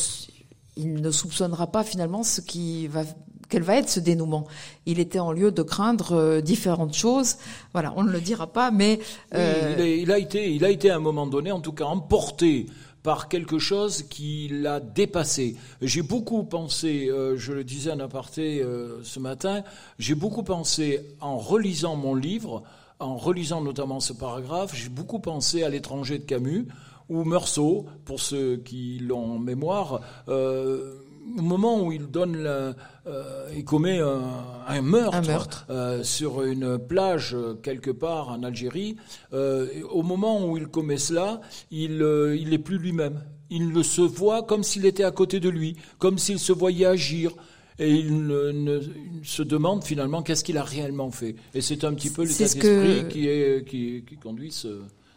il 0.77 0.95
ne 0.95 1.11
soupçonnera 1.11 1.67
pas 1.67 1.83
finalement 1.85 2.23
ce 2.23 2.41
qui 2.41 2.87
va, 2.87 3.03
quel 3.49 3.63
va 3.63 3.77
être 3.77 3.91
ce 3.91 4.01
dénouement. 4.01 4.47
Il 4.87 4.99
était 5.01 5.19
en 5.19 5.33
lieu 5.33 5.51
de 5.51 5.63
craindre 5.63 6.13
euh, 6.13 6.41
différentes 6.41 6.95
choses. 6.95 7.37
Voilà, 7.73 7.93
on 7.97 8.05
ne 8.05 8.11
le 8.11 8.21
dira 8.21 8.47
pas, 8.47 8.71
mais 8.71 8.99
Oui, 9.01 9.07
euh, 9.35 9.77
il, 9.79 10.03
il 10.03 10.13
a 10.13 10.19
été, 10.19 10.55
il 10.55 10.65
a 10.65 10.71
été 10.71 10.91
à 10.91 10.97
un 10.97 11.01
moment 11.01 11.27
donné, 11.27 11.51
en 11.51 11.61
tout 11.61 11.73
cas, 11.73 11.85
emporté 11.85 12.67
par 13.03 13.29
quelque 13.29 13.59
chose 13.59 14.03
qui 14.03 14.49
l'a 14.49 14.81
dépassé. 14.81 15.57
J'ai 15.81 16.03
beaucoup 16.03 16.45
pensé, 16.45 17.09
euh, 17.09 17.37
je 17.37 17.53
le 17.53 17.65
disais 17.65 17.91
en 17.91 18.01
aparté 18.01 18.63
euh, 18.63 19.03
ce 19.03 19.19
matin, 19.21 19.63
j'ai 19.99 20.15
beaucoup 20.15 20.43
pensé 20.43 21.07
en 21.21 21.39
relisant 21.39 21.97
mon 21.97 22.15
livre, 22.15 22.63
en 22.99 23.17
relisant 23.17 23.63
notamment 23.63 24.01
ce 24.01 24.13
paragraphe, 24.13 24.75
j'ai 24.75 24.91
beaucoup 24.91 25.21
pensé 25.21 25.63
à 25.63 25.71
l'étranger 25.71 26.19
de 26.19 26.25
Camus 26.25 26.67
ou 27.09 27.25
Meursault, 27.25 27.87
pour 28.05 28.21
ceux 28.21 28.59
qui 28.59 28.99
l'ont 29.01 29.35
en 29.35 29.39
mémoire. 29.39 30.01
euh, 30.29 30.95
au 31.39 31.43
moment 31.43 31.83
où 31.85 31.93
il 31.93 32.07
donne, 32.07 32.37
la- 32.39 32.75
euh, 33.07 33.49
il 33.57 33.65
commet 33.65 33.99
un, 34.01 34.21
un 34.67 34.83
meurtre, 34.83 35.17
Un 35.17 35.21
meurtre. 35.23 35.67
euh, 35.71 36.03
sur 36.03 36.43
une 36.43 36.79
plage 36.79 37.35
euh, 37.35 37.55
quelque 37.55 37.91
part 37.91 38.29
en 38.31 38.43
Algérie, 38.43 38.97
euh, 39.33 39.67
au 39.91 40.03
moment 40.03 40.47
où 40.49 40.57
il 40.57 40.67
commet 40.67 40.97
cela, 40.99 41.41
il 41.71 42.03
il 42.39 42.51
n'est 42.51 42.59
plus 42.59 42.79
lui-même. 42.79 43.21
Il 43.51 43.73
le 43.73 43.83
se 43.83 44.01
voit 44.03 44.43
comme 44.45 44.63
s'il 44.63 44.87
était 44.87 45.05
à 45.05 45.11
côté 45.11 45.41
de 45.41 45.49
lui, 45.49 45.77
comme 45.99 46.19
s'il 46.19 46.39
se 46.39 46.53
voyait 46.53 46.87
agir. 46.87 47.33
Et 47.79 47.91
il, 47.95 48.27
ne- 48.27 48.51
ne- 48.53 48.81
il 49.23 49.27
se 49.27 49.43
demande 49.43 49.85
finalement 49.85 50.23
qu'est-ce 50.23 50.45
qu'il 50.45 50.59
a 50.59 50.63
réellement 50.63 51.11
fait. 51.11 51.35
Et 51.55 51.63
c'est 51.63 51.83
un 51.85 51.95
petit 51.95 52.11
peu 52.11 52.23
l'état 52.25 52.45
d'esprit 52.45 52.61
que- 52.61 53.09
qui, 53.09 53.27
est, 53.27 53.67
qui, 53.67 54.05
qui 54.07 54.17
conduit 54.17 54.53
ce, 54.53 54.69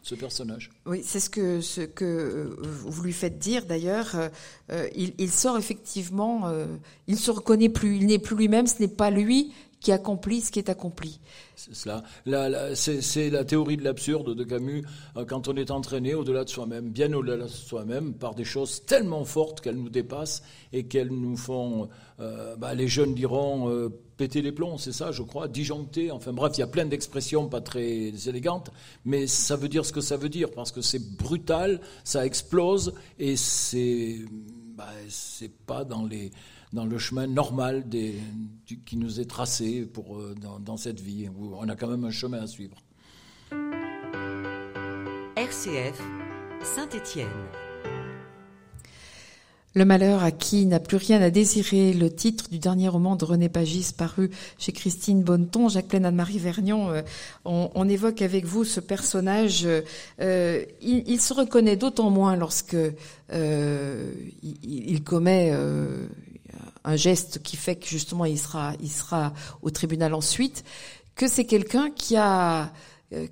ce 0.03 0.13
personnage. 0.15 0.69
Oui, 0.85 1.01
c'est 1.03 1.19
ce 1.19 1.29
que 1.29 1.59
ce 1.61 1.81
que 1.81 2.05
euh, 2.05 2.55
vous 2.61 3.01
lui 3.01 3.13
faites 3.13 3.39
dire 3.39 3.65
d'ailleurs. 3.65 4.11
euh, 4.15 4.29
euh, 4.71 4.87
il, 4.95 5.13
il 5.17 5.31
sort 5.31 5.57
effectivement, 5.57 6.47
euh, 6.47 6.67
il 7.07 7.17
se 7.17 7.31
reconnaît 7.31 7.69
plus, 7.69 7.95
il 7.97 8.05
n'est 8.05 8.19
plus 8.19 8.35
lui-même. 8.35 8.67
Ce 8.67 8.79
n'est 8.81 8.87
pas 8.87 9.09
lui 9.09 9.51
qui 9.79 9.91
accomplit 9.91 10.39
ce 10.39 10.49
qui 10.49 10.59
est 10.59 10.69
accompli. 10.69 11.19
C'est 11.57 11.75
cela. 11.75 12.03
La- 12.25 12.47
la- 12.47 12.73
c'est, 12.75 13.29
la 13.29 13.43
théorie 13.43 13.75
de 13.75 13.83
l'absurde 13.83 14.33
de 14.33 14.43
Camus 14.45 14.85
quand 15.27 15.49
on 15.49 15.55
est 15.57 15.71
entraîné 15.71 16.13
au-delà 16.13 16.45
de 16.45 16.49
soi-même, 16.49 16.89
bien 16.89 17.11
au-delà 17.11 17.43
de 17.43 17.49
soi-même, 17.49 18.13
par 18.13 18.33
des 18.33 18.45
choses 18.45 18.85
tellement 18.85 19.25
fortes 19.25 19.59
qu'elles 19.59 19.75
nous 19.75 19.89
dépassent 19.89 20.41
et 20.71 20.85
qu'elles 20.85 21.11
nous 21.11 21.35
font, 21.35 21.89
euh, 22.23 22.55
bah, 22.55 22.73
les 22.73 22.88
jeunes 22.88 23.13
diront, 23.13 23.69
euh, 23.69 23.89
péter 24.17 24.41
les 24.41 24.51
plombs, 24.51 24.77
c'est 24.77 24.91
ça, 24.91 25.12
je 25.12 25.23
crois, 25.23 25.47
disjoncter. 25.47 26.12
Enfin 26.12 26.31
bref, 26.31 26.53
il 26.55 26.62
y 26.62 26.63
a 26.63 26.67
plein 26.67 26.86
d'expressions 26.86 27.47
pas 27.49 27.62
très 27.62 28.12
élégantes, 28.27 28.71
mais 29.05 29.27
ça 29.27 29.55
veut 29.55 29.69
dire 29.69 29.86
ce 29.86 29.91
que 29.91 30.01
ça 30.01 30.17
veut 30.17 30.29
dire 30.29 30.51
parce 30.51 30.71
que 30.71 30.81
c'est 30.81 31.17
brutal, 31.17 31.81
ça 32.03 32.25
explose 32.25 32.93
et 33.19 33.36
c'est, 33.36 34.19
bah, 34.75 34.89
pas 35.65 35.83
dans 35.83 36.05
les 36.05 36.31
dans 36.71 36.86
le 36.86 36.97
chemin 36.97 37.27
normal 37.27 37.86
qui 38.86 38.97
nous 38.97 39.19
est 39.19 39.29
tracé 39.29 39.86
pour, 39.86 40.17
euh, 40.17 40.33
dans, 40.41 40.59
dans 40.59 40.75
cette 40.75 40.99
vie, 40.99 41.29
où 41.29 41.53
on 41.55 41.69
a 41.69 41.75
quand 41.75 41.88
même 41.88 42.03
un 42.03 42.09
chemin 42.09 42.41
à 42.41 42.47
suivre. 42.47 42.77
RCF, 45.38 46.01
Saint-Étienne. 46.63 47.29
Le 49.75 49.86
malheur 49.86 50.23
à 50.23 50.29
qui 50.29 50.67
n'a 50.67 50.79
plus 50.79 50.97
rien 50.97 51.19
à 51.19 51.31
désirer, 51.31 51.93
le 51.93 52.13
titre 52.13 52.47
du 52.51 52.59
dernier 52.59 52.89
roman 52.89 53.15
de 53.15 53.25
René 53.25 53.49
Pagis 53.49 53.91
paru 53.97 54.29
chez 54.59 54.71
Christine 54.71 55.23
Bonneton, 55.23 55.67
Jacqueline 55.67 56.05
Anne-Marie 56.05 56.38
Vergnon. 56.38 56.91
euh, 56.91 57.01
on, 57.43 57.89
évoque 57.89 58.21
avec 58.21 58.45
vous 58.45 58.65
ce 58.65 58.79
personnage. 58.79 59.65
euh, 59.65 60.63
il, 60.79 61.03
il 61.07 61.19
se 61.19 61.33
reconnaît 61.33 61.75
d'autant 61.75 62.12
moins 62.12 62.36
lorsque 62.36 62.77
euh, 63.31 64.12
il, 64.43 65.03
commet 65.03 65.49
euh, 65.53 66.05
un 66.83 66.95
geste 66.95 67.41
qui 67.41 67.57
fait 67.57 67.75
que 67.75 67.88
justement 67.88 68.25
il 68.25 68.38
sera, 68.38 68.73
il 68.79 68.91
sera 68.91 69.33
au 69.63 69.71
tribunal 69.71 70.13
ensuite, 70.13 70.63
que 71.15 71.27
c'est 71.27 71.45
quelqu'un 71.45 71.89
qui 71.89 72.15
a 72.15 72.63
euh, 72.63 72.65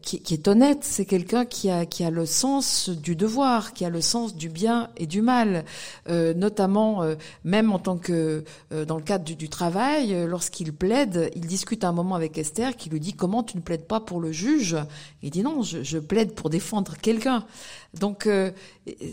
qui, 0.01 0.21
qui 0.21 0.33
est 0.33 0.47
honnête, 0.47 0.79
c'est 0.81 1.05
quelqu'un 1.05 1.45
qui 1.45 1.69
a, 1.69 1.85
qui 1.85 2.03
a 2.03 2.09
le 2.09 2.25
sens 2.25 2.89
du 2.89 3.15
devoir, 3.15 3.73
qui 3.73 3.85
a 3.85 3.89
le 3.89 4.01
sens 4.01 4.35
du 4.35 4.49
bien 4.49 4.89
et 4.97 5.07
du 5.07 5.21
mal, 5.21 5.65
Euh, 6.09 6.33
notamment 6.33 7.03
euh, 7.03 7.15
même 7.43 7.71
en 7.71 7.79
tant 7.79 7.97
que 7.97 8.43
euh, 8.71 8.85
dans 8.85 8.97
le 8.97 9.03
cadre 9.03 9.23
du, 9.23 9.49
travail, 9.49 10.13
euh, 10.13 10.25
lorsqu'il 10.27 10.73
plaide, 10.73 11.31
il 11.35 11.45
discute 11.45 11.83
un 11.83 11.91
moment 11.91 12.15
avec 12.15 12.37
Esther 12.37 12.75
qui 12.75 12.89
lui 12.89 12.99
dit 12.99 13.13
comment 13.13 13.43
tu 13.43 13.57
ne 13.57 13.61
plaides 13.61 13.87
pas 13.87 13.99
pour 13.99 14.19
le 14.19 14.31
juge? 14.31 14.75
Il 15.21 15.29
dit 15.29 15.43
non, 15.43 15.61
je, 15.63 15.83
je 15.83 15.99
plaide 15.99 16.33
pour 16.33 16.49
défendre 16.49 16.97
quelqu'un. 16.97 17.45
Donc 17.99 18.25
euh, 18.25 18.51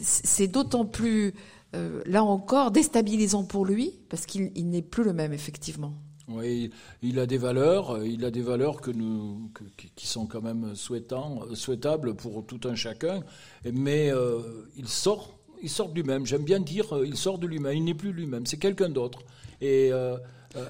c'est 0.03 0.49
d'autant 0.49 0.87
plus 0.87 1.35
euh, 1.75 2.03
là 2.07 2.25
encore 2.25 2.71
déstabilisant 2.71 3.45
pour 3.45 3.65
lui 3.67 3.93
parce 4.09 4.25
qu'il 4.27 4.51
il 4.55 4.69
n'est 4.71 4.83
plus 4.83 5.05
le 5.05 5.13
même 5.13 5.33
effectivement. 5.33 5.93
Oui, 6.29 6.71
il 7.03 7.19
a 7.19 7.27
des 7.27 7.39
valeurs, 7.39 7.93
euh, 7.93 8.07
il 8.07 8.25
a 8.25 8.31
des 8.31 8.43
valeurs 8.43 8.81
qui- 8.83 10.07
sont 10.07 10.27
quand 10.27 10.43
même 10.43 10.73
euh, 10.73 11.55
souhaitables 11.55 12.15
pour 12.15 12.45
tout 12.45 12.61
un 12.65 12.75
chacun, 12.75 13.23
mais 13.73 14.13
euh, 14.13 14.41
il 14.77 14.89
sort, 14.89 15.39
il 15.63 15.71
sort 15.71 15.89
de 15.89 15.95
lui-même. 15.95 16.27
J'aime 16.27 16.45
bien 16.45 16.61
dire, 16.61 16.85
il 17.05 17.17
sort 17.17 17.39
de 17.39 17.47
lui-même. 17.47 17.75
Il 17.77 17.85
n'est 17.85 17.95
plus 17.95 18.13
lui-même, 18.13 18.45
c'est 18.47 18.59
quelqu'un 18.59 18.91
d'autre. 18.91 19.21
Et 19.61 19.91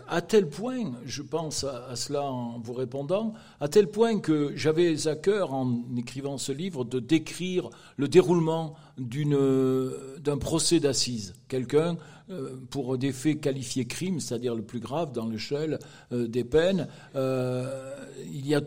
à 0.09 0.23
tel 0.23 0.49
point, 0.49 0.93
je 1.05 1.23
pense 1.23 1.63
à, 1.65 1.95
cela 1.95 2.25
en 2.25 2.59
vous 2.59 2.73
répondant, 2.73 3.35
à 3.61 3.69
tel 3.69 3.89
point 3.89 4.19
que 4.19 4.53
j'avais 4.57 5.07
à 5.09 5.15
cœur, 5.15 5.53
en 5.53 5.83
écrivant 5.97 6.39
ce 6.39 6.53
livre, 6.53 6.85
de 6.85 6.99
décrire 7.01 7.69
le 7.97 8.09
déroulement 8.09 8.75
d'un 8.99 10.39
procès 10.39 10.81
d'assises. 10.81 11.35
Quelqu'un, 11.49 11.97
euh, 12.31 12.57
pour 12.71 12.99
des 12.99 13.13
faits 13.13 13.41
qualifiés 13.41 13.87
crimes, 13.87 14.21
c'est-à-dire 14.21 14.55
le 14.55 14.63
plus 14.63 14.81
grave 14.81 15.13
dans 15.13 15.27
l'échelle 15.27 15.79
euh, 16.13 16.29
des 16.29 16.45
peines, 16.45 16.89
euh, 17.15 17.95
il 18.33 18.47
y 18.47 18.55
a 18.55 18.61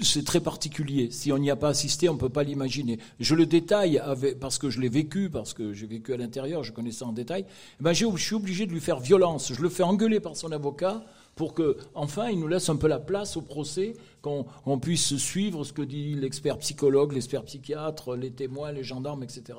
c'est 0.00 0.24
très 0.24 0.40
particulier. 0.40 1.10
Si 1.10 1.30
on 1.32 1.38
n'y 1.38 1.50
a 1.50 1.56
pas 1.56 1.68
assisté, 1.68 2.08
on 2.08 2.14
ne 2.14 2.18
peut 2.18 2.30
pas 2.30 2.42
l'imaginer. 2.42 2.98
Je 3.20 3.34
le 3.34 3.46
détaille 3.46 3.98
avec, 3.98 4.40
parce 4.40 4.58
que 4.58 4.70
je 4.70 4.80
l'ai 4.80 4.88
vécu, 4.88 5.28
parce 5.28 5.54
que 5.54 5.72
j'ai 5.72 5.86
vécu 5.86 6.12
à 6.14 6.16
l'intérieur, 6.16 6.64
je 6.64 6.72
connais 6.72 6.92
ça 6.92 7.06
en 7.06 7.12
détail. 7.12 7.44
Eh 7.78 7.82
ben, 7.82 7.92
je 7.92 8.06
suis 8.16 8.34
obligé 8.34 8.66
de 8.66 8.72
lui 8.72 8.80
faire 8.80 8.98
violence. 8.98 9.52
Je 9.52 9.60
le 9.60 9.68
fais 9.68 9.82
engueuler 9.82 10.18
par 10.18 10.34
son 10.34 10.50
avocat 10.50 11.04
pour 11.34 11.54
que, 11.54 11.76
enfin, 11.94 12.28
il 12.28 12.38
nous 12.38 12.48
laisse 12.48 12.68
un 12.68 12.76
peu 12.76 12.88
la 12.88 12.98
place 13.00 13.36
au 13.36 13.40
procès, 13.42 13.94
qu'on 14.20 14.46
on 14.66 14.78
puisse 14.78 15.16
suivre 15.16 15.64
ce 15.64 15.72
que 15.72 15.82
dit 15.82 16.14
l'expert 16.14 16.58
psychologue, 16.58 17.12
l'expert 17.12 17.42
psychiatre, 17.44 18.16
les 18.16 18.30
témoins, 18.30 18.72
les 18.72 18.84
gendarmes, 18.84 19.22
etc. 19.22 19.58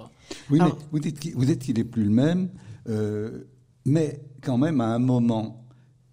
Oui, 0.50 0.60
Alors- 0.60 0.78
mais 0.78 0.86
vous 0.92 1.00
dites 1.00 1.20
qu'il 1.20 1.34
vous 1.36 1.46
dites 1.46 1.64
qu'il 1.64 1.78
n'est 1.78 1.84
plus 1.84 2.04
le 2.04 2.12
même, 2.12 2.50
euh, 2.90 3.44
mais 3.86 4.22
quand 4.42 4.58
même, 4.58 4.82
à 4.82 4.88
un 4.94 5.00
moment, 5.00 5.66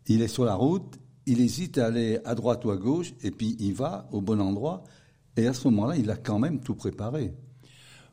il 0.07 0.23
est 0.23 0.29
sur 0.29 0.45
la 0.45 0.55
route, 0.55 0.99
il 1.27 1.41
hésite 1.41 1.79
à 1.79 1.87
aller 1.87 2.19
à 2.25 2.35
droite 2.35 2.65
ou 2.65 2.71
à 2.71 2.77
gauche, 2.77 3.13
et 3.23 3.31
puis 3.31 3.57
il 3.61 3.75
va 3.75 4.09
au 4.13 4.21
bon 4.21 4.41
endroit, 4.41 4.83
et 5.37 5.47
à 5.47 5.53
ce 5.53 5.69
moment-là, 5.69 5.97
il 5.97 6.11
a 6.11 6.17
quand 6.17 6.39
même 6.39 6.61
tout 6.61 6.75
préparé. 6.75 7.33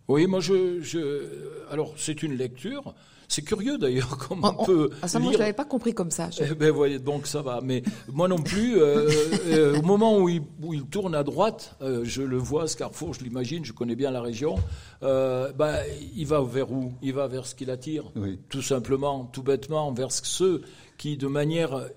Oui, 0.10 0.27
moi, 0.27 0.39
je, 0.41 0.81
je 0.81 1.71
alors 1.71 1.93
c'est 1.97 2.23
une 2.23 2.33
lecture. 2.33 2.93
C'est 3.29 3.41
curieux 3.41 3.77
d'ailleurs, 3.77 4.17
comme 4.29 4.39
on, 4.43 4.47
On- 4.47 4.55
on- 4.61 4.65
peut 4.65 4.89
ah, 5.01 5.07
ça, 5.07 5.19
moi, 5.19 5.33
je 5.33 5.37
l'avais 5.37 5.51
pas 5.53 5.65
compris 5.65 5.93
comme 5.93 6.11
ça. 6.11 6.29
Je- 6.29 6.43
Eh 6.49 6.55
ben 6.55 6.71
voyez, 6.71 6.97
donc 6.99 7.27
ça 7.27 7.41
va. 7.41 7.59
Mais 7.61 7.83
moi 8.11 8.27
non 8.27 8.37
plus, 8.41 8.77
euh, 8.79 9.09
euh, 9.47 9.77
au 9.77 9.81
moment 9.81 10.17
où 10.17 10.29
il, 10.29 10.41
où 10.63 10.73
il 10.73 10.83
tourne 10.85 11.13
à 11.13 11.23
droite, 11.23 11.75
euh, 11.81 12.01
je 12.05 12.21
le 12.21 12.37
vois, 12.37 12.67
ce 12.67 12.77
carrefour, 12.77 13.13
je 13.13 13.23
l'imagine, 13.23 13.65
je 13.65 13.73
connais 13.73 13.95
bien 13.95 14.11
la 14.11 14.21
région, 14.21 14.55
euh, 15.03 15.51
bah, 15.51 15.79
il 16.15 16.25
va 16.25 16.41
vers 16.41 16.71
où? 16.71 16.93
Il 17.01 17.13
va 17.13 17.27
vers 17.27 17.45
ce 17.45 17.53
qui 17.53 17.65
l'attire, 17.65 18.05
Oui. 18.15 18.39
tout 18.49 18.61
simplement, 18.61 19.25
tout 19.25 19.43
bêtement, 19.43 19.91
vers 19.91 20.11
ceux 20.11 20.61
qui, 20.97 21.17
de 21.17 21.27
manière 21.27 21.87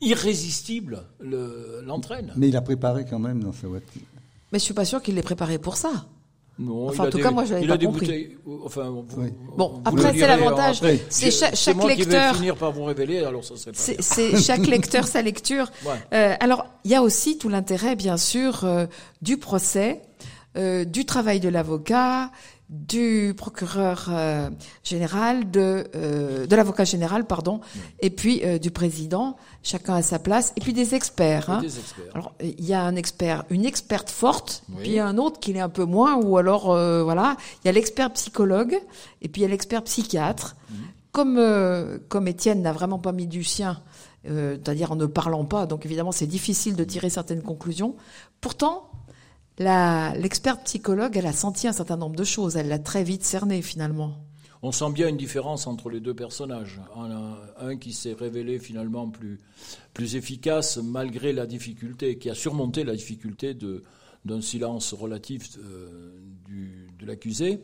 irrésistible, 0.00 1.04
le- 1.20 1.82
l'entraînent. 1.84 2.32
Mais 2.36 2.48
il 2.48 2.56
a 2.56 2.60
préparé 2.62 3.04
quand 3.08 3.18
même 3.18 3.42
dans 3.42 3.52
sa 3.52 3.66
voiture. 3.66 4.02
Mais 4.52 4.58
je 4.58 4.64
suis 4.64 4.74
pas 4.74 4.84
sûr 4.84 5.02
qu'il 5.02 5.14
l'ait 5.14 5.22
préparé 5.22 5.58
pour 5.58 5.76
ça. 5.76 6.06
Non, 6.60 6.88
Enfin, 6.88 7.04
il 7.04 7.06
en 7.06 7.10
tout 7.10 7.16
des- 7.18 7.22
cas, 7.22 7.30
moi, 7.30 7.44
je 7.44 7.54
l'avais 7.54 7.66
pas 7.68 7.78
compris. 7.78 8.00
bouteilles. 8.06 8.36
Enfin, 8.64 8.82
vous- 8.90 9.06
Oui. 9.16 9.28
Bon, 9.56 9.68
vous 9.74 9.80
après, 9.84 10.02
c'est 10.08 10.12
direz 10.12 10.26
l'avantage, 10.26 10.80
c'est 11.08 11.30
chaque 11.30 11.76
moi 11.76 11.90
qui 11.92 11.98
lecteur- 11.98 12.32
vais 12.32 12.36
finir 12.38 12.56
par 12.56 12.72
vous 12.72 12.82
révéler, 12.84 13.18
alors 13.24 13.44
ça 13.44 13.54
C'est 13.72 14.36
chaque 14.42 14.66
lecteur 14.66 15.06
sa 15.06 15.22
lecture. 15.22 15.70
Ouais. 15.84 15.92
Euh, 16.14 16.34
alors, 16.40 16.66
il 16.84 16.90
y 16.90 16.94
a 16.96 17.02
aussi 17.02 17.38
tout 17.38 17.48
l'intérêt, 17.48 17.94
bien 17.94 18.16
sûr, 18.16 18.64
euh, 18.64 18.86
du 19.22 19.36
procès, 19.36 20.02
euh, 20.56 20.84
du 20.84 21.04
travail 21.04 21.38
de 21.38 21.48
l'avocat, 21.48 22.32
du 22.70 23.32
procureur 23.36 24.08
euh, 24.10 24.50
général, 24.84 25.50
de, 25.50 25.86
euh, 25.94 26.46
de 26.46 26.56
l'avocat 26.56 26.84
général, 26.84 27.24
pardon, 27.24 27.60
et 28.00 28.10
puis 28.10 28.42
euh, 28.44 28.58
du 28.58 28.70
président. 28.70 29.36
Chacun 29.62 29.94
à 29.94 30.02
sa 30.02 30.18
place, 30.18 30.52
et 30.56 30.60
puis 30.60 30.72
des 30.72 30.94
experts. 30.94 31.48
hein. 31.50 31.60
Des 31.62 31.78
experts. 31.78 32.04
Alors, 32.14 32.34
il 32.42 32.64
y 32.64 32.74
a 32.74 32.82
un 32.82 32.94
expert, 32.96 33.44
une 33.50 33.64
experte 33.64 34.10
forte, 34.10 34.62
Oui. 34.68 34.76
puis 34.80 34.88
il 34.90 34.94
y 34.94 34.98
a 34.98 35.06
un 35.06 35.16
autre 35.18 35.40
qui 35.40 35.52
l'est 35.52 35.60
un 35.60 35.68
peu 35.68 35.84
moins, 35.84 36.16
ou 36.16 36.36
alors, 36.36 36.70
euh, 36.70 37.02
voilà, 37.02 37.36
il 37.62 37.66
y 37.66 37.68
a 37.70 37.72
l'expert 37.72 38.12
psychologue, 38.12 38.78
et 39.22 39.28
puis 39.28 39.40
il 39.40 39.42
y 39.42 39.46
a 39.46 39.48
l'expert 39.48 39.82
psychiatre. 39.84 40.56
Mhm. 40.70 40.76
Comme, 41.10 41.36
euh, 41.38 41.98
comme 42.08 42.28
Étienne 42.28 42.60
n'a 42.62 42.72
vraiment 42.72 42.98
pas 42.98 43.12
mis 43.12 43.26
du 43.26 43.42
sien, 43.42 43.80
euh, 44.28 44.56
c'est-à-dire 44.62 44.92
en 44.92 44.96
ne 44.96 45.06
parlant 45.06 45.44
pas, 45.46 45.64
donc 45.66 45.86
évidemment 45.86 46.12
c'est 46.12 46.26
difficile 46.26 46.76
de 46.76 46.84
tirer 46.84 47.08
certaines 47.08 47.42
conclusions. 47.42 47.96
Pourtant, 48.42 48.87
l'experte 49.58 50.64
psychologue, 50.64 51.16
elle 51.16 51.26
a 51.26 51.32
senti 51.32 51.66
un 51.68 51.72
certain 51.72 51.96
nombre 51.96 52.16
de 52.16 52.24
choses, 52.24 52.56
elle 52.56 52.68
l'a 52.68 52.78
très 52.78 53.04
vite 53.04 53.24
cerné 53.24 53.62
finalement. 53.62 54.14
On 54.62 54.72
sent 54.72 54.90
bien 54.92 55.08
une 55.08 55.16
différence 55.16 55.66
entre 55.66 55.88
les 55.88 56.00
deux 56.00 56.14
personnages. 56.14 56.80
Un, 56.96 57.76
qui 57.76 57.92
s'est 57.92 58.12
révélé 58.12 58.58
finalement 58.58 59.08
plus, 59.08 59.38
plus 59.94 60.16
efficace 60.16 60.78
malgré 60.78 61.32
la 61.32 61.46
difficulté, 61.46 62.18
qui 62.18 62.30
a 62.30 62.34
surmonté 62.34 62.82
la 62.84 62.94
difficulté 62.94 63.56
d'un 64.24 64.40
silence 64.40 64.94
relatif 64.94 65.58
euh, 65.58 66.12
de 66.98 67.06
l'accusé, 67.06 67.60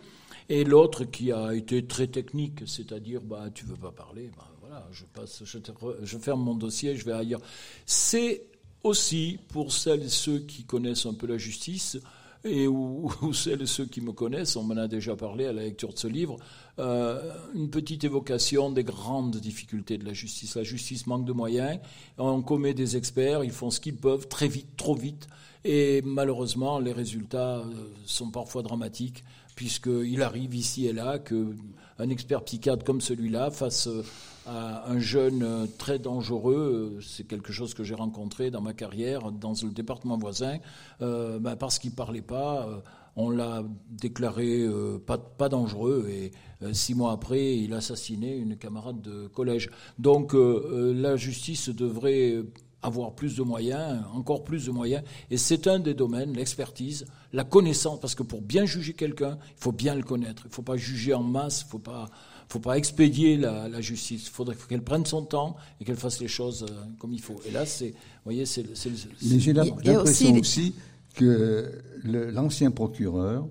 et 0.48 0.64
l'autre 0.64 1.04
qui 1.04 1.32
a 1.32 1.54
été 1.54 1.86
très 1.86 2.06
technique, 2.06 2.62
c'est-à-dire 2.66 3.22
bah, 3.22 3.50
tu 3.52 3.64
veux 3.64 3.76
pas 3.76 3.92
parler, 3.92 4.30
bah, 4.36 4.52
voilà, 4.60 4.86
je, 4.92 5.04
passe, 5.04 5.42
je 5.44 6.18
ferme 6.18 6.42
mon 6.42 6.54
dossier, 6.54 6.96
je 6.96 7.04
vais 7.04 7.12
ailleurs. 7.12 7.40
C'est 7.86 8.46
aussi 8.84 9.38
pour 9.48 9.72
celles 9.72 10.04
et 10.04 10.08
ceux 10.08 10.38
qui 10.38 10.64
connaissent 10.64 11.06
un 11.06 11.14
peu 11.14 11.26
la 11.26 11.38
justice, 11.38 11.98
et 12.44 12.68
ou, 12.68 13.10
celles 13.32 13.62
et 13.62 13.66
ceux 13.66 13.86
qui 13.86 14.00
me 14.00 14.12
connaissent, 14.12 14.56
on 14.56 14.62
m'en 14.62 14.76
a 14.76 14.86
déjà 14.86 15.16
parlé 15.16 15.46
à 15.46 15.52
la 15.52 15.62
lecture 15.62 15.92
de 15.92 15.98
ce 15.98 16.06
livre, 16.06 16.36
euh, 16.78 17.32
une 17.54 17.70
petite 17.70 18.04
évocation 18.04 18.70
des 18.70 18.84
grandes 18.84 19.36
difficultés 19.36 19.98
de 19.98 20.04
la 20.04 20.12
justice. 20.12 20.56
La 20.56 20.62
justice 20.62 21.06
manque 21.06 21.24
de 21.24 21.32
moyens, 21.32 21.80
on 22.18 22.42
commet 22.42 22.74
des 22.74 22.96
experts, 22.96 23.42
ils 23.42 23.50
font 23.50 23.70
ce 23.70 23.80
qu'ils 23.80 23.96
peuvent, 23.96 24.28
très 24.28 24.48
vite, 24.48 24.76
trop 24.76 24.94
vite, 24.94 25.26
et 25.64 26.02
malheureusement, 26.04 26.78
les 26.78 26.92
résultats 26.92 27.56
euh, 27.56 27.64
sont 28.04 28.30
parfois 28.30 28.62
dramatiques, 28.62 29.24
puisqu'il 29.54 30.22
arrive 30.22 30.54
ici 30.54 30.86
et 30.86 30.92
là 30.92 31.18
qu'un 31.18 32.08
expert 32.10 32.42
psychiatre 32.44 32.84
comme 32.84 33.00
celui-là 33.00 33.50
face 33.50 33.86
euh, 33.86 34.02
à 34.46 34.90
un 34.90 34.98
jeune 34.98 35.42
euh, 35.42 35.66
très 35.78 35.98
dangereux, 35.98 36.96
euh, 36.96 37.00
c'est 37.00 37.24
quelque 37.24 37.52
chose 37.52 37.72
que 37.74 37.84
j'ai 37.84 37.94
rencontré 37.94 38.50
dans 38.50 38.60
ma 38.60 38.72
carrière 38.72 39.32
dans 39.32 39.54
le 39.62 39.70
département 39.70 40.18
voisin, 40.18 40.58
ben, 41.00 41.56
parce 41.58 41.78
qu'il 41.78 41.92
parlait 41.92 42.22
pas, 42.22 42.68
on 43.16 43.30
l'a 43.30 43.62
déclaré 43.90 44.66
pas, 45.06 45.48
dangereux 45.48 46.08
et 46.08 46.32
six 46.72 46.94
mois 46.94 47.12
après, 47.12 47.56
il 47.56 47.72
assassinait 47.74 48.36
une 48.36 48.56
camarade 48.56 49.00
de 49.00 49.28
collège. 49.28 49.70
Donc 49.98 50.34
la 50.34 51.16
justice 51.16 51.68
devrait 51.68 52.42
avoir 52.84 53.14
plus 53.14 53.34
de 53.36 53.42
moyens, 53.42 54.02
encore 54.14 54.44
plus 54.44 54.66
de 54.66 54.70
moyens, 54.70 55.02
et 55.30 55.36
c'est 55.38 55.66
un 55.66 55.78
des 55.78 55.94
domaines, 55.94 56.34
l'expertise, 56.34 57.06
la 57.32 57.42
connaissance, 57.44 57.98
parce 57.98 58.14
que 58.14 58.22
pour 58.22 58.42
bien 58.42 58.66
juger 58.66 58.92
quelqu'un, 58.92 59.38
il 59.56 59.62
faut 59.62 59.72
bien 59.72 59.94
le 59.94 60.02
connaître, 60.02 60.42
il 60.44 60.48
ne 60.50 60.52
faut 60.54 60.62
pas 60.62 60.76
juger 60.76 61.14
en 61.14 61.22
masse, 61.22 61.62
il 61.62 61.64
ne 61.66 61.70
faut 61.70 61.78
pas, 61.78 62.08
faut 62.48 62.60
pas 62.60 62.76
expédier 62.76 63.36
la, 63.38 63.68
la 63.70 63.80
justice, 63.80 64.24
il 64.26 64.30
faudrait 64.30 64.54
qu'elle 64.68 64.82
prenne 64.84 65.06
son 65.06 65.24
temps 65.24 65.56
et 65.80 65.84
qu'elle 65.84 65.96
fasse 65.96 66.20
les 66.20 66.28
choses 66.28 66.66
euh, 66.70 66.74
comme 66.98 67.12
il 67.14 67.22
faut. 67.22 67.40
Et 67.48 67.50
là, 67.50 67.64
c'est, 67.64 67.88
vous 67.90 68.24
voyez, 68.24 68.44
c'est, 68.46 68.64
c'est, 68.76 68.90
c'est- 68.96 69.08
Mais 69.30 69.40
j'ai 69.40 69.52
l'impression 69.54 70.00
aussi 70.02 70.32
les- 70.32 70.40
aussi, 70.40 70.74
que 71.14 71.72
le- 72.02 72.30
l'ancien 72.30 72.70
procureur 72.70 73.46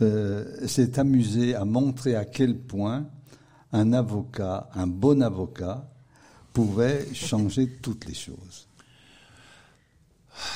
euh, 0.00 0.66
s'est 0.66 0.98
amusé 0.98 1.54
à 1.54 1.64
montrer 1.64 2.16
à 2.16 2.24
quel 2.24 2.58
point 2.58 3.06
un 3.72 3.92
avocat, 3.92 4.68
un 4.74 4.86
bon 4.86 5.22
avocat, 5.22 5.90
pouvait 6.54 7.06
changer 7.12 7.68
toutes 7.82 8.06
les 8.06 8.14
choses. 8.14 8.66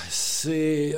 c'est 0.08 0.96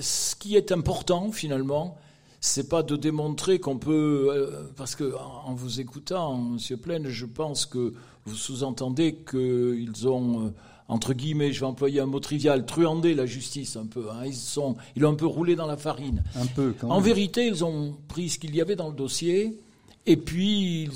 ce 0.00 0.34
qui 0.36 0.56
est 0.56 0.72
important 0.72 1.30
finalement, 1.32 1.96
c'est 2.40 2.68
pas 2.68 2.82
de 2.82 2.96
démontrer 2.96 3.58
qu'on 3.58 3.78
peut, 3.78 4.28
euh, 4.30 4.70
parce 4.76 4.94
que 4.96 5.14
en, 5.16 5.54
vous 5.54 5.80
écoutant, 5.80 6.36
Monsieur 6.36 6.76
Plaine, 6.76 7.08
je 7.08 7.26
pense 7.26 7.64
que 7.66 7.94
vous 8.26 8.34
sous-entendez 8.34 9.16
qu'ils 9.30 10.08
ont, 10.08 10.46
euh, 10.46 10.50
entre 10.88 11.14
guillemets, 11.14 11.52
je 11.52 11.60
vais 11.60 11.66
employer 11.66 12.00
un 12.00 12.06
mot 12.06 12.20
trivial, 12.20 12.66
truandé 12.66 13.14
la 13.14 13.24
justice 13.26 13.76
un 13.76 13.86
peu. 13.86 14.10
hein. 14.10 14.26
Ils 14.26 14.34
sont, 14.34 14.76
ils 14.96 15.04
ont 15.06 15.10
un 15.10 15.14
peu 15.14 15.26
roulé 15.26 15.56
dans 15.56 15.66
la 15.66 15.76
farine. 15.76 16.22
Un 16.36 16.46
peu, 16.46 16.74
quand 16.78 16.90
En 16.90 16.96
même. 16.96 17.04
vérité, 17.04 17.46
ils 17.46 17.64
ont 17.64 17.96
pris 18.08 18.28
ce 18.28 18.38
qu'il 18.38 18.54
y 18.54 18.60
avait 18.60 18.76
dans 18.76 18.88
le 18.88 18.94
dossier 18.96 19.58
et 20.06 20.16
puis 20.16 20.82
ils 20.84 20.90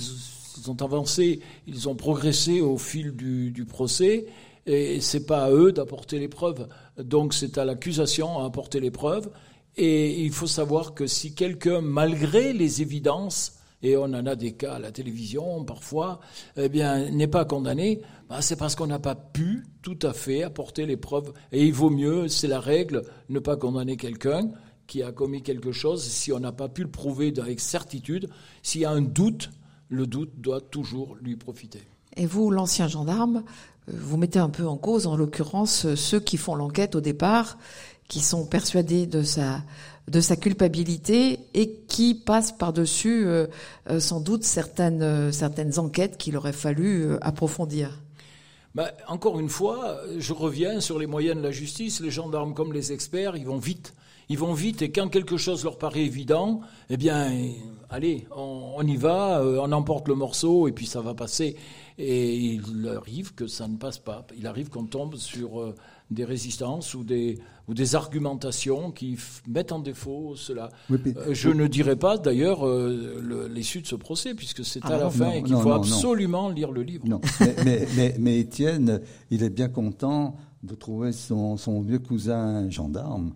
ont 0.70 0.76
avancé, 0.82 1.40
ils 1.66 1.88
ont 1.88 1.94
progressé 1.94 2.60
au 2.60 2.78
fil 2.78 3.12
du, 3.12 3.50
du 3.50 3.64
procès. 3.64 4.26
Et 4.66 5.00
c'est 5.00 5.24
pas 5.24 5.44
à 5.44 5.50
eux 5.50 5.72
d'apporter 5.72 6.18
les 6.18 6.28
preuves. 6.28 6.68
Donc 7.02 7.32
c'est 7.32 7.56
à 7.56 7.64
l'accusation 7.64 8.38
à 8.38 8.44
apporter 8.44 8.80
les 8.80 8.90
preuves. 8.90 9.30
Et 9.76 10.22
il 10.22 10.32
faut 10.32 10.46
savoir 10.46 10.92
que 10.92 11.06
si 11.06 11.34
quelqu'un, 11.34 11.80
malgré 11.80 12.52
les 12.52 12.82
évidences, 12.82 13.54
et 13.82 13.96
on 13.96 14.04
en 14.04 14.26
a 14.26 14.34
des 14.34 14.52
cas 14.52 14.74
à 14.74 14.78
la 14.78 14.90
télévision 14.90 15.64
parfois, 15.64 16.20
eh 16.56 16.68
bien, 16.68 17.10
n'est 17.10 17.28
pas 17.28 17.44
condamné, 17.44 18.00
bah, 18.28 18.42
c'est 18.42 18.56
parce 18.56 18.74
qu'on 18.74 18.88
n'a 18.88 18.98
pas 18.98 19.14
pu 19.14 19.66
tout 19.82 19.98
à 20.02 20.12
fait 20.12 20.42
apporter 20.42 20.84
les 20.84 20.96
preuves. 20.96 21.32
Et 21.52 21.64
il 21.64 21.72
vaut 21.72 21.90
mieux, 21.90 22.28
c'est 22.28 22.48
la 22.48 22.60
règle, 22.60 23.02
ne 23.28 23.38
pas 23.38 23.56
condamner 23.56 23.96
quelqu'un 23.96 24.50
qui 24.86 25.02
a 25.02 25.12
commis 25.12 25.42
quelque 25.42 25.70
chose 25.70 26.02
si 26.02 26.32
on 26.32 26.40
n'a 26.40 26.52
pas 26.52 26.68
pu 26.68 26.82
le 26.82 26.90
prouver 26.90 27.32
avec 27.38 27.60
certitude. 27.60 28.28
S'il 28.62 28.80
y 28.80 28.84
a 28.84 28.90
un 28.90 29.02
doute, 29.02 29.50
le 29.88 30.06
doute 30.06 30.32
doit 30.36 30.60
toujours 30.60 31.16
lui 31.20 31.36
profiter. 31.36 31.82
Et 32.16 32.26
vous, 32.26 32.50
l'ancien 32.50 32.88
gendarme, 32.88 33.44
euh, 33.88 33.92
vous 33.96 34.16
mettez 34.16 34.38
un 34.38 34.50
peu 34.50 34.66
en 34.66 34.76
cause, 34.76 35.06
en 35.06 35.16
l'occurrence, 35.16 35.86
euh, 35.86 35.96
ceux 35.96 36.20
qui 36.20 36.36
font 36.36 36.54
l'enquête 36.54 36.94
au 36.94 37.00
départ, 37.00 37.58
qui 38.08 38.20
sont 38.20 38.46
persuadés 38.46 39.06
de 39.06 39.22
sa 39.22 39.62
de 40.08 40.20
sa 40.20 40.36
culpabilité 40.36 41.38
et 41.54 41.70
qui 41.86 42.14
passent 42.14 42.52
par-dessus 42.52 43.26
euh, 43.26 43.46
euh, 43.90 44.00
sans 44.00 44.20
doute 44.20 44.42
certaines 44.42 45.02
euh, 45.02 45.32
certaines 45.32 45.78
enquêtes 45.78 46.16
qu'il 46.16 46.36
aurait 46.36 46.52
fallu 46.52 47.16
approfondir. 47.20 48.00
Bah, 48.74 48.90
encore 49.06 49.38
une 49.40 49.48
fois, 49.48 49.98
je 50.18 50.32
reviens 50.32 50.80
sur 50.80 50.98
les 50.98 51.06
moyens 51.06 51.36
de 51.36 51.42
la 51.42 51.50
justice. 51.50 52.00
Les 52.00 52.10
gendarmes 52.10 52.54
comme 52.54 52.72
les 52.72 52.92
experts, 52.92 53.36
ils 53.36 53.46
vont 53.46 53.58
vite. 53.58 53.94
Ils 54.30 54.38
vont 54.38 54.52
vite 54.52 54.82
et 54.82 54.90
quand 54.90 55.08
quelque 55.08 55.36
chose 55.38 55.64
leur 55.64 55.78
paraît 55.78 56.04
évident, 56.04 56.60
eh 56.90 56.96
bien, 56.98 57.30
allez, 57.88 58.26
on, 58.36 58.72
on 58.76 58.86
y 58.86 58.96
va, 58.96 59.40
euh, 59.40 59.58
on 59.62 59.72
emporte 59.72 60.06
le 60.08 60.14
morceau 60.14 60.68
et 60.68 60.72
puis 60.72 60.84
ça 60.86 61.00
va 61.00 61.14
passer. 61.14 61.56
Et 61.98 62.36
il 62.36 62.88
arrive 62.94 63.34
que 63.34 63.46
ça 63.46 63.66
ne 63.68 63.76
passe 63.76 63.98
pas. 63.98 64.26
Il 64.36 64.46
arrive 64.46 64.68
qu'on 64.68 64.84
tombe 64.84 65.16
sur 65.16 65.60
euh, 65.60 65.74
des 66.10 66.24
résistances 66.26 66.94
ou 66.94 67.04
des, 67.04 67.38
ou 67.68 67.74
des 67.74 67.94
argumentations 67.94 68.90
qui 68.92 69.16
mettent 69.48 69.72
en 69.72 69.78
défaut 69.80 70.34
cela. 70.36 70.68
Oui, 70.90 70.98
puis- 70.98 71.14
Euh, 71.16 71.32
je 71.34 71.48
ne 71.48 71.66
dirai 71.66 71.96
pas 71.96 72.18
d'ailleurs 72.18 72.66
euh, 72.66 73.20
le- 73.22 73.48
l'issue 73.48 73.80
de 73.80 73.86
ce 73.86 73.96
procès 73.96 74.34
puisque 74.34 74.64
c'est 74.64 74.80
Ah 74.84 74.88
à 74.94 74.98
la 74.98 75.10
fin 75.10 75.24
non, 75.24 75.32
et 75.32 75.42
qu'il 75.42 75.52
non, 75.54 75.60
faut 75.62 75.72
absolument 75.72 76.50
lire 76.50 76.70
le 76.70 76.82
livre. 76.82 77.04
Non, 77.08 77.20
mais, 77.40 77.56
mais, 77.64 77.88
mais, 77.96 78.14
mais 78.18 78.38
Étienne, 78.40 79.00
il 79.30 79.42
est 79.42 79.50
bien 79.50 79.68
content 79.68 80.36
de 80.62 80.74
trouver 80.74 81.12
son, 81.12 81.56
son 81.56 81.80
vieux 81.80 81.98
cousin 82.00 82.68
gendarme. 82.68 83.32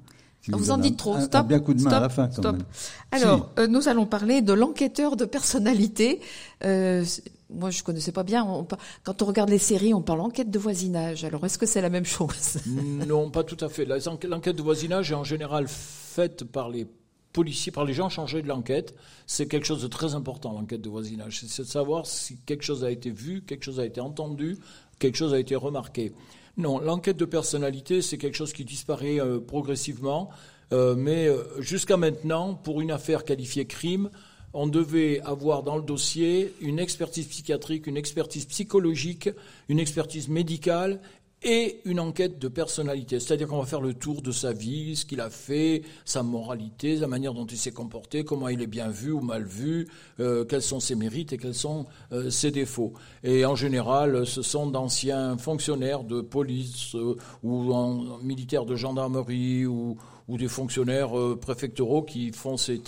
Lui 0.48 0.54
Vous 0.56 0.70
en 0.70 0.78
dites 0.78 0.94
un- 0.94 0.96
trop. 0.96 1.14
un, 1.14 1.20
Stop. 1.20 1.40
un 1.40 1.44
bien 1.44 1.60
coup 1.60 1.74
de 1.74 1.82
main 1.82 1.90
stop, 1.90 1.98
à 1.98 2.00
la 2.00 2.08
fin, 2.08 2.26
quand 2.26 2.32
stop. 2.42 2.56
même. 2.56 2.64
Alors, 3.12 3.50
euh, 3.58 3.66
nous 3.66 3.88
allons 3.88 4.06
parler 4.06 4.42
de 4.42 4.52
l'enquêteur 4.52 5.16
de 5.16 5.24
personnalité. 5.24 6.20
Euh, 6.64 7.04
moi, 7.50 7.70
je 7.70 7.82
connaissais 7.82 8.12
pas 8.12 8.22
bien. 8.22 8.44
On 8.44 8.66
quand 9.04 9.22
on 9.22 9.26
regarde 9.26 9.50
les 9.50 9.58
séries, 9.58 9.92
on 9.94 10.02
parle 10.02 10.20
enquête 10.20 10.50
de 10.50 10.58
voisinage. 10.58 11.24
Alors, 11.24 11.44
est-ce 11.44 11.58
que 11.58 11.66
c'est 11.66 11.80
la 11.82 11.90
même 11.90 12.04
chose? 12.06 12.56
Non, 13.06 13.30
pas 13.30 13.44
tout 13.44 13.62
à 13.64 13.68
fait. 13.68 13.84
L'enquête 13.84 14.56
de 14.56 14.62
voisinage 14.62 15.12
est 15.12 15.14
en 15.14 15.24
général 15.24 15.66
faite 15.68 16.44
par 16.44 16.70
les 16.70 16.86
policiers, 17.32 17.72
par 17.72 17.84
les 17.84 17.94
gens 17.94 18.08
chargés 18.08 18.42
de 18.42 18.48
l'enquête. 18.48 18.94
C'est 19.26 19.46
quelque 19.46 19.66
chose 19.66 19.82
de 19.82 19.88
très 19.88 20.14
important, 20.14 20.52
l'enquête 20.52 20.80
de 20.82 20.88
voisinage. 20.90 21.42
C'est 21.46 21.62
de 21.62 21.68
savoir 21.68 22.06
si 22.06 22.36
quelque 22.46 22.62
chose 22.64 22.84
a 22.84 22.90
été 22.90 23.10
vu, 23.10 23.42
quelque 23.42 23.64
chose 23.64 23.80
a 23.80 23.86
été 23.86 24.00
entendu, 24.00 24.58
quelque 24.98 25.16
chose 25.16 25.32
a 25.34 25.38
été 25.38 25.54
remarqué. 25.56 26.12
Non, 26.58 26.78
l'enquête 26.80 27.16
de 27.16 27.24
personnalité, 27.24 28.02
c'est 28.02 28.18
quelque 28.18 28.36
chose 28.36 28.52
qui 28.52 28.64
disparaît 28.64 29.20
euh, 29.20 29.40
progressivement. 29.40 30.30
Euh, 30.72 30.94
mais 30.96 31.26
euh, 31.26 31.42
jusqu'à 31.60 31.96
maintenant, 31.96 32.54
pour 32.54 32.80
une 32.80 32.90
affaire 32.90 33.24
qualifiée 33.24 33.66
crime, 33.66 34.10
on 34.54 34.66
devait 34.66 35.20
avoir 35.20 35.62
dans 35.62 35.76
le 35.76 35.82
dossier 35.82 36.54
une 36.60 36.78
expertise 36.78 37.26
psychiatrique, 37.26 37.86
une 37.86 37.96
expertise 37.96 38.44
psychologique, 38.44 39.30
une 39.68 39.78
expertise 39.78 40.28
médicale 40.28 41.00
et 41.44 41.80
une 41.84 42.00
enquête 42.00 42.38
de 42.38 42.48
personnalité. 42.48 43.18
C'est-à-dire 43.20 43.48
qu'on 43.48 43.58
va 43.58 43.66
faire 43.66 43.80
le 43.80 43.94
tour 43.94 44.22
de 44.22 44.30
sa 44.30 44.52
vie, 44.52 44.96
ce 44.96 45.04
qu'il 45.04 45.20
a 45.20 45.30
fait, 45.30 45.82
sa 46.04 46.22
moralité, 46.22 46.96
la 46.96 47.06
manière 47.06 47.34
dont 47.34 47.46
il 47.46 47.58
s'est 47.58 47.72
comporté, 47.72 48.24
comment 48.24 48.48
il 48.48 48.62
est 48.62 48.66
bien 48.66 48.88
vu 48.88 49.12
ou 49.12 49.20
mal 49.20 49.44
vu, 49.44 49.88
euh, 50.20 50.44
quels 50.44 50.62
sont 50.62 50.80
ses 50.80 50.94
mérites 50.94 51.32
et 51.32 51.38
quels 51.38 51.54
sont 51.54 51.86
euh, 52.12 52.30
ses 52.30 52.50
défauts. 52.50 52.92
Et 53.24 53.44
en 53.44 53.56
général, 53.56 54.26
ce 54.26 54.42
sont 54.42 54.66
d'anciens 54.66 55.36
fonctionnaires 55.36 56.04
de 56.04 56.20
police 56.20 56.94
euh, 56.94 57.16
ou 57.42 57.72
en, 57.72 58.18
militaires 58.18 58.64
de 58.64 58.76
gendarmerie 58.76 59.66
ou, 59.66 59.96
des 60.28 60.48
fonctionnaires 60.48 61.10
préfectoraux 61.42 62.02
qui 62.02 62.32
font, 62.32 62.56
ces 62.56 62.80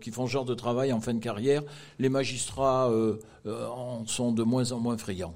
qui 0.00 0.10
font 0.10 0.26
ce 0.26 0.32
genre 0.32 0.46
de 0.46 0.54
travail 0.54 0.94
en 0.94 1.00
fin 1.02 1.12
de 1.12 1.18
carrière. 1.18 1.62
Les 1.98 2.08
magistrats 2.08 2.90
en 3.44 4.06
sont 4.06 4.32
de 4.32 4.42
moins 4.42 4.72
en 4.72 4.80
moins 4.80 4.96
friands. 4.96 5.34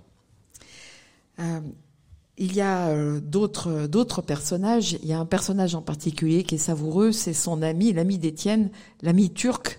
Il 2.40 2.54
y 2.54 2.60
a 2.60 2.88
euh, 2.88 3.20
d'autres 3.20 3.86
d'autres 3.86 4.22
personnages. 4.22 4.96
Il 5.02 5.08
y 5.08 5.12
a 5.12 5.20
un 5.20 5.26
personnage 5.26 5.76
en 5.76 5.82
particulier 5.82 6.42
qui 6.42 6.56
est 6.56 6.58
savoureux, 6.58 7.12
c'est 7.12 7.34
son 7.34 7.62
ami, 7.62 7.92
l'ami 7.92 8.18
d'Étienne, 8.18 8.70
l'ami 9.02 9.30
turc, 9.30 9.78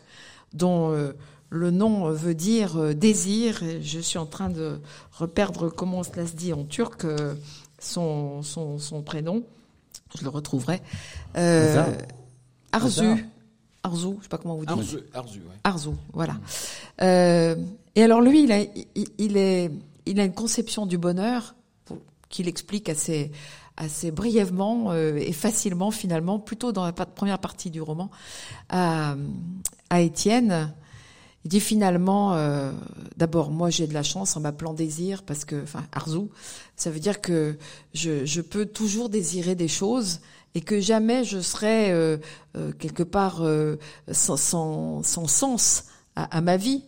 dont 0.53 0.91
euh, 0.91 1.11
le 1.49 1.71
nom 1.71 2.09
veut 2.11 2.35
dire 2.35 2.77
euh, 2.77 2.93
désir. 2.93 3.61
Je 3.81 3.99
suis 3.99 4.17
en 4.17 4.25
train 4.25 4.49
de 4.49 4.79
reperdre 5.11 5.69
comment 5.69 6.03
cela 6.03 6.25
se 6.25 6.33
dit 6.33 6.53
en 6.53 6.63
turc 6.63 7.05
son, 7.79 8.41
son, 8.43 8.77
son 8.77 9.01
prénom. 9.01 9.43
Je 10.17 10.23
le 10.23 10.29
retrouverai. 10.29 10.81
Euh, 11.37 11.83
Arzu. 12.71 13.25
Arzu, 13.83 14.15
je 14.17 14.23
sais 14.23 14.29
pas 14.29 14.37
comment 14.37 14.55
vous 14.55 14.65
dites. 14.65 14.77
Arzu, 14.77 14.99
Arzu, 15.13 15.39
ouais. 15.39 15.55
Arzu 15.63 15.89
voilà. 16.13 16.35
Euh, 17.01 17.55
et 17.95 18.03
alors 18.03 18.21
lui, 18.21 18.43
il 18.43 18.51
a, 18.51 18.59
il, 19.17 19.37
est, 19.37 19.71
il 20.05 20.19
a 20.19 20.25
une 20.25 20.33
conception 20.33 20.85
du 20.85 20.97
bonheur 20.97 21.55
qu'il 22.31 22.47
explique 22.47 22.89
assez, 22.89 23.31
brièvement 24.11 24.91
euh, 24.91 25.15
et 25.17 25.33
facilement 25.33 25.91
finalement, 25.91 26.39
plutôt 26.39 26.71
dans 26.71 26.85
la 26.85 26.93
première 26.93 27.39
partie 27.39 27.69
du 27.69 27.81
roman, 27.81 28.09
à, 28.69 29.15
à 29.89 30.01
Étienne. 30.01 30.73
Il 31.43 31.49
dit 31.49 31.59
finalement, 31.59 32.33
euh, 32.33 32.71
d'abord, 33.17 33.49
moi 33.49 33.69
j'ai 33.69 33.87
de 33.87 33.93
la 33.93 34.03
chance 34.03 34.37
en 34.37 34.41
m'appelant 34.41 34.73
désir 34.73 35.23
parce 35.23 35.43
que, 35.45 35.63
enfin, 35.63 35.83
Arzu, 35.91 36.29
ça 36.75 36.91
veut 36.91 36.99
dire 36.99 37.19
que 37.21 37.57
je, 37.93 38.41
peux 38.41 38.65
toujours 38.65 39.09
désirer 39.09 39.55
des 39.55 39.67
choses 39.67 40.21
et 40.53 40.61
que 40.61 40.79
jamais 40.79 41.23
je 41.23 41.39
serai 41.39 41.91
euh, 41.91 42.17
quelque 42.77 43.03
part 43.03 43.41
sans, 44.11 45.01
sens 45.03 45.85
à, 46.15 46.37
à 46.37 46.41
ma 46.41 46.57
vie. 46.57 46.83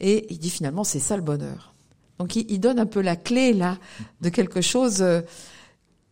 Et 0.00 0.26
il 0.30 0.38
dit 0.38 0.50
finalement, 0.50 0.84
c'est 0.84 0.98
ça 0.98 1.16
le 1.16 1.22
bonheur. 1.22 1.73
Donc 2.18 2.36
il, 2.36 2.60
donne 2.60 2.78
un 2.78 2.86
peu 2.86 3.00
la 3.00 3.16
clé 3.16 3.52
là 3.52 3.78
de 4.20 4.28
quelque 4.28 4.60
chose 4.60 5.02
euh, 5.02 5.20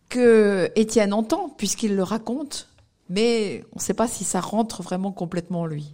que 0.09 0.69
Étienne 0.75 1.13
entend 1.13 1.49
puisqu'il 1.49 1.95
le 1.95 2.03
raconte, 2.03 2.69
mais 3.09 3.63
on 3.71 3.77
ne 3.77 3.81
sait 3.81 3.93
pas 3.93 4.07
si 4.07 4.23
ça 4.23 4.41
rentre 4.41 4.83
vraiment 4.83 5.11
complètement 5.11 5.61
en 5.61 5.65
lui. 5.65 5.93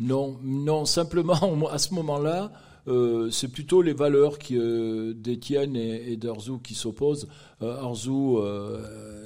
Non, 0.00 0.36
non, 0.42 0.84
simplement 0.84 1.66
à 1.70 1.78
ce 1.78 1.94
moment-là, 1.94 2.52
euh, 2.88 3.30
c'est 3.30 3.48
plutôt 3.48 3.80
les 3.80 3.94
valeurs 3.94 4.36
euh, 4.50 5.14
d'Étienne 5.14 5.76
et, 5.76 6.16
d'Arzou 6.16 6.58
qui 6.58 6.74
s'opposent. 6.74 7.28
Arzou 7.60 8.40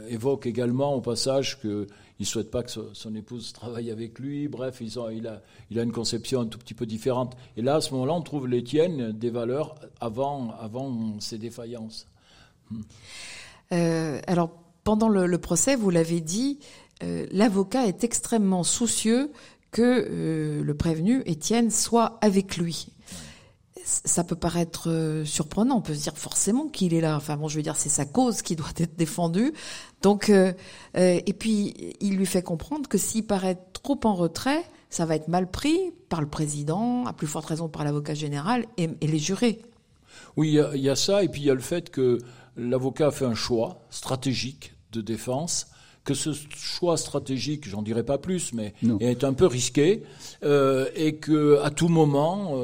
évoque 0.08 0.46
également 0.46 0.94
au 0.94 1.00
passage 1.00 1.58
que 1.58 1.86
il 2.18 2.26
souhaite 2.26 2.50
pas 2.50 2.62
que 2.62 2.70
son 2.70 3.14
épouse 3.14 3.52
travaille 3.52 3.90
avec 3.90 4.18
lui. 4.18 4.48
Bref, 4.48 4.80
il, 4.80 5.26
a, 5.26 5.42
une 5.70 5.92
conception 5.92 6.40
un 6.40 6.46
tout 6.46 6.58
petit 6.58 6.74
peu 6.74 6.86
différente. 6.86 7.36
Et 7.56 7.62
là, 7.62 7.76
à 7.76 7.80
ce 7.80 7.92
moment-là, 7.92 8.14
on 8.14 8.22
trouve 8.22 8.48
les 8.48 8.64
tiennes 8.64 9.12
des 9.12 9.30
valeurs 9.30 9.74
avant, 10.00 10.52
avant 10.58 11.20
ces 11.20 11.38
défaillances. 11.38 12.06
Hmm. 12.70 12.80
Euh, 13.72 14.20
alors, 14.26 14.50
pendant 14.84 15.08
le, 15.08 15.38
procès, 15.38 15.76
vous 15.76 15.90
l'avez 15.90 16.20
dit, 16.20 16.58
euh, 17.02 17.26
l'avocat 17.32 17.86
est 17.86 18.04
extrêmement 18.04 18.64
soucieux 18.64 19.30
que 19.70 19.82
euh, 19.82 20.62
le 20.62 20.74
prévenu, 20.74 21.22
Étienne, 21.26 21.70
soit 21.70 22.18
avec 22.22 22.56
lui 22.56 22.88
ça 23.86 24.24
peut 24.24 24.36
paraître 24.36 24.90
euh, 24.90 25.24
surprenant. 25.24 25.76
On 25.76 25.80
peut 25.80 25.94
se 25.94 26.02
dire 26.02 26.16
forcément 26.16 26.66
qu'il 26.66 26.92
est 26.92 27.00
là. 27.00 27.16
Enfin 27.16 27.36
bon, 27.36 27.46
je 27.46 27.56
veux 27.56 27.62
dire, 27.62 27.76
c'est 27.76 27.88
sa 27.88 28.04
cause 28.04 28.42
qui 28.42 28.56
doit 28.56 28.72
être 28.78 28.96
défendue. 28.96 29.52
Donc, 30.02 30.28
euh, 30.28 30.52
euh, 30.96 31.20
et 31.24 31.32
puis 31.32 31.94
il 32.00 32.16
lui 32.16 32.26
fait 32.26 32.42
comprendre 32.42 32.88
que 32.88 32.98
s'il 32.98 33.24
paraît 33.24 33.58
trop 33.72 33.98
en 34.04 34.14
retrait, 34.14 34.64
ça 34.90 35.06
va 35.06 35.14
être 35.14 35.28
mal 35.28 35.48
pris 35.48 35.78
par 36.08 36.20
le 36.20 36.26
président, 36.26 37.06
à 37.06 37.12
plus 37.12 37.26
forte 37.28 37.46
raison 37.46 37.68
par 37.68 37.84
l'avocat 37.84 38.14
général 38.14 38.66
et, 38.76 38.88
les 39.00 39.18
jurés. 39.18 39.60
Oui, 40.36 40.58
il 40.74 40.80
y, 40.80 40.90
a 40.90 40.96
ça, 40.96 41.22
et 41.22 41.28
puis 41.28 41.42
il 41.42 41.46
y 41.46 41.50
a 41.50 41.54
le 41.54 41.60
fait 41.60 41.90
que 41.90 42.18
l'avocat 42.56 43.08
a 43.08 43.10
fait 43.10 43.24
un 43.24 43.34
choix 43.34 43.80
stratégique 43.90 44.74
de 44.92 45.00
défense 45.00 45.68
que 46.04 46.14
ce 46.14 46.30
choix 46.54 46.96
stratégique, 46.96 47.68
j'en 47.68 47.82
dirai 47.82 48.04
pas 48.04 48.16
plus, 48.16 48.52
mais 48.52 48.74
est 49.00 49.24
un 49.24 49.32
peu 49.32 49.46
risqué, 49.46 50.04
et 50.42 51.16
que 51.16 51.58
à 51.62 51.70
tout 51.70 51.88
moment, 51.88 52.54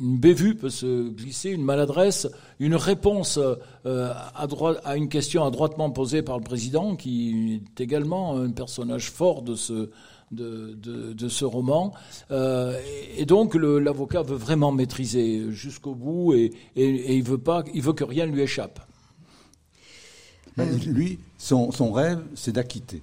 une 0.00 0.18
bévue 0.18 0.54
peut 0.54 0.70
se 0.70 1.08
glisser, 1.08 1.50
une 1.50 1.64
maladresse, 1.64 2.28
une 2.58 2.74
réponse 2.74 3.38
euh, 3.38 4.12
à, 4.34 4.46
droite, 4.46 4.80
à 4.84 4.96
une 4.96 5.08
question 5.08 5.44
adroitement 5.44 5.90
posée 5.90 6.22
par 6.22 6.38
le 6.38 6.44
président, 6.44 6.96
qui 6.96 7.62
est 7.76 7.80
également 7.80 8.36
un 8.36 8.50
personnage 8.50 9.10
fort 9.10 9.42
de 9.42 9.54
ce, 9.54 9.90
de, 10.32 10.74
de, 11.12 11.28
ce 11.28 11.44
roman. 11.44 11.92
Euh, 12.30 12.78
et 13.16 13.24
donc 13.24 13.54
l'avocat 13.54 14.22
veut 14.22 14.36
vraiment 14.36 14.72
maîtriser 14.72 15.50
jusqu'au 15.50 15.94
bout 15.94 16.34
et, 16.34 16.52
et, 16.76 17.16
il 17.16 17.22
veut 17.22 17.38
pas, 17.38 17.64
il 17.74 17.82
veut 17.82 17.92
que 17.92 18.04
rien 18.04 18.26
ne 18.26 18.32
lui 18.32 18.42
échappe. 18.42 18.80
Lui, 20.86 21.20
son, 21.38 21.70
son 21.70 21.92
rêve, 21.92 22.20
c'est 22.34 22.52
d'acquitter. 22.52 23.02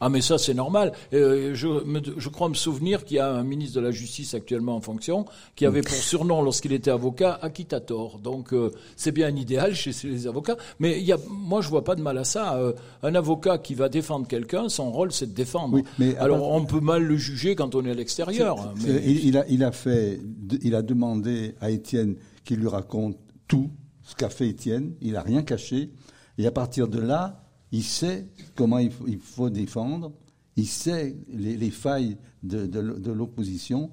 Ah 0.00 0.08
mais 0.08 0.22
ça 0.22 0.38
c'est 0.38 0.54
normal. 0.54 0.92
Euh, 1.12 1.54
je, 1.54 1.68
je, 2.16 2.28
crois 2.30 2.48
me 2.48 2.54
souvenir 2.54 3.04
qu'il 3.04 3.18
y 3.18 3.20
a 3.20 3.30
un 3.30 3.42
ministre 3.42 3.76
de 3.76 3.84
la 3.84 3.90
Justice 3.90 4.32
actuellement 4.32 4.76
en 4.76 4.80
fonction 4.80 5.26
qui 5.56 5.66
avait 5.66 5.82
pour 5.82 5.94
surnom 5.94 6.42
lorsqu'il 6.42 6.72
était 6.72 6.90
avocat 6.90 7.38
acquittator. 7.42 8.18
Donc 8.18 8.54
euh, 8.54 8.70
c'est 8.96 9.12
bien 9.12 9.28
un 9.28 9.36
idéal 9.36 9.74
chez 9.74 9.92
les 10.04 10.26
avocats. 10.26 10.56
Mais 10.78 10.98
il 10.98 11.04
y 11.04 11.12
a, 11.12 11.18
moi 11.28 11.60
je 11.60 11.68
vois 11.68 11.84
pas 11.84 11.96
de 11.96 12.02
mal 12.02 12.16
à 12.16 12.24
ça. 12.24 12.56
Euh, 12.56 12.72
un 13.02 13.14
avocat 13.14 13.58
qui 13.58 13.74
va 13.74 13.90
défendre 13.90 14.26
quelqu'un, 14.26 14.70
son 14.70 14.90
rôle 14.90 15.12
c'est 15.12 15.26
de 15.26 15.34
défendre. 15.34 15.80
mais 15.98 16.16
Alors 16.16 16.50
on 16.50 16.64
peut 16.64 16.80
mal 16.80 17.02
le 17.02 17.16
juger 17.16 17.54
quand 17.54 17.74
on 17.74 17.84
est 17.84 17.90
à 17.90 17.94
l'extérieur. 17.94 18.72
Il, 18.78 19.36
a, 19.36 19.44
il 19.48 19.62
a 19.62 19.72
fait, 19.72 20.20
il 20.62 20.74
a 20.74 20.82
demandé 20.82 21.54
à 21.60 21.70
Étienne 21.70 22.16
qu'il 22.44 22.60
lui 22.60 22.68
raconte 22.68 23.18
tout 23.48 23.70
ce 24.02 24.14
qu'a 24.14 24.30
fait 24.30 24.48
Étienne. 24.48 24.94
Il 25.02 25.16
a 25.16 25.22
rien 25.22 25.42
caché. 25.42 25.90
Et 26.38 26.46
à 26.46 26.50
partir 26.50 26.88
de 26.88 26.98
là, 26.98 27.42
il 27.72 27.84
sait 27.84 28.26
comment 28.56 28.78
il 28.78 28.90
faut, 29.20 29.50
défendre, 29.50 30.12
il 30.56 30.66
sait 30.66 31.16
les, 31.28 31.70
failles 31.70 32.16
de, 32.42 33.10
l'opposition, 33.10 33.90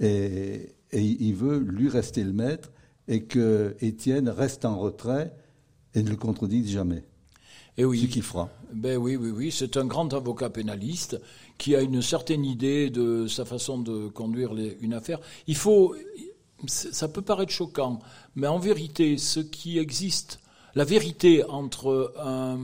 et, 0.00 0.74
il 0.92 1.34
veut 1.34 1.58
lui 1.58 1.88
rester 1.88 2.24
le 2.24 2.32
maître, 2.32 2.70
et 3.08 3.24
que 3.24 3.76
Étienne 3.80 4.28
reste 4.28 4.64
en 4.64 4.78
retrait 4.78 5.34
et 5.94 6.02
ne 6.02 6.08
le 6.08 6.16
contredise 6.16 6.70
jamais. 6.70 7.04
Et 7.76 7.84
oui. 7.84 8.02
Ce 8.02 8.06
qu'il 8.06 8.22
fera. 8.22 8.48
Ben 8.72 8.96
oui, 8.96 9.16
oui, 9.16 9.30
oui. 9.30 9.50
C'est 9.50 9.76
un 9.76 9.84
grand 9.84 10.12
avocat 10.14 10.48
pénaliste 10.48 11.20
qui 11.58 11.74
a 11.74 11.80
une 11.80 12.02
certaine 12.02 12.44
idée 12.44 12.88
de 12.88 13.26
sa 13.26 13.44
façon 13.44 13.78
de 13.78 14.08
conduire 14.08 14.52
une 14.80 14.94
affaire. 14.94 15.20
Il 15.46 15.56
faut, 15.56 15.94
ça 16.66 17.08
peut 17.08 17.22
paraître 17.22 17.52
choquant, 17.52 17.98
mais 18.36 18.46
en 18.46 18.58
vérité, 18.58 19.18
ce 19.18 19.40
qui 19.40 19.78
existe, 19.78 20.40
la 20.74 20.84
vérité 20.84 21.44
entre 21.44 22.14
un, 22.18 22.58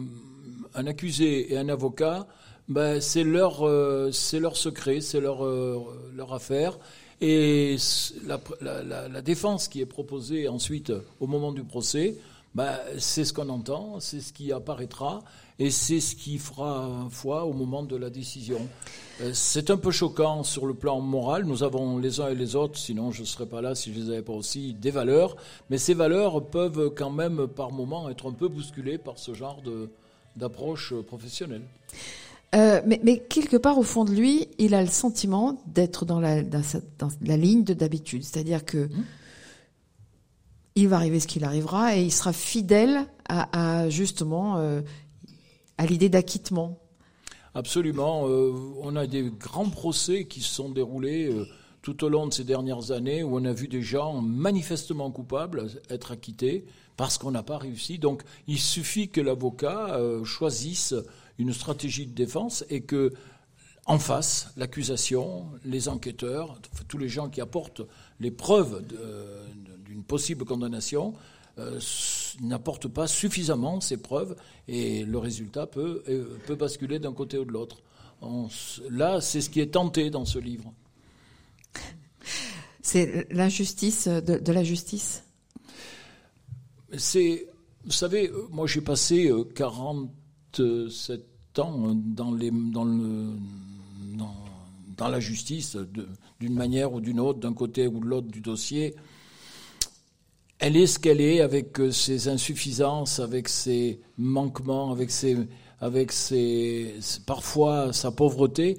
un 0.75 0.87
accusé 0.87 1.53
et 1.53 1.59
un 1.59 1.69
avocat, 1.69 2.27
ben, 2.69 3.01
c'est 3.01 3.25
leur, 3.25 3.67
euh, 3.67 4.11
leur 4.35 4.57
secret, 4.57 5.01
c'est 5.01 5.21
leur, 5.21 5.45
euh, 5.45 5.79
leur 6.15 6.33
affaire. 6.33 6.79
Et 7.21 7.77
la, 8.25 8.41
la, 9.09 9.23
défense 9.23 9.69
qui 9.69 9.81
est 9.83 9.87
proposée 9.87 10.49
ensuite 10.49 10.93
au 11.19 11.27
moment 11.27 11.53
du 11.53 11.65
procès, 11.65 12.17
ben, 12.55 12.79
c'est 12.99 13.25
ce 13.25 13.33
qu'on 13.33 13.49
entend, 13.49 14.01
c'est 14.01 14.21
ce 14.21 14.33
qui 14.33 14.53
apparaîtra 14.53 15.23
et 15.59 15.71
c'est 15.71 16.01
ce 16.01 16.17
qui 16.17 16.39
fera 16.39 17.09
foi 17.11 17.45
au 17.45 17.53
moment 17.53 17.83
de 17.83 17.95
la 17.97 18.09
décision. 18.09 18.61
Euh, 19.21 19.33
c'est 19.35 19.71
un 19.71 19.77
peu 19.77 19.91
choquant 19.91 20.43
sur 20.43 20.65
le 20.65 20.73
plan 20.73 21.01
moral. 21.01 21.45
Nous 21.45 21.63
avons 21.63 21.99
les 21.99 22.21
uns 22.21 22.29
et 22.29 22.35
les 22.35 22.57
autres, 22.57 22.79
sinon 22.79 23.11
je 23.11 23.21
ne 23.21 23.27
serais 23.27 23.47
pas 23.47 23.61
là 23.61 23.75
si 23.75 23.93
je 23.93 24.01
les 24.01 24.11
avais 24.11 24.23
pas 24.23 24.33
aussi, 24.33 24.73
des 24.73 24.91
valeurs. 24.91 25.37
Mais 25.69 25.77
ces 25.77 25.93
valeurs 25.93 26.47
peuvent 26.47 26.91
quand 26.97 27.11
même 27.11 27.47
par 27.49 27.73
moments 27.73 28.09
être 28.09 28.31
un 28.31 28.33
peu 28.33 28.49
bousculées 28.49 28.97
par 28.97 29.19
ce 29.19 29.35
genre 29.35 29.61
de, 29.61 29.91
d'approche 30.40 30.94
professionnelle. 31.07 31.62
Euh, 32.55 32.81
mais, 32.85 33.00
mais, 33.05 33.18
quelque 33.18 33.57
part 33.57 33.79
au 33.79 33.85
fond 33.85 34.05
de 34.05 34.11
lui, 34.11 34.48
il 34.59 34.74
a 34.74 34.83
le 34.83 34.88
sentiment 34.88 35.62
d'être 35.66 36.05
dans 36.05 36.18
la, 36.18 36.42
dans, 36.42 36.62
la 37.22 37.37
ligne 37.37 37.62
de 37.62 37.74
d'habitude, 37.74 38.24
c'est-à-dire 38.24 38.64
que 38.64 38.87
mmh. 38.87 39.05
il 40.74 40.88
va 40.88 40.96
arriver 40.96 41.20
ce 41.20 41.29
qu'il 41.29 41.45
arrivera 41.45 41.97
et 41.97 42.03
il 42.03 42.11
sera 42.11 42.32
fidèle 42.32 43.07
à, 43.28 43.88
justement 43.88 44.57
euh, 44.57 44.80
à 45.78 45.86
l'idée 45.86 46.09
d'acquittement. 46.09 46.80
Absolument. 47.55 48.28
Euh, 48.28 48.53
on 48.82 48.97
a 48.97 49.07
des 49.07 49.30
grands 49.30 49.70
procès 49.70 50.24
qui 50.24 50.41
se 50.41 50.53
sont 50.53 50.70
déroulés 50.70 51.32
tout 51.83 52.05
au 52.05 52.09
long 52.09 52.26
de 52.26 52.33
ces 52.33 52.45
dernières 52.45 52.91
années 52.91 53.22
où 53.22 53.37
on 53.37 53.45
a 53.45 53.53
vu 53.53 53.68
des 53.68 53.83
gens 53.83 54.20
manifestement 54.20 55.11
coupables 55.11 55.68
être 55.89 56.12
acquittés 56.12 56.64
parce 56.97 57.16
qu'on 57.16 57.31
n'a 57.31 57.43
pas 57.43 57.59
réussi. 57.59 57.99
Donc 57.99 58.22
il 58.47 58.59
suffit 58.59 59.09
que 59.09 59.20
l'avocat 59.20 59.95
euh, 59.95 60.24
choisisse 60.24 60.95
une 61.39 61.53
stratégie 61.53 62.07
de 62.07 62.14
défense 62.14 62.64
et 62.68 62.83
que 62.83 63.12
en 63.87 63.99
face, 63.99 64.53
l'accusation, 64.57 65.47
les 65.64 65.89
enquêteurs, 65.89 66.61
tous 66.87 66.99
les 66.99 67.09
gens 67.09 67.28
qui 67.28 67.41
apportent 67.41 67.83
les 68.20 68.31
preuves 68.31 68.85
d'une 69.87 70.05
possible 70.05 70.45
condamnation, 70.45 71.14
euh, 71.59 71.81
n'apportent 72.41 72.89
pas 72.89 73.07
suffisamment 73.07 73.81
ces 73.81 73.97
preuves 73.97 74.37
et 74.68 75.05
le 75.05 75.18
résultat 75.18 75.66
peut, 75.66 76.03
euh, 76.09 76.39
peut 76.47 76.55
basculer 76.55 76.99
d'un 76.99 77.12
côté 77.12 77.39
ou 77.39 77.45
de 77.45 77.53
l'autre. 77.53 77.83
Là, 78.91 79.20
c'est 79.20 79.41
ce 79.41 79.51
qui 79.51 79.61
est 79.61 79.72
tenté 79.72 80.11
dans 80.11 80.24
ce 80.24 80.39
livre. 80.39 80.72
C'est 82.83 83.27
l'injustice 83.31 84.09
de, 84.09 84.53
la 84.53 84.64
justice 84.64 85.23
C'est, 86.97 87.47
vous 87.85 87.93
savez, 87.93 88.31
moi 88.51 88.66
j'ai 88.66 88.81
passé 88.81 89.31
47 89.55 90.61
euh, 90.61 90.89
ans 91.59 91.95
dans, 91.95 92.33
les, 92.33 92.51
dans, 92.51 92.85
le, 92.85 93.29
dans, 94.97 95.09
la 95.09 95.21
justice, 95.21 95.77
d'une 96.41 96.55
manière 96.55 96.93
ou 96.93 97.01
d'une 97.01 97.21
autre, 97.21 97.39
d'un 97.39 97.55
côté 97.55 97.87
ou 97.87 98.01
de 98.01 98.07
l'autre 98.07 98.29
du 98.29 98.41
dossier. 98.41 98.95
Elle 100.59 100.77
est 100.77 100.87
ce 100.87 100.99
qu'elle 100.99 101.21
est 101.21 101.41
avec 101.41 101.81
euh, 101.81 101.91
ses 101.91 102.29
insuffisances, 102.29 103.18
avec 103.18 103.49
ses 103.49 104.01
manquements, 104.18 104.91
avec 104.91 105.11
ses, 105.11 105.39
avec 105.81 106.12
ses, 106.12 106.97
parfois 107.25 107.93
sa 107.93 108.11
pauvreté. 108.11 108.79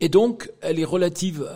Et 0.00 0.08
donc, 0.08 0.50
elle 0.60 0.78
est 0.78 0.84
relative. 0.84 1.48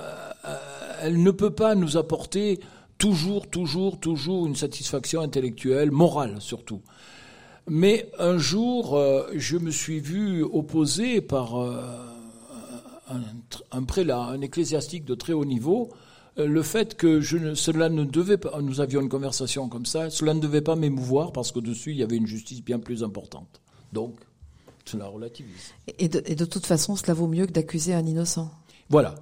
Elle 1.02 1.22
ne 1.22 1.30
peut 1.30 1.50
pas 1.50 1.74
nous 1.74 1.96
apporter 1.96 2.60
toujours, 2.98 3.48
toujours, 3.48 3.98
toujours 3.98 4.46
une 4.46 4.56
satisfaction 4.56 5.20
intellectuelle, 5.20 5.90
morale 5.90 6.36
surtout. 6.40 6.80
Mais 7.68 8.10
un 8.18 8.36
jour, 8.36 8.96
euh, 8.96 9.26
je 9.34 9.56
me 9.56 9.70
suis 9.70 10.00
vu 10.00 10.42
opposé 10.42 11.22
par 11.22 11.56
euh, 11.60 11.80
un, 13.70 13.82
prélat, 13.84 14.20
un 14.20 14.40
ecclésiastique 14.42 15.04
de 15.04 15.14
très 15.14 15.32
haut 15.32 15.46
niveau, 15.46 15.90
euh, 16.38 16.46
le 16.46 16.62
fait 16.62 16.94
que 16.94 17.20
je 17.20 17.54
cela 17.54 17.88
ne 17.88 18.04
devait 18.04 18.36
pas, 18.36 18.60
nous 18.60 18.80
avions 18.80 19.00
une 19.00 19.08
conversation 19.08 19.68
comme 19.68 19.86
ça, 19.86 20.10
cela 20.10 20.34
ne 20.34 20.40
devait 20.40 20.60
pas 20.60 20.76
m'émouvoir 20.76 21.32
parce 21.32 21.52
qu'au-dessus, 21.52 21.92
il 21.92 21.96
y 21.96 22.02
avait 22.02 22.16
une 22.16 22.26
justice 22.26 22.62
bien 22.62 22.78
plus 22.78 23.02
importante. 23.02 23.62
Donc, 23.92 24.16
cela 24.84 25.06
relativise. 25.06 25.72
Et 25.98 26.08
de, 26.08 26.22
et 26.26 26.34
de 26.34 26.44
toute 26.44 26.66
façon, 26.66 26.96
cela 26.96 27.14
vaut 27.14 27.26
mieux 27.26 27.46
que 27.46 27.52
d'accuser 27.52 27.94
un 27.94 28.04
innocent. 28.06 28.50
Voilà, 28.90 29.14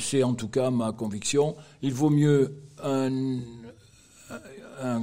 c'est 0.00 0.22
en 0.22 0.34
tout 0.34 0.48
cas 0.48 0.70
ma 0.70 0.92
conviction. 0.92 1.56
Il 1.82 1.94
vaut 1.94 2.10
mieux 2.10 2.56
un, 2.82 3.40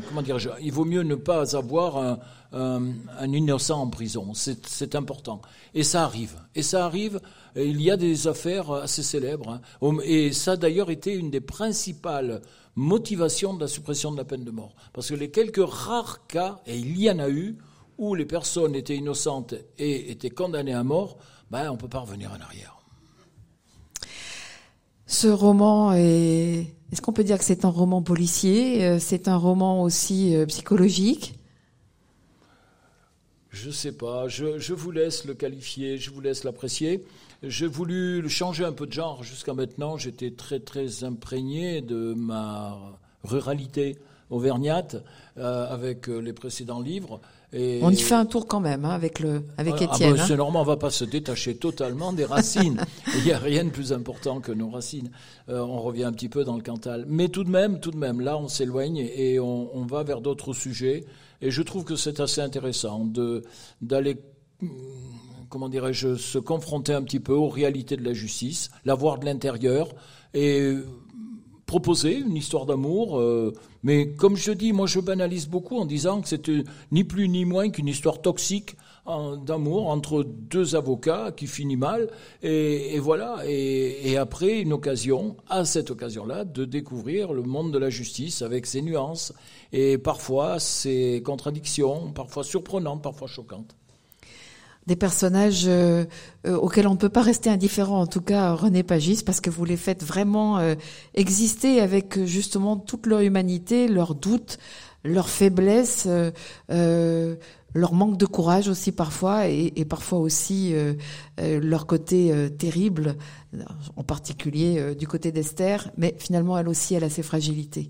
comment 0.08 0.22
dire, 0.22 0.38
il 0.62 0.72
vaut 0.72 0.86
mieux 0.86 1.04
ne 1.04 1.16
pas 1.16 1.56
avoir 1.56 2.20
un, 2.52 3.32
innocent 3.34 3.80
en 3.80 3.88
prison. 3.88 4.34
C'est 4.34 4.96
important. 4.96 5.42
Et 5.74 5.84
ça 5.84 6.04
arrive. 6.04 6.36
Et 6.56 6.64
ça 6.64 6.86
arrive. 6.86 7.22
Il 7.56 7.82
y 7.82 7.90
a 7.90 7.98
des 7.98 8.28
affaires 8.28 8.72
assez 8.72 9.04
célèbres. 9.04 9.62
Hein. 9.82 9.98
Et 10.04 10.34
ça, 10.34 10.58
d'ailleurs, 10.58 10.90
était 10.90 11.16
une 11.16 11.32
des 11.32 11.42
principales 11.42 12.42
motivations 12.76 13.54
de 13.54 13.62
la 13.62 13.68
suppression 13.68 14.12
de 14.12 14.18
la 14.18 14.26
peine 14.26 14.44
de 14.44 14.52
mort. 14.52 14.76
Parce 14.94 15.10
que 15.10 15.16
les 15.16 15.32
quelques 15.32 15.66
rares 15.66 16.28
cas, 16.28 16.60
et 16.66 16.78
il 16.78 17.00
y 17.00 17.10
en 17.10 17.20
a 17.20 17.30
eu, 17.30 17.58
où 17.98 18.16
les 18.16 18.26
personnes 18.26 18.76
étaient 18.76 18.96
innocentes 18.96 19.56
et 19.78 20.12
étaient 20.12 20.30
condamnées 20.30 20.74
à 20.74 20.84
mort, 20.84 21.18
ben, 21.50 21.70
on 21.70 21.74
ne 21.74 21.78
peut 21.78 21.90
pas 21.90 22.00
revenir 22.00 22.32
en 22.32 22.42
arrière. 22.42 22.82
Ce 25.12 25.28
roman 25.28 25.92
est. 25.92 26.74
Est-ce 26.94 27.02
qu'on 27.02 27.12
peut 27.12 27.26
dire 27.26 27.38
que 27.38 27.44
c'est 27.44 27.66
un 27.66 27.70
roman 27.70 28.02
policier 28.02 28.86
euh, 28.86 28.98
C'est 28.98 29.28
un 29.28 29.36
roman 29.36 29.84
aussi 29.84 30.34
euh, 30.34 30.46
psychologique? 30.46 31.36
Je 33.50 33.68
ne 33.68 33.74
sais 33.74 33.92
pas. 33.92 34.30
Je, 34.30 34.74
vous 34.74 34.92
laisse 34.92 35.26
le 35.26 35.34
qualifier, 35.34 35.98
je 35.98 36.12
vous 36.12 36.22
laisse 36.22 36.46
l'apprécier. 36.46 37.04
J'ai 37.44 37.68
voulu 37.68 38.28
changer 38.30 38.64
un 38.64 38.72
peu 38.72 38.88
de 38.88 38.94
genre 38.94 39.22
jusqu'à 39.22 39.54
maintenant. 39.54 39.98
J'étais 39.98 40.32
très 40.32 40.62
très 40.62 41.04
imprégné 41.04 41.82
de 41.82 42.14
ma 42.14 42.80
ruralité 43.26 43.98
auvergnate 44.30 44.96
euh, 45.38 45.68
avec 45.68 46.08
les 46.08 46.32
précédents 46.32 46.80
livres. 46.80 47.20
On 47.54 47.90
y 47.90 47.98
fait 47.98 48.16
un 48.16 48.26
tour 48.26 48.48
quand 48.48 48.62
même 48.62 48.86
hein, 48.86 48.92
avec 48.92 49.20
le 49.20 49.44
avec 49.58 49.76
ah, 49.80 49.84
Étienne. 49.84 50.14
Ah 50.14 50.18
ben, 50.18 50.26
c'est 50.26 50.38
normal, 50.38 50.62
on 50.62 50.66
va 50.66 50.78
pas 50.78 50.90
se 50.90 51.04
détacher 51.04 51.56
totalement 51.56 52.14
des 52.14 52.24
racines. 52.24 52.80
Il 53.18 53.24
n'y 53.26 53.34
a 53.34 53.40
rien 53.40 53.66
de 53.66 53.70
plus 53.70 53.92
important 53.92 54.40
que 54.40 54.54
nos 54.54 54.70
racines. 54.70 55.12
Euh, 55.50 55.60
on 55.60 55.82
revient 55.82 56.06
un 56.06 56.14
petit 56.14 56.30
peu 56.30 56.46
dans 56.46 56.56
le 56.56 56.64
Cantal, 56.64 57.06
mais 57.08 57.28
tout 57.28 57.44
de 57.44 57.50
même, 57.50 57.82
tout 57.82 57.92
de 57.92 57.98
même, 57.98 58.22
là, 58.22 58.38
on 58.38 58.48
s'éloigne 58.48 58.98
et 58.98 59.40
on, 59.40 59.76
on, 59.76 59.86
va 59.86 60.04
vers 60.04 60.22
d'autres 60.22 60.54
sujets. 60.54 61.04
Et 61.42 61.52
je 61.52 61.62
trouve 61.62 61.84
que 61.84 61.98
c'est 61.98 62.22
assez 62.22 62.40
intéressant 62.40 63.04
de 63.04 63.44
d'aller 63.82 64.18
comment 65.50 65.70
dirais-je, 65.70 66.16
se 66.16 66.40
confronter 66.40 66.94
un 66.94 67.04
petit 67.04 67.20
peu 67.20 67.34
aux 67.34 67.50
réalités 67.50 67.98
de 67.98 68.04
la 68.04 68.14
justice, 68.14 68.72
la 68.86 68.96
voir 68.96 69.20
de 69.20 69.26
l'intérieur 69.26 69.90
et 70.34 70.76
proposer 71.72 72.18
une 72.18 72.36
histoire 72.36 72.66
d'amour. 72.66 73.18
Euh, 73.18 73.54
mais 73.82 74.10
comme 74.10 74.36
je 74.36 74.52
dis, 74.52 74.74
moi 74.74 74.88
je 74.88 75.00
banalise 75.00 75.48
beaucoup 75.48 75.78
en 75.78 75.86
disant 75.86 76.20
que 76.20 76.28
c'est 76.28 76.52
ni 76.92 77.06
plus 77.06 77.30
ni 77.30 77.46
moins 77.46 77.70
qu'une 77.70 77.88
histoire 77.88 78.22
toxique 78.22 78.76
d'amour 79.46 79.88
entre 79.88 80.24
deux 80.24 80.76
avocats 80.76 81.32
qui 81.32 81.48
finit 81.48 81.78
mal. 81.78 82.10
Et, 82.44 83.00
voilà. 83.00 83.38
Et, 83.48 84.18
après, 84.18 84.60
une 84.60 84.74
occasion, 84.74 85.38
à 85.50 85.64
cette 85.64 85.92
occasion-là, 85.92 86.44
de 86.44 86.66
découvrir 86.66 87.32
le 87.32 87.42
monde 87.42 87.72
de 87.72 87.80
la 87.80 87.90
justice 87.90 88.42
avec 88.42 88.66
ses 88.66 88.82
nuances 88.82 89.34
et 89.72 89.98
parfois 89.98 90.60
ses 90.60 91.24
contradictions, 91.26 92.12
parfois 92.12 92.44
surprenantes, 92.44 93.02
parfois 93.02 93.28
choquantes 93.28 93.76
des 94.88 94.96
personnages 94.96 95.66
euh, 95.68 96.06
euh, 96.48 96.56
auxquels 96.58 96.88
on 96.88 96.94
ne 96.94 96.98
peut 96.98 97.10
pas 97.10 97.22
rester 97.22 97.50
indifférent, 97.50 98.02
en 98.02 98.08
tout 98.08 98.22
cas 98.22 98.54
René 98.54 98.84
Pagis, 98.84 99.24
parce 99.24 99.42
que 99.42 99.50
vous 99.50 99.66
les 99.66 99.78
faites 99.78 100.04
vraiment 100.04 100.58
euh, 100.58 100.76
exister 101.14 101.82
avec 101.82 102.24
justement 102.26 102.78
toute 102.78 103.06
leur 103.06 103.20
humanité, 103.20 103.88
leurs 103.88 104.16
doutes, 104.16 104.58
leurs 105.04 105.30
faiblesses, 105.30 106.08
leur 107.74 107.94
manque 107.94 108.18
de 108.18 108.26
courage 108.26 108.68
aussi 108.68 108.92
parfois, 108.92 109.48
et, 109.48 109.74
et 109.76 109.86
parfois 109.86 110.20
aussi 110.20 110.76
leur 111.40 111.88
côté 111.88 112.32
terrible, 112.60 113.16
en 113.96 114.04
particulier 114.04 114.94
du 114.94 115.08
côté 115.08 115.32
d'Esther, 115.32 115.90
mais 115.98 116.14
finalement 116.20 116.56
elle 116.56 116.70
aussi 116.70 116.94
elle 116.94 117.04
a 117.04 117.10
ses 117.10 117.24
fragilités. 117.24 117.90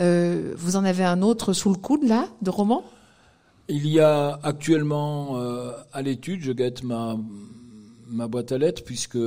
vous 0.00 0.74
en 0.74 0.84
avez 0.84 1.04
un 1.04 1.22
autre 1.22 1.52
sous 1.52 1.70
le 1.70 1.78
coude 1.78 2.02
là, 2.02 2.26
de 2.42 2.50
roman? 2.50 2.82
Il 3.68 3.86
y 3.86 4.00
a 4.00 4.38
actuellement 4.42 5.38
euh, 5.38 5.72
à 5.92 6.02
l'étude, 6.02 6.42
je 6.42 6.52
guette 6.52 6.82
ma, 6.82 7.16
ma 8.08 8.28
boîte 8.28 8.52
à 8.52 8.58
lettres, 8.58 8.82
puisque 8.84 9.18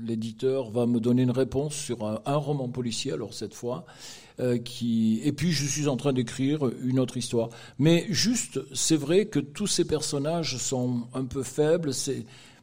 l'éditeur 0.00 0.70
va 0.70 0.86
me 0.86 1.00
donner 1.00 1.22
une 1.22 1.30
réponse 1.30 1.74
sur 1.74 2.06
un, 2.06 2.36
roman 2.36 2.68
policier, 2.68 3.12
alors 3.12 3.34
cette 3.34 3.54
fois, 3.54 3.86
euh, 4.40 4.58
qui... 4.58 5.20
et 5.24 5.32
puis 5.32 5.52
je 5.52 5.66
suis 5.66 5.88
en 5.88 5.96
train 5.96 6.12
d'écrire 6.12 6.70
une 6.82 7.00
autre 7.00 7.16
histoire. 7.16 7.48
Mais 7.78 8.06
juste, 8.10 8.60
c'est 8.74 8.96
vrai 8.96 9.26
que 9.26 9.38
tous 9.38 9.66
ces 9.66 9.84
personnages 9.84 10.58
sont 10.58 11.08
un 11.14 11.24
peu 11.24 11.42
faibles, 11.42 11.92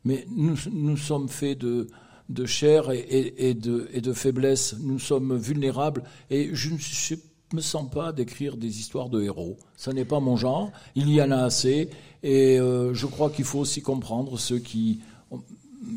mais 0.03 0.26
nous, 0.36 0.55
nous 0.71 0.97
sommes 0.97 1.30
faits 1.30 1.57
de 1.57 1.88
de 2.30 2.45
chair 2.45 2.89
et, 2.91 3.34
et, 3.38 3.53
de, 3.53 3.88
et 3.93 4.01
de 4.01 4.13
faiblesse, 4.13 4.76
nous 4.80 4.99
sommes 4.99 5.38
vulnérables, 5.38 6.03
et 6.30 6.49
je 6.53 6.71
ne 6.71 6.78
suis 6.78 7.19
me 7.53 7.61
sens 7.61 7.89
pas 7.89 8.11
d'écrire 8.11 8.57
des 8.57 8.79
histoires 8.79 9.09
de 9.09 9.21
héros. 9.21 9.57
Ce 9.77 9.89
n'est 9.91 10.05
pas 10.05 10.19
mon 10.19 10.35
genre. 10.35 10.71
Il 10.95 11.09
y 11.09 11.21
en 11.21 11.31
a 11.31 11.43
assez. 11.43 11.89
Et 12.23 12.59
euh, 12.59 12.93
je 12.93 13.05
crois 13.05 13.29
qu'il 13.29 13.45
faut 13.45 13.59
aussi 13.59 13.81
comprendre 13.81 14.37
ceux 14.39 14.59
qui 14.59 15.01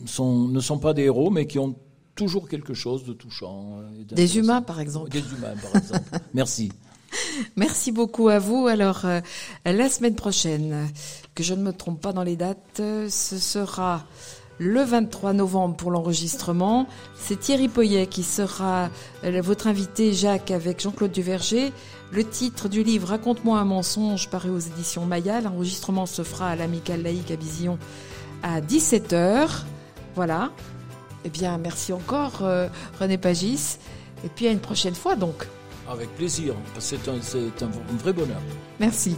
sont, 0.07 0.49
ne 0.49 0.61
sont 0.61 0.79
pas 0.79 0.93
des 0.93 1.05
héros, 1.05 1.31
mais 1.31 1.47
qui 1.47 1.59
ont 1.59 1.75
toujours 2.15 2.49
quelque 2.49 2.75
chose 2.75 3.05
de 3.05 3.13
touchant. 3.13 3.81
Des 4.11 4.39
humains, 4.39 4.63
par 4.63 4.81
exemple. 4.81 5.11
Des 5.11 5.21
humains, 5.21 5.55
par 5.63 5.77
exemple. 5.77 6.11
Merci. 6.35 6.71
Merci 7.57 7.93
beaucoup 7.93 8.29
à 8.29 8.39
vous. 8.39 8.67
Alors, 8.67 9.05
euh, 9.07 9.21
la 9.65 9.89
semaine 9.89 10.15
prochaine, 10.15 10.89
que 11.35 11.43
je 11.43 11.55
ne 11.55 11.63
me 11.63 11.73
trompe 11.73 12.01
pas 12.01 12.13
dans 12.13 12.25
les 12.25 12.37
dates, 12.37 12.77
ce 12.77 13.39
sera 13.39 14.05
le 14.59 14.83
23 14.83 15.33
novembre 15.33 15.77
pour 15.77 15.91
l'enregistrement. 15.91 16.87
C'est 17.17 17.41
Thierry 17.41 17.69
Poyet 17.69 18.07
qui 18.07 18.23
sera 18.23 18.91
euh, 19.25 19.41
votre 19.41 19.67
invité, 19.67 20.13
Jacques, 20.13 20.51
avec 20.51 20.81
Jean-Claude 20.81 21.13
Duverger. 21.13 21.73
Le 22.11 22.25
titre 22.25 22.69
du 22.69 22.83
livre 22.83 23.09
Raconte-moi 23.09 23.59
un 23.59 23.65
mensonge 23.65 24.29
paru 24.29 24.51
aux 24.51 24.59
éditions 24.59 25.05
Maya. 25.05 25.41
L'enregistrement 25.41 26.07
se 26.07 26.23
fera 26.23 26.51
à 26.51 26.57
l'Amicale 26.57 27.03
Laïque 27.03 27.31
à 27.31 27.37
Vision 27.37 27.79
à 28.43 28.61
17h. 28.61 29.49
Voilà. 30.15 30.51
Eh 31.25 31.31
bien, 31.31 31.59
merci 31.59 31.93
encore, 31.93 32.41
euh, 32.43 32.69
René 33.01 33.19
Pagis. 33.19 33.79
Et 34.25 34.29
puis 34.29 34.49
à 34.49 34.51
une 34.51 34.61
prochaine 34.61 34.95
fois, 34.95 35.17
donc. 35.17 35.47
Avec 35.89 36.09
plaisir. 36.17 36.55
C'est 36.79 37.09
un, 37.09 37.15
un 37.15 37.97
vrai 37.99 38.13
bonheur. 38.13 38.41
Merci. 38.79 39.17